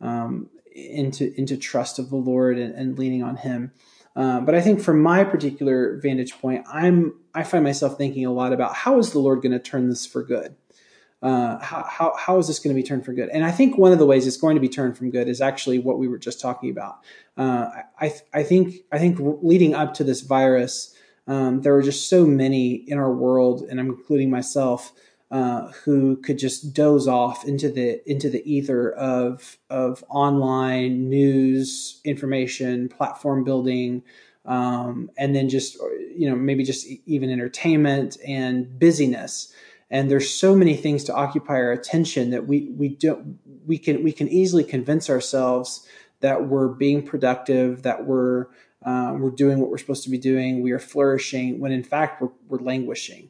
um, 0.00 0.50
into 0.74 1.32
into 1.38 1.56
trust 1.56 2.00
of 2.00 2.10
the 2.10 2.16
Lord 2.16 2.58
and, 2.58 2.74
and 2.74 2.98
leaning 2.98 3.22
on 3.22 3.36
Him. 3.36 3.70
Uh, 4.16 4.40
but 4.40 4.56
I 4.56 4.60
think 4.60 4.80
from 4.80 5.00
my 5.00 5.22
particular 5.22 6.00
vantage 6.02 6.32
point, 6.40 6.66
I'm 6.68 7.14
I 7.36 7.44
find 7.44 7.62
myself 7.62 7.96
thinking 7.96 8.26
a 8.26 8.32
lot 8.32 8.52
about 8.52 8.74
how 8.74 8.98
is 8.98 9.12
the 9.12 9.20
Lord 9.20 9.42
going 9.42 9.52
to 9.52 9.60
turn 9.60 9.88
this 9.88 10.06
for 10.06 10.24
good 10.24 10.56
uh, 11.20 11.58
how, 11.58 11.82
how, 11.84 12.14
how 12.16 12.38
is 12.38 12.46
this 12.46 12.58
going 12.58 12.74
to 12.74 12.80
be 12.80 12.86
turned 12.86 13.04
for 13.04 13.12
good? 13.12 13.28
And 13.30 13.44
I 13.44 13.50
think 13.50 13.76
one 13.76 13.92
of 13.92 13.98
the 13.98 14.06
ways 14.06 14.26
it's 14.26 14.36
going 14.36 14.54
to 14.54 14.60
be 14.60 14.68
turned 14.68 14.96
from 14.96 15.10
good 15.10 15.28
is 15.28 15.40
actually 15.40 15.78
what 15.78 15.98
we 15.98 16.06
were 16.06 16.18
just 16.18 16.40
talking 16.40 16.70
about. 16.70 16.98
Uh, 17.36 17.68
I, 18.00 18.14
I 18.32 18.42
think 18.42 18.76
I 18.92 18.98
think 18.98 19.18
leading 19.20 19.74
up 19.74 19.94
to 19.94 20.04
this 20.04 20.20
virus, 20.20 20.94
um, 21.26 21.62
there 21.62 21.72
were 21.72 21.82
just 21.82 22.08
so 22.08 22.24
many 22.24 22.74
in 22.74 22.98
our 22.98 23.12
world, 23.12 23.62
and 23.62 23.80
I'm 23.80 23.88
including 23.88 24.30
myself, 24.30 24.92
uh, 25.30 25.72
who 25.84 26.16
could 26.16 26.38
just 26.38 26.72
doze 26.72 27.06
off 27.06 27.44
into 27.44 27.70
the 27.70 28.00
into 28.10 28.30
the 28.30 28.42
ether 28.50 28.92
of 28.92 29.58
of 29.68 30.02
online 30.08 31.08
news, 31.08 32.00
information, 32.04 32.88
platform 32.88 33.44
building, 33.44 34.02
um, 34.46 35.10
and 35.18 35.34
then 35.36 35.48
just 35.48 35.76
you 36.16 36.30
know 36.30 36.34
maybe 36.36 36.64
just 36.64 36.86
even 37.06 37.28
entertainment 37.30 38.16
and 38.26 38.78
busyness. 38.78 39.52
And 39.90 40.10
there's 40.10 40.28
so 40.28 40.54
many 40.54 40.76
things 40.76 41.04
to 41.04 41.14
occupy 41.14 41.54
our 41.54 41.72
attention 41.72 42.30
that 42.30 42.46
we 42.46 42.70
we 42.76 42.88
don't 42.88 43.38
we 43.66 43.78
can 43.78 44.02
we 44.02 44.12
can 44.12 44.28
easily 44.28 44.64
convince 44.64 45.08
ourselves 45.08 45.86
that 46.20 46.48
we're 46.48 46.68
being 46.68 47.06
productive, 47.06 47.82
that 47.82 48.06
we're 48.06 48.46
uh, 48.84 49.14
we're 49.18 49.30
doing 49.30 49.60
what 49.60 49.70
we're 49.70 49.78
supposed 49.78 50.04
to 50.04 50.10
be 50.10 50.18
doing, 50.18 50.62
we 50.62 50.72
are 50.72 50.78
flourishing, 50.78 51.58
when 51.58 51.72
in 51.72 51.82
fact 51.82 52.22
we're, 52.22 52.30
we're 52.48 52.60
languishing 52.60 53.28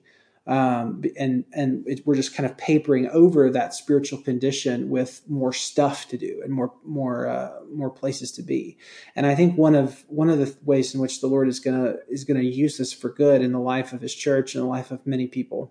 um, 0.49 1.05
and 1.19 1.45
and 1.53 1.87
it, 1.87 2.07
we're 2.07 2.15
just 2.15 2.35
kind 2.35 2.49
of 2.49 2.57
papering 2.57 3.07
over 3.11 3.51
that 3.51 3.75
spiritual 3.75 4.19
condition 4.23 4.89
with 4.89 5.21
more 5.29 5.53
stuff 5.53 6.09
to 6.09 6.17
do 6.17 6.41
and 6.43 6.53
more 6.53 6.73
more 6.85 7.29
uh, 7.29 7.53
more 7.71 7.91
places 7.91 8.33
to 8.33 8.43
be. 8.43 8.79
And 9.15 9.27
I 9.27 9.35
think 9.35 9.59
one 9.59 9.75
of 9.75 10.05
one 10.09 10.31
of 10.31 10.39
the 10.39 10.57
ways 10.65 10.95
in 10.95 11.03
which 11.03 11.21
the 11.21 11.27
Lord 11.27 11.49
is 11.49 11.61
gonna 11.61 11.97
is 12.09 12.25
gonna 12.25 12.41
use 12.41 12.79
this 12.79 12.95
for 12.95 13.11
good 13.11 13.43
in 13.43 13.53
the 13.53 13.61
life 13.61 13.93
of 13.93 14.01
His 14.01 14.15
church 14.15 14.55
and 14.55 14.65
the 14.65 14.69
life 14.69 14.91
of 14.91 15.07
many 15.07 15.27
people 15.27 15.71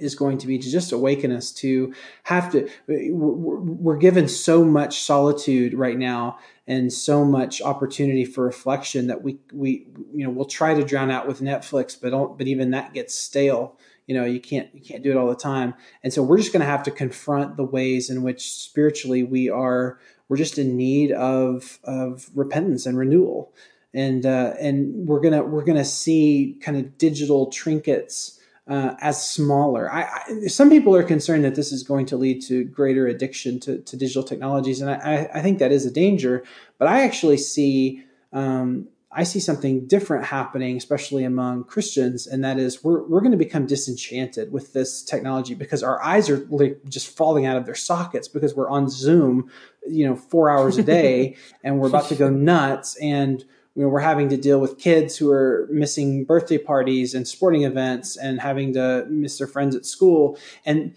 is 0.00 0.14
going 0.14 0.38
to 0.38 0.46
be 0.46 0.58
to 0.58 0.70
just 0.70 0.92
awaken 0.92 1.30
us 1.30 1.52
to 1.52 1.94
have 2.24 2.50
to 2.52 2.68
we're 2.88 3.96
given 3.96 4.26
so 4.26 4.64
much 4.64 5.00
solitude 5.00 5.74
right 5.74 5.98
now 5.98 6.38
and 6.66 6.92
so 6.92 7.24
much 7.24 7.60
opportunity 7.60 8.24
for 8.24 8.44
reflection 8.44 9.08
that 9.08 9.22
we 9.22 9.38
we 9.52 9.86
you 10.14 10.24
know 10.24 10.30
we'll 10.30 10.44
try 10.44 10.74
to 10.74 10.84
drown 10.84 11.10
out 11.10 11.26
with 11.26 11.40
Netflix 11.40 12.00
but 12.00 12.10
don't 12.10 12.38
but 12.38 12.46
even 12.46 12.70
that 12.70 12.94
gets 12.94 13.14
stale. 13.14 13.76
You 14.06 14.16
know 14.16 14.24
you 14.24 14.40
can't 14.40 14.68
you 14.74 14.80
can't 14.80 15.02
do 15.02 15.10
it 15.10 15.16
all 15.16 15.28
the 15.28 15.36
time. 15.36 15.74
And 16.02 16.12
so 16.12 16.22
we're 16.22 16.38
just 16.38 16.52
going 16.52 16.60
to 16.60 16.66
have 16.66 16.82
to 16.84 16.90
confront 16.90 17.56
the 17.56 17.64
ways 17.64 18.10
in 18.10 18.22
which 18.22 18.50
spiritually 18.52 19.22
we 19.22 19.48
are 19.48 19.98
we're 20.30 20.36
just 20.36 20.58
in 20.58 20.76
need 20.76 21.10
of 21.12 21.80
of 21.84 22.30
repentance 22.34 22.86
and 22.86 22.96
renewal. 22.96 23.52
And 23.92 24.24
uh, 24.24 24.54
and 24.60 25.08
we're 25.08 25.20
gonna 25.20 25.42
we're 25.42 25.64
gonna 25.64 25.84
see 25.84 26.56
kind 26.62 26.76
of 26.76 26.96
digital 26.96 27.50
trinkets 27.50 28.39
uh, 28.68 28.94
as 29.00 29.28
smaller. 29.28 29.92
I, 29.92 30.02
I, 30.02 30.46
some 30.46 30.70
people 30.70 30.94
are 30.94 31.02
concerned 31.02 31.44
that 31.44 31.54
this 31.54 31.72
is 31.72 31.82
going 31.82 32.06
to 32.06 32.16
lead 32.16 32.42
to 32.42 32.64
greater 32.64 33.06
addiction 33.06 33.58
to, 33.60 33.78
to 33.78 33.96
digital 33.96 34.22
technologies, 34.22 34.80
and 34.80 34.90
I, 34.90 35.28
I, 35.34 35.42
think 35.42 35.58
that 35.58 35.72
is 35.72 35.86
a 35.86 35.90
danger. 35.90 36.44
But 36.78 36.88
I 36.88 37.04
actually 37.04 37.38
see 37.38 38.04
um, 38.32 38.88
I 39.12 39.24
see 39.24 39.40
something 39.40 39.88
different 39.88 40.24
happening, 40.26 40.76
especially 40.76 41.24
among 41.24 41.64
Christians, 41.64 42.28
and 42.28 42.44
that 42.44 42.60
is 42.60 42.84
we're 42.84 43.02
we're 43.08 43.20
going 43.20 43.32
to 43.32 43.38
become 43.38 43.66
disenchanted 43.66 44.52
with 44.52 44.72
this 44.72 45.02
technology 45.02 45.54
because 45.54 45.82
our 45.82 46.00
eyes 46.00 46.30
are 46.30 46.46
like 46.48 46.78
just 46.88 47.16
falling 47.16 47.44
out 47.44 47.56
of 47.56 47.66
their 47.66 47.74
sockets 47.74 48.28
because 48.28 48.54
we're 48.54 48.70
on 48.70 48.88
Zoom, 48.88 49.50
you 49.88 50.06
know, 50.06 50.14
four 50.14 50.48
hours 50.48 50.78
a 50.78 50.84
day, 50.84 51.36
and 51.64 51.80
we're 51.80 51.88
about 51.88 52.08
to 52.10 52.14
go 52.14 52.30
nuts 52.30 52.96
and 53.02 53.44
you 53.74 53.82
know, 53.82 53.88
we're 53.88 54.00
having 54.00 54.28
to 54.30 54.36
deal 54.36 54.60
with 54.60 54.78
kids 54.78 55.16
who 55.16 55.30
are 55.30 55.68
missing 55.70 56.24
birthday 56.24 56.58
parties 56.58 57.14
and 57.14 57.26
sporting 57.26 57.62
events 57.62 58.16
and 58.16 58.40
having 58.40 58.72
to 58.74 59.06
miss 59.08 59.38
their 59.38 59.46
friends 59.46 59.76
at 59.76 59.86
school. 59.86 60.38
And 60.66 60.94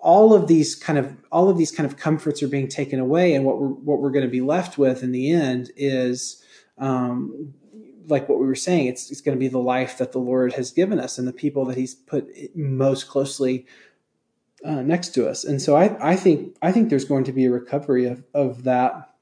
all 0.00 0.32
of 0.32 0.46
these 0.46 0.74
kind 0.74 0.98
of 0.98 1.16
all 1.30 1.48
of 1.48 1.58
these 1.58 1.70
kind 1.70 1.86
of 1.86 1.96
comforts 1.96 2.42
are 2.42 2.48
being 2.48 2.68
taken 2.68 3.00
away. 3.00 3.34
And 3.34 3.44
what 3.44 3.60
we're 3.60 3.68
what 3.68 4.00
we're 4.00 4.10
going 4.10 4.24
to 4.24 4.30
be 4.30 4.40
left 4.40 4.78
with 4.78 5.02
in 5.02 5.12
the 5.12 5.32
end 5.32 5.70
is 5.76 6.42
um, 6.78 7.54
like 8.10 8.28
what 8.28 8.38
we 8.38 8.46
were 8.46 8.54
saying 8.54 8.86
it's 8.86 9.10
it's 9.10 9.20
going 9.20 9.36
to 9.36 9.40
be 9.40 9.48
the 9.48 9.58
life 9.58 9.98
that 9.98 10.12
the 10.12 10.18
lord 10.18 10.54
has 10.54 10.72
given 10.72 10.98
us 10.98 11.18
and 11.18 11.28
the 11.28 11.32
people 11.32 11.64
that 11.66 11.76
he's 11.76 11.94
put 11.94 12.28
most 12.56 13.08
closely 13.08 13.66
uh, 14.64 14.82
next 14.82 15.10
to 15.14 15.26
us. 15.26 15.44
And 15.44 15.62
so 15.62 15.76
I, 15.76 16.12
I 16.12 16.16
think 16.16 16.56
i 16.60 16.72
think 16.72 16.90
there's 16.90 17.04
going 17.04 17.24
to 17.24 17.32
be 17.32 17.46
a 17.46 17.50
recovery 17.50 18.06
of, 18.06 18.24
of 18.34 18.64
that. 18.64 19.14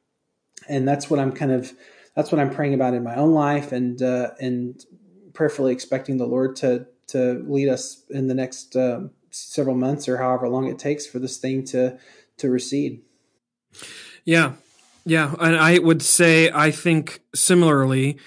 And 0.68 0.86
that's 0.86 1.10
what 1.10 1.20
i'm 1.20 1.32
kind 1.32 1.52
of 1.52 1.72
that's 2.18 2.32
what 2.32 2.40
I'm 2.40 2.50
praying 2.50 2.74
about 2.74 2.94
in 2.94 3.04
my 3.04 3.14
own 3.14 3.30
life 3.30 3.70
and 3.70 4.02
uh, 4.02 4.32
and 4.40 4.84
prayerfully 5.34 5.72
expecting 5.72 6.16
the 6.16 6.26
Lord 6.26 6.56
to 6.56 6.88
to 7.08 7.44
lead 7.46 7.68
us 7.68 8.02
in 8.10 8.26
the 8.26 8.34
next 8.34 8.74
uh, 8.74 9.02
several 9.30 9.76
months 9.76 10.08
or 10.08 10.16
however 10.16 10.48
long 10.48 10.66
it 10.66 10.80
takes 10.80 11.06
for 11.06 11.20
this 11.20 11.36
thing 11.36 11.64
to 11.66 11.96
to 12.38 12.50
recede. 12.50 13.02
Yeah, 14.24 14.54
yeah, 15.04 15.32
and 15.38 15.56
I 15.56 15.78
would 15.78 16.02
say 16.02 16.50
I 16.50 16.72
think 16.72 17.20
similarly. 17.36 18.18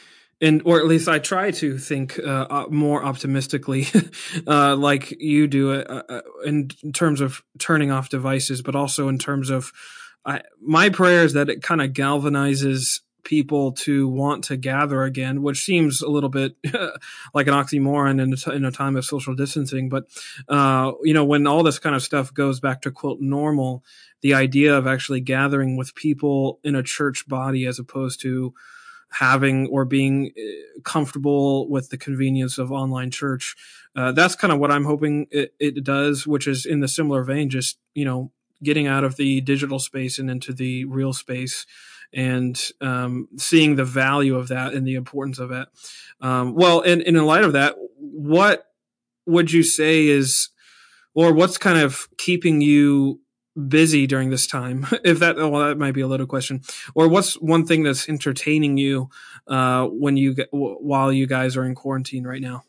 And, 0.44 0.64
or 0.66 0.80
at 0.80 0.88
least 0.88 1.08
I 1.08 1.20
try 1.20 1.52
to 1.52 1.78
think 1.78 2.18
uh, 2.18 2.66
more 2.72 3.04
optimistically, 3.04 3.86
uh, 4.48 4.76
like 4.76 5.12
you 5.22 5.46
do, 5.46 5.72
uh, 5.74 6.02
uh, 6.10 6.22
in 6.44 6.70
terms 6.96 7.22
of 7.22 7.44
turning 7.60 7.92
off 7.92 8.10
devices, 8.10 8.64
but 8.64 8.76
also 8.76 9.08
in 9.08 9.20
terms 9.20 9.52
of 9.52 9.72
I, 10.26 10.42
my 10.60 10.90
prayer 10.90 11.24
is 11.24 11.34
that 11.34 11.48
it 11.50 11.62
kind 11.62 11.80
of 11.80 11.92
galvanizes 11.92 13.02
people 13.24 13.72
to 13.72 14.08
want 14.08 14.44
to 14.46 14.58
gather 14.58 15.04
again, 15.04 15.42
which 15.42 15.64
seems 15.64 16.02
a 16.02 16.10
little 16.10 16.30
bit 16.30 16.56
like 17.34 17.48
an 17.48 17.54
oxymoron 17.54 18.22
in 18.22 18.34
a, 18.34 18.36
t- 18.36 18.54
in 18.54 18.66
a 18.66 18.72
time 18.72 18.96
of 18.96 19.06
social 19.06 19.36
distancing. 19.36 19.90
But, 19.90 20.06
uh, 20.48 20.94
you 21.04 21.14
know, 21.14 21.26
when 21.26 21.48
all 21.48 21.64
this 21.64 21.80
kind 21.80 21.96
of 21.96 22.04
stuff 22.04 22.34
goes 22.34 22.60
back 22.60 22.82
to 22.82 22.92
quote 22.92 23.20
normal, 23.20 23.84
the 24.22 24.34
idea 24.34 24.78
of 24.78 24.88
actually 24.88 25.22
gathering 25.22 25.78
with 25.78 25.96
people 25.96 26.60
in 26.64 26.76
a 26.76 26.84
church 26.84 27.28
body 27.28 27.66
as 27.66 27.80
opposed 27.80 28.22
to 28.22 28.54
having 29.12 29.68
or 29.68 29.84
being 29.84 30.32
uh, 30.38 30.80
comfortable 30.84 31.70
with 31.70 31.90
the 31.90 31.98
convenience 31.98 32.58
of 32.58 32.72
online 32.72 33.12
church. 33.12 33.56
Uh, 33.96 34.12
that's 34.12 34.36
kind 34.36 34.54
of 34.54 34.60
what 34.60 34.72
I'm 34.72 34.86
hoping 34.86 35.28
it, 35.32 35.54
it 35.60 35.84
does, 35.84 36.26
which 36.26 36.48
is 36.48 36.66
in 36.66 36.80
the 36.80 36.88
similar 36.88 37.24
vein, 37.24 37.50
just, 37.50 37.78
you 37.94 38.06
know, 38.06 38.32
getting 38.64 38.88
out 38.88 39.04
of 39.04 39.18
the 39.18 39.42
digital 39.42 39.80
space 39.80 40.20
and 40.20 40.30
into 40.30 40.54
the 40.54 40.86
real 40.86 41.14
space 41.14 41.66
and 42.14 42.72
um, 42.82 43.28
seeing 43.38 43.76
the 43.76 43.86
value 43.86 44.36
of 44.36 44.50
that 44.50 44.74
and 44.74 44.86
the 44.86 44.96
importance 44.96 45.40
of 45.40 45.52
it. 45.52 45.68
Um, 46.20 46.56
well, 46.56 46.82
and, 46.82 47.02
and 47.02 47.18
in 47.18 47.26
light 47.26 47.44
of 47.44 47.54
that, 47.54 47.76
what 47.98 48.66
would 49.26 49.52
you 49.52 49.64
say 49.64 50.08
is, 50.08 50.50
or 51.14 51.34
what's 51.34 51.58
kind 51.58 51.80
of 51.80 52.08
keeping 52.18 52.62
you 52.62 53.22
busy 53.68 54.08
during 54.08 54.30
this 54.30 54.48
time? 54.48 54.88
if 55.04 55.20
that, 55.20 55.38
well, 55.38 55.68
that 55.68 55.78
might 55.78 55.94
be 55.94 56.02
a 56.02 56.08
little 56.08 56.28
question. 56.28 56.62
Or 56.96 57.08
what's 57.08 57.34
one 57.36 57.66
thing 57.66 57.84
that's 57.84 58.10
entertaining 58.10 58.78
you 58.78 59.10
uh, 59.48 59.88
when 59.88 60.18
you 60.18 60.36
while 60.52 61.12
you 61.12 61.28
guys 61.28 61.58
are 61.58 61.66
in 61.66 61.76
quarantine 61.76 62.26
right 62.26 62.42
now? 62.42 62.64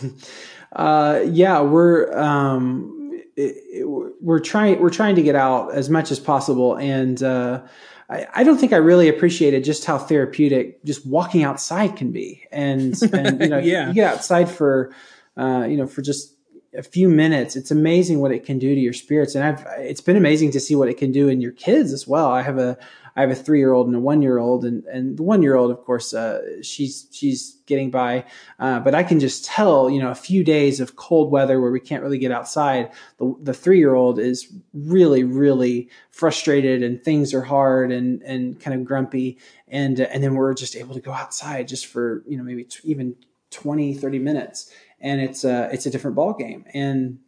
uh, 0.76 1.20
yeah, 1.26 1.60
we're. 1.60 2.16
Um, 2.18 3.02
it, 3.36 3.54
it, 3.70 3.84
we're 4.22 4.40
trying 4.40 4.80
we're 4.80 4.90
trying 4.90 5.14
to 5.16 5.22
get 5.22 5.34
out 5.34 5.74
as 5.74 5.90
much 5.90 6.10
as 6.10 6.18
possible 6.18 6.76
and 6.76 7.22
uh, 7.22 7.62
I, 8.08 8.26
I, 8.34 8.44
don't 8.44 8.58
think 8.58 8.72
I 8.72 8.76
really 8.76 9.08
appreciated 9.08 9.64
just 9.64 9.84
how 9.84 9.98
therapeutic 9.98 10.84
just 10.84 11.06
walking 11.06 11.42
outside 11.42 11.96
can 11.96 12.12
be. 12.12 12.46
And, 12.52 13.00
and 13.12 13.40
you 13.40 13.48
know, 13.48 13.58
yeah. 13.58 13.88
you 13.88 13.94
get 13.94 14.14
outside 14.14 14.48
for, 14.48 14.92
uh, 15.36 15.66
you 15.68 15.76
know, 15.76 15.86
for 15.86 16.02
just 16.02 16.34
a 16.76 16.82
few 16.82 17.08
minutes, 17.08 17.56
it's 17.56 17.70
amazing 17.70 18.20
what 18.20 18.32
it 18.32 18.44
can 18.44 18.58
do 18.58 18.74
to 18.74 18.80
your 18.80 18.92
spirits. 18.92 19.34
And 19.34 19.44
I've, 19.44 19.66
it's 19.78 20.00
been 20.00 20.16
amazing 20.16 20.52
to 20.52 20.60
see 20.60 20.76
what 20.76 20.88
it 20.88 20.98
can 20.98 21.10
do 21.10 21.28
in 21.28 21.40
your 21.40 21.52
kids 21.52 21.92
as 21.92 22.06
well. 22.06 22.28
I 22.28 22.42
have 22.42 22.58
a, 22.58 22.78
I 23.16 23.22
have 23.22 23.30
a 23.30 23.34
three 23.34 23.58
year 23.58 23.72
old 23.72 23.86
and 23.86 23.96
a 23.96 24.00
one 24.00 24.20
year 24.20 24.38
old, 24.38 24.64
and 24.64 24.84
and 24.84 25.16
the 25.16 25.22
one 25.22 25.42
year 25.42 25.56
old, 25.56 25.70
of 25.70 25.82
course, 25.84 26.12
uh, 26.12 26.62
she's 26.62 27.08
she's 27.10 27.56
getting 27.66 27.90
by, 27.90 28.24
uh, 28.58 28.80
but 28.80 28.94
I 28.94 29.02
can 29.02 29.18
just 29.18 29.44
tell, 29.46 29.88
you 29.88 30.00
know, 30.00 30.10
a 30.10 30.14
few 30.14 30.44
days 30.44 30.80
of 30.80 30.96
cold 30.96 31.32
weather 31.32 31.60
where 31.60 31.70
we 31.70 31.80
can't 31.80 32.02
really 32.02 32.18
get 32.18 32.30
outside. 32.30 32.90
The 33.18 33.34
the 33.42 33.54
three 33.54 33.78
year 33.78 33.94
old 33.94 34.18
is 34.18 34.52
really 34.74 35.24
really 35.24 35.88
frustrated, 36.10 36.82
and 36.82 37.02
things 37.02 37.32
are 37.32 37.42
hard 37.42 37.90
and 37.90 38.22
and 38.22 38.60
kind 38.60 38.78
of 38.78 38.84
grumpy, 38.84 39.38
and 39.66 40.00
uh, 40.00 40.04
and 40.12 40.22
then 40.22 40.34
we're 40.34 40.54
just 40.54 40.76
able 40.76 40.94
to 40.94 41.00
go 41.00 41.12
outside 41.12 41.68
just 41.68 41.86
for 41.86 42.22
you 42.28 42.36
know 42.36 42.44
maybe 42.44 42.64
t- 42.64 42.80
even 42.84 43.16
20 43.50 43.94
30 43.94 44.18
minutes. 44.18 44.70
And 45.00 45.20
it's 45.20 45.44
a 45.44 45.68
it's 45.72 45.86
a 45.86 45.90
different 45.90 46.16
ball 46.16 46.32
game 46.32 46.64
and 46.72 47.18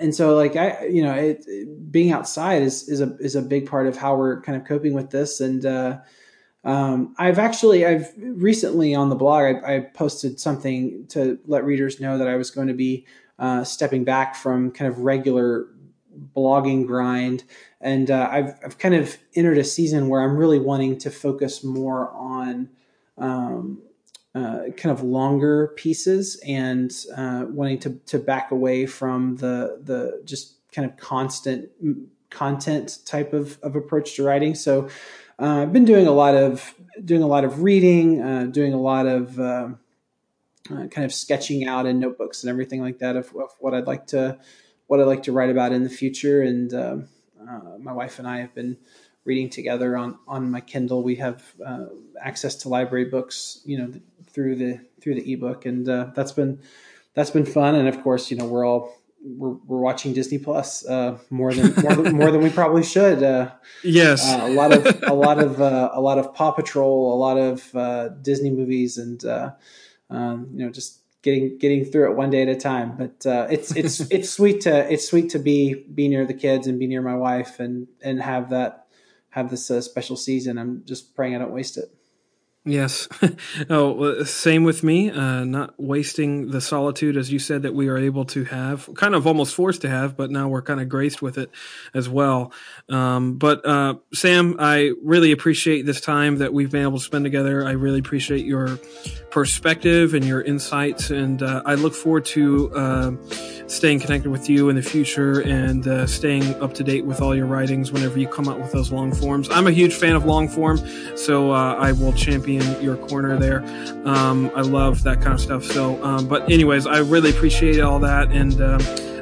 and 0.00 0.14
so 0.14 0.34
like 0.34 0.56
I, 0.56 0.86
you 0.86 1.02
know, 1.02 1.14
it, 1.14 1.44
it, 1.46 1.92
being 1.92 2.12
outside 2.12 2.62
is, 2.62 2.88
is 2.88 3.00
a, 3.00 3.16
is 3.18 3.36
a 3.36 3.42
big 3.42 3.68
part 3.68 3.86
of 3.86 3.96
how 3.96 4.16
we're 4.16 4.40
kind 4.42 4.60
of 4.60 4.66
coping 4.66 4.94
with 4.94 5.10
this. 5.10 5.40
And, 5.40 5.64
uh, 5.64 5.98
um, 6.64 7.14
I've 7.18 7.38
actually, 7.38 7.84
I've 7.84 8.10
recently 8.16 8.94
on 8.94 9.10
the 9.10 9.16
blog, 9.16 9.56
I, 9.64 9.76
I, 9.76 9.80
posted 9.80 10.40
something 10.40 11.06
to 11.08 11.38
let 11.46 11.64
readers 11.64 12.00
know 12.00 12.16
that 12.16 12.26
I 12.26 12.36
was 12.36 12.50
going 12.50 12.68
to 12.68 12.74
be, 12.74 13.06
uh, 13.38 13.64
stepping 13.64 14.04
back 14.04 14.34
from 14.34 14.70
kind 14.70 14.90
of 14.90 15.00
regular 15.00 15.66
blogging 16.34 16.86
grind. 16.86 17.44
And, 17.80 18.10
uh, 18.10 18.28
I've, 18.30 18.54
I've 18.64 18.78
kind 18.78 18.94
of 18.94 19.16
entered 19.34 19.58
a 19.58 19.64
season 19.64 20.08
where 20.08 20.22
I'm 20.22 20.36
really 20.36 20.58
wanting 20.58 20.98
to 21.00 21.10
focus 21.10 21.62
more 21.62 22.10
on, 22.12 22.70
um, 23.18 23.82
uh, 24.34 24.64
kind 24.76 24.92
of 24.92 25.02
longer 25.02 25.68
pieces 25.76 26.40
and 26.46 26.92
uh, 27.16 27.44
wanting 27.48 27.78
to 27.78 27.90
to 28.06 28.18
back 28.18 28.50
away 28.50 28.86
from 28.86 29.36
the 29.36 29.80
the 29.82 30.22
just 30.24 30.54
kind 30.72 30.90
of 30.90 30.96
constant 30.96 31.70
content 32.30 32.98
type 33.06 33.32
of, 33.32 33.58
of 33.62 33.76
approach 33.76 34.16
to 34.16 34.24
writing. 34.24 34.54
So 34.54 34.88
uh, 35.38 35.62
I've 35.62 35.72
been 35.72 35.84
doing 35.84 36.06
a 36.06 36.12
lot 36.12 36.34
of 36.34 36.74
doing 37.04 37.22
a 37.22 37.26
lot 37.26 37.44
of 37.44 37.62
reading, 37.62 38.20
uh, 38.20 38.44
doing 38.46 38.72
a 38.72 38.80
lot 38.80 39.06
of 39.06 39.38
um, 39.38 39.78
uh, 40.70 40.86
kind 40.86 41.04
of 41.04 41.12
sketching 41.12 41.66
out 41.66 41.86
in 41.86 41.98
notebooks 41.98 42.42
and 42.42 42.50
everything 42.50 42.80
like 42.80 42.98
that 42.98 43.16
of, 43.16 43.26
of, 43.36 43.50
what 43.58 43.74
I'd 43.74 43.86
like 43.86 44.08
to 44.08 44.38
what 44.86 45.00
I'd 45.00 45.06
like 45.06 45.24
to 45.24 45.32
write 45.32 45.50
about 45.50 45.72
in 45.72 45.82
the 45.82 45.90
future. 45.90 46.42
And 46.42 46.72
um, 46.74 47.08
uh, 47.40 47.78
my 47.78 47.92
wife 47.92 48.18
and 48.18 48.28
I 48.28 48.38
have 48.40 48.54
been 48.54 48.76
reading 49.24 49.48
together 49.50 49.96
on 49.96 50.18
on 50.28 50.50
my 50.50 50.60
Kindle. 50.60 51.02
We 51.02 51.16
have 51.16 51.42
uh, 51.64 51.86
access 52.20 52.54
to 52.56 52.68
library 52.68 53.06
books, 53.06 53.60
you 53.64 53.78
know, 53.78 53.92
through 54.26 54.56
the 54.56 54.80
through 55.00 55.14
the 55.16 55.32
ebook, 55.32 55.66
and 55.66 55.88
uh, 55.88 56.10
that's 56.14 56.32
been 56.32 56.60
that's 57.14 57.30
been 57.30 57.46
fun. 57.46 57.74
And 57.74 57.88
of 57.88 58.02
course, 58.02 58.30
you 58.30 58.36
know, 58.36 58.46
we're 58.46 58.66
all 58.66 58.96
we're, 59.24 59.54
we're 59.66 59.78
watching 59.78 60.12
Disney 60.12 60.38
Plus 60.38 60.86
uh, 60.86 61.18
more 61.30 61.52
than 61.54 61.74
more 61.82 61.94
than 61.94 62.16
more 62.16 62.30
than 62.30 62.42
we 62.42 62.50
probably 62.50 62.82
should. 62.82 63.22
Uh, 63.22 63.50
yes, 63.82 64.30
uh, 64.30 64.40
a 64.42 64.50
lot 64.50 64.72
of 64.72 65.02
a 65.04 65.14
lot 65.14 65.38
of 65.38 65.60
uh, 65.60 65.90
a 65.92 66.00
lot 66.00 66.18
of 66.18 66.34
Paw 66.34 66.52
Patrol, 66.52 67.14
a 67.14 67.18
lot 67.18 67.36
of 67.38 67.74
uh, 67.74 68.08
Disney 68.08 68.50
movies, 68.50 68.98
and 68.98 69.24
uh, 69.24 69.52
um, 70.10 70.48
you 70.52 70.64
know 70.64 70.70
just 70.70 71.00
getting 71.22 71.56
getting 71.58 71.84
through 71.84 72.10
it 72.10 72.16
one 72.16 72.30
day 72.30 72.42
at 72.42 72.48
a 72.48 72.56
time. 72.56 72.96
But 72.96 73.24
it's 73.50 73.74
it's 73.74 74.00
it's 74.12 74.30
sweet 74.30 74.62
to 74.62 74.92
it's 74.92 75.08
sweet 75.08 75.30
to 75.30 75.38
be 75.38 75.74
be 75.74 76.08
near 76.08 76.26
the 76.26 76.34
kids 76.34 76.66
and 76.66 76.78
be 76.78 76.86
near 76.86 77.02
my 77.02 77.16
wife 77.16 77.60
and 77.60 77.88
and 78.02 78.20
have 78.20 78.50
that 78.50 78.83
have 79.34 79.50
this 79.50 79.68
uh, 79.68 79.80
special 79.80 80.16
season. 80.16 80.58
I'm 80.58 80.84
just 80.86 81.14
praying 81.16 81.34
I 81.34 81.38
don't 81.38 81.50
waste 81.50 81.76
it. 81.76 81.90
Yes. 82.66 83.08
oh, 83.70 84.22
same 84.24 84.64
with 84.64 84.82
me. 84.82 85.10
Uh, 85.10 85.44
not 85.44 85.74
wasting 85.76 86.50
the 86.50 86.62
solitude, 86.62 87.14
as 87.14 87.30
you 87.30 87.38
said, 87.38 87.60
that 87.62 87.74
we 87.74 87.88
are 87.88 87.98
able 87.98 88.24
to 88.26 88.44
have, 88.44 88.88
kind 88.94 89.14
of 89.14 89.26
almost 89.26 89.54
forced 89.54 89.82
to 89.82 89.90
have, 89.90 90.16
but 90.16 90.30
now 90.30 90.48
we're 90.48 90.62
kind 90.62 90.80
of 90.80 90.88
graced 90.88 91.20
with 91.20 91.36
it 91.36 91.50
as 91.92 92.08
well. 92.08 92.52
Um, 92.88 93.36
but 93.36 93.66
uh, 93.66 93.96
Sam, 94.14 94.56
I 94.58 94.92
really 95.02 95.30
appreciate 95.30 95.84
this 95.84 96.00
time 96.00 96.38
that 96.38 96.54
we've 96.54 96.70
been 96.70 96.84
able 96.84 96.98
to 96.98 97.04
spend 97.04 97.26
together. 97.26 97.66
I 97.66 97.72
really 97.72 97.98
appreciate 97.98 98.46
your 98.46 98.78
perspective 99.30 100.14
and 100.14 100.24
your 100.24 100.40
insights, 100.40 101.10
and 101.10 101.42
uh, 101.42 101.62
I 101.66 101.74
look 101.74 101.92
forward 101.92 102.24
to 102.26 102.74
uh, 102.74 103.10
staying 103.66 104.00
connected 104.00 104.30
with 104.30 104.48
you 104.48 104.70
in 104.70 104.76
the 104.76 104.82
future 104.82 105.40
and 105.40 105.86
uh, 105.86 106.06
staying 106.06 106.54
up 106.62 106.72
to 106.74 106.84
date 106.84 107.04
with 107.04 107.20
all 107.20 107.36
your 107.36 107.46
writings 107.46 107.92
whenever 107.92 108.18
you 108.18 108.26
come 108.26 108.48
out 108.48 108.58
with 108.58 108.72
those 108.72 108.90
long 108.90 109.14
forms. 109.14 109.50
I'm 109.50 109.66
a 109.66 109.72
huge 109.72 109.92
fan 109.92 110.16
of 110.16 110.24
long 110.24 110.48
form, 110.48 110.78
so 111.14 111.50
uh, 111.52 111.74
I 111.74 111.92
will 111.92 112.14
champion 112.14 112.53
your 112.82 112.96
corner 112.96 113.36
there. 113.38 113.64
Um, 114.04 114.50
I 114.54 114.60
love 114.60 115.02
that 115.04 115.20
kind 115.20 115.34
of 115.34 115.40
stuff. 115.40 115.64
So, 115.64 116.02
um, 116.04 116.26
but 116.28 116.50
anyways, 116.50 116.86
I 116.86 116.98
really 116.98 117.30
appreciate 117.30 117.80
all 117.80 117.98
that, 118.00 118.30
and 118.32 118.60
um, 118.60 118.80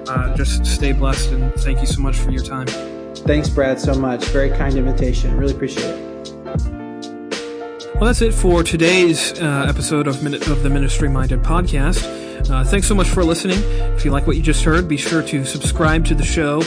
uh, 0.08 0.36
just 0.36 0.66
stay 0.66 0.92
blessed. 0.92 1.30
And 1.32 1.52
thank 1.54 1.80
you 1.80 1.86
so 1.86 2.00
much 2.00 2.16
for 2.16 2.30
your 2.30 2.44
time. 2.44 2.66
Thanks, 3.14 3.48
Brad, 3.48 3.78
so 3.80 3.94
much. 3.94 4.24
Very 4.26 4.50
kind 4.50 4.76
invitation. 4.76 5.36
Really 5.36 5.54
appreciate 5.54 5.84
it. 5.84 6.11
Well, 8.02 8.08
that's 8.08 8.20
it 8.20 8.34
for 8.34 8.64
today's 8.64 9.32
uh, 9.40 9.66
episode 9.68 10.08
of, 10.08 10.24
Min- 10.24 10.34
of 10.34 10.64
the 10.64 10.68
Ministry 10.68 11.08
Minded 11.08 11.38
podcast. 11.44 12.02
Uh, 12.50 12.64
thanks 12.64 12.88
so 12.88 12.96
much 12.96 13.06
for 13.06 13.22
listening. 13.22 13.60
If 13.94 14.04
you 14.04 14.10
like 14.10 14.26
what 14.26 14.34
you 14.34 14.42
just 14.42 14.64
heard, 14.64 14.88
be 14.88 14.96
sure 14.96 15.22
to 15.22 15.44
subscribe 15.44 16.04
to 16.06 16.16
the 16.16 16.24
show 16.24 16.62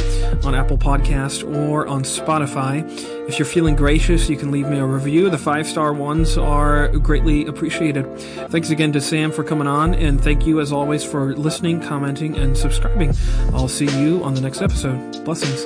on 0.46 0.56
Apple 0.56 0.78
Podcast 0.78 1.44
or 1.54 1.88
on 1.88 2.04
Spotify. 2.04 2.90
If 3.28 3.38
you're 3.38 3.46
feeling 3.46 3.76
gracious, 3.76 4.30
you 4.30 4.38
can 4.38 4.50
leave 4.50 4.70
me 4.70 4.80
a 4.80 4.86
review. 4.86 5.30
The 5.30 5.38
five 5.38 5.68
star 5.68 5.92
ones 5.92 6.38
are 6.38 6.88
greatly 7.00 7.46
appreciated. 7.48 8.18
Thanks 8.50 8.70
again 8.70 8.94
to 8.94 9.02
Sam 9.02 9.34
for 9.34 9.44
coming 9.44 9.68
on, 9.68 9.94
and 9.94 10.24
thank 10.24 10.48
you 10.48 10.62
as 10.62 10.72
always 10.72 11.04
for 11.04 11.36
listening, 11.36 11.82
commenting, 11.82 12.38
and 12.38 12.58
subscribing. 12.58 13.14
I'll 13.52 13.68
see 13.68 13.90
you 14.00 14.24
on 14.24 14.36
the 14.36 14.42
next 14.42 14.62
episode. 14.62 15.26
Blessings. 15.26 15.66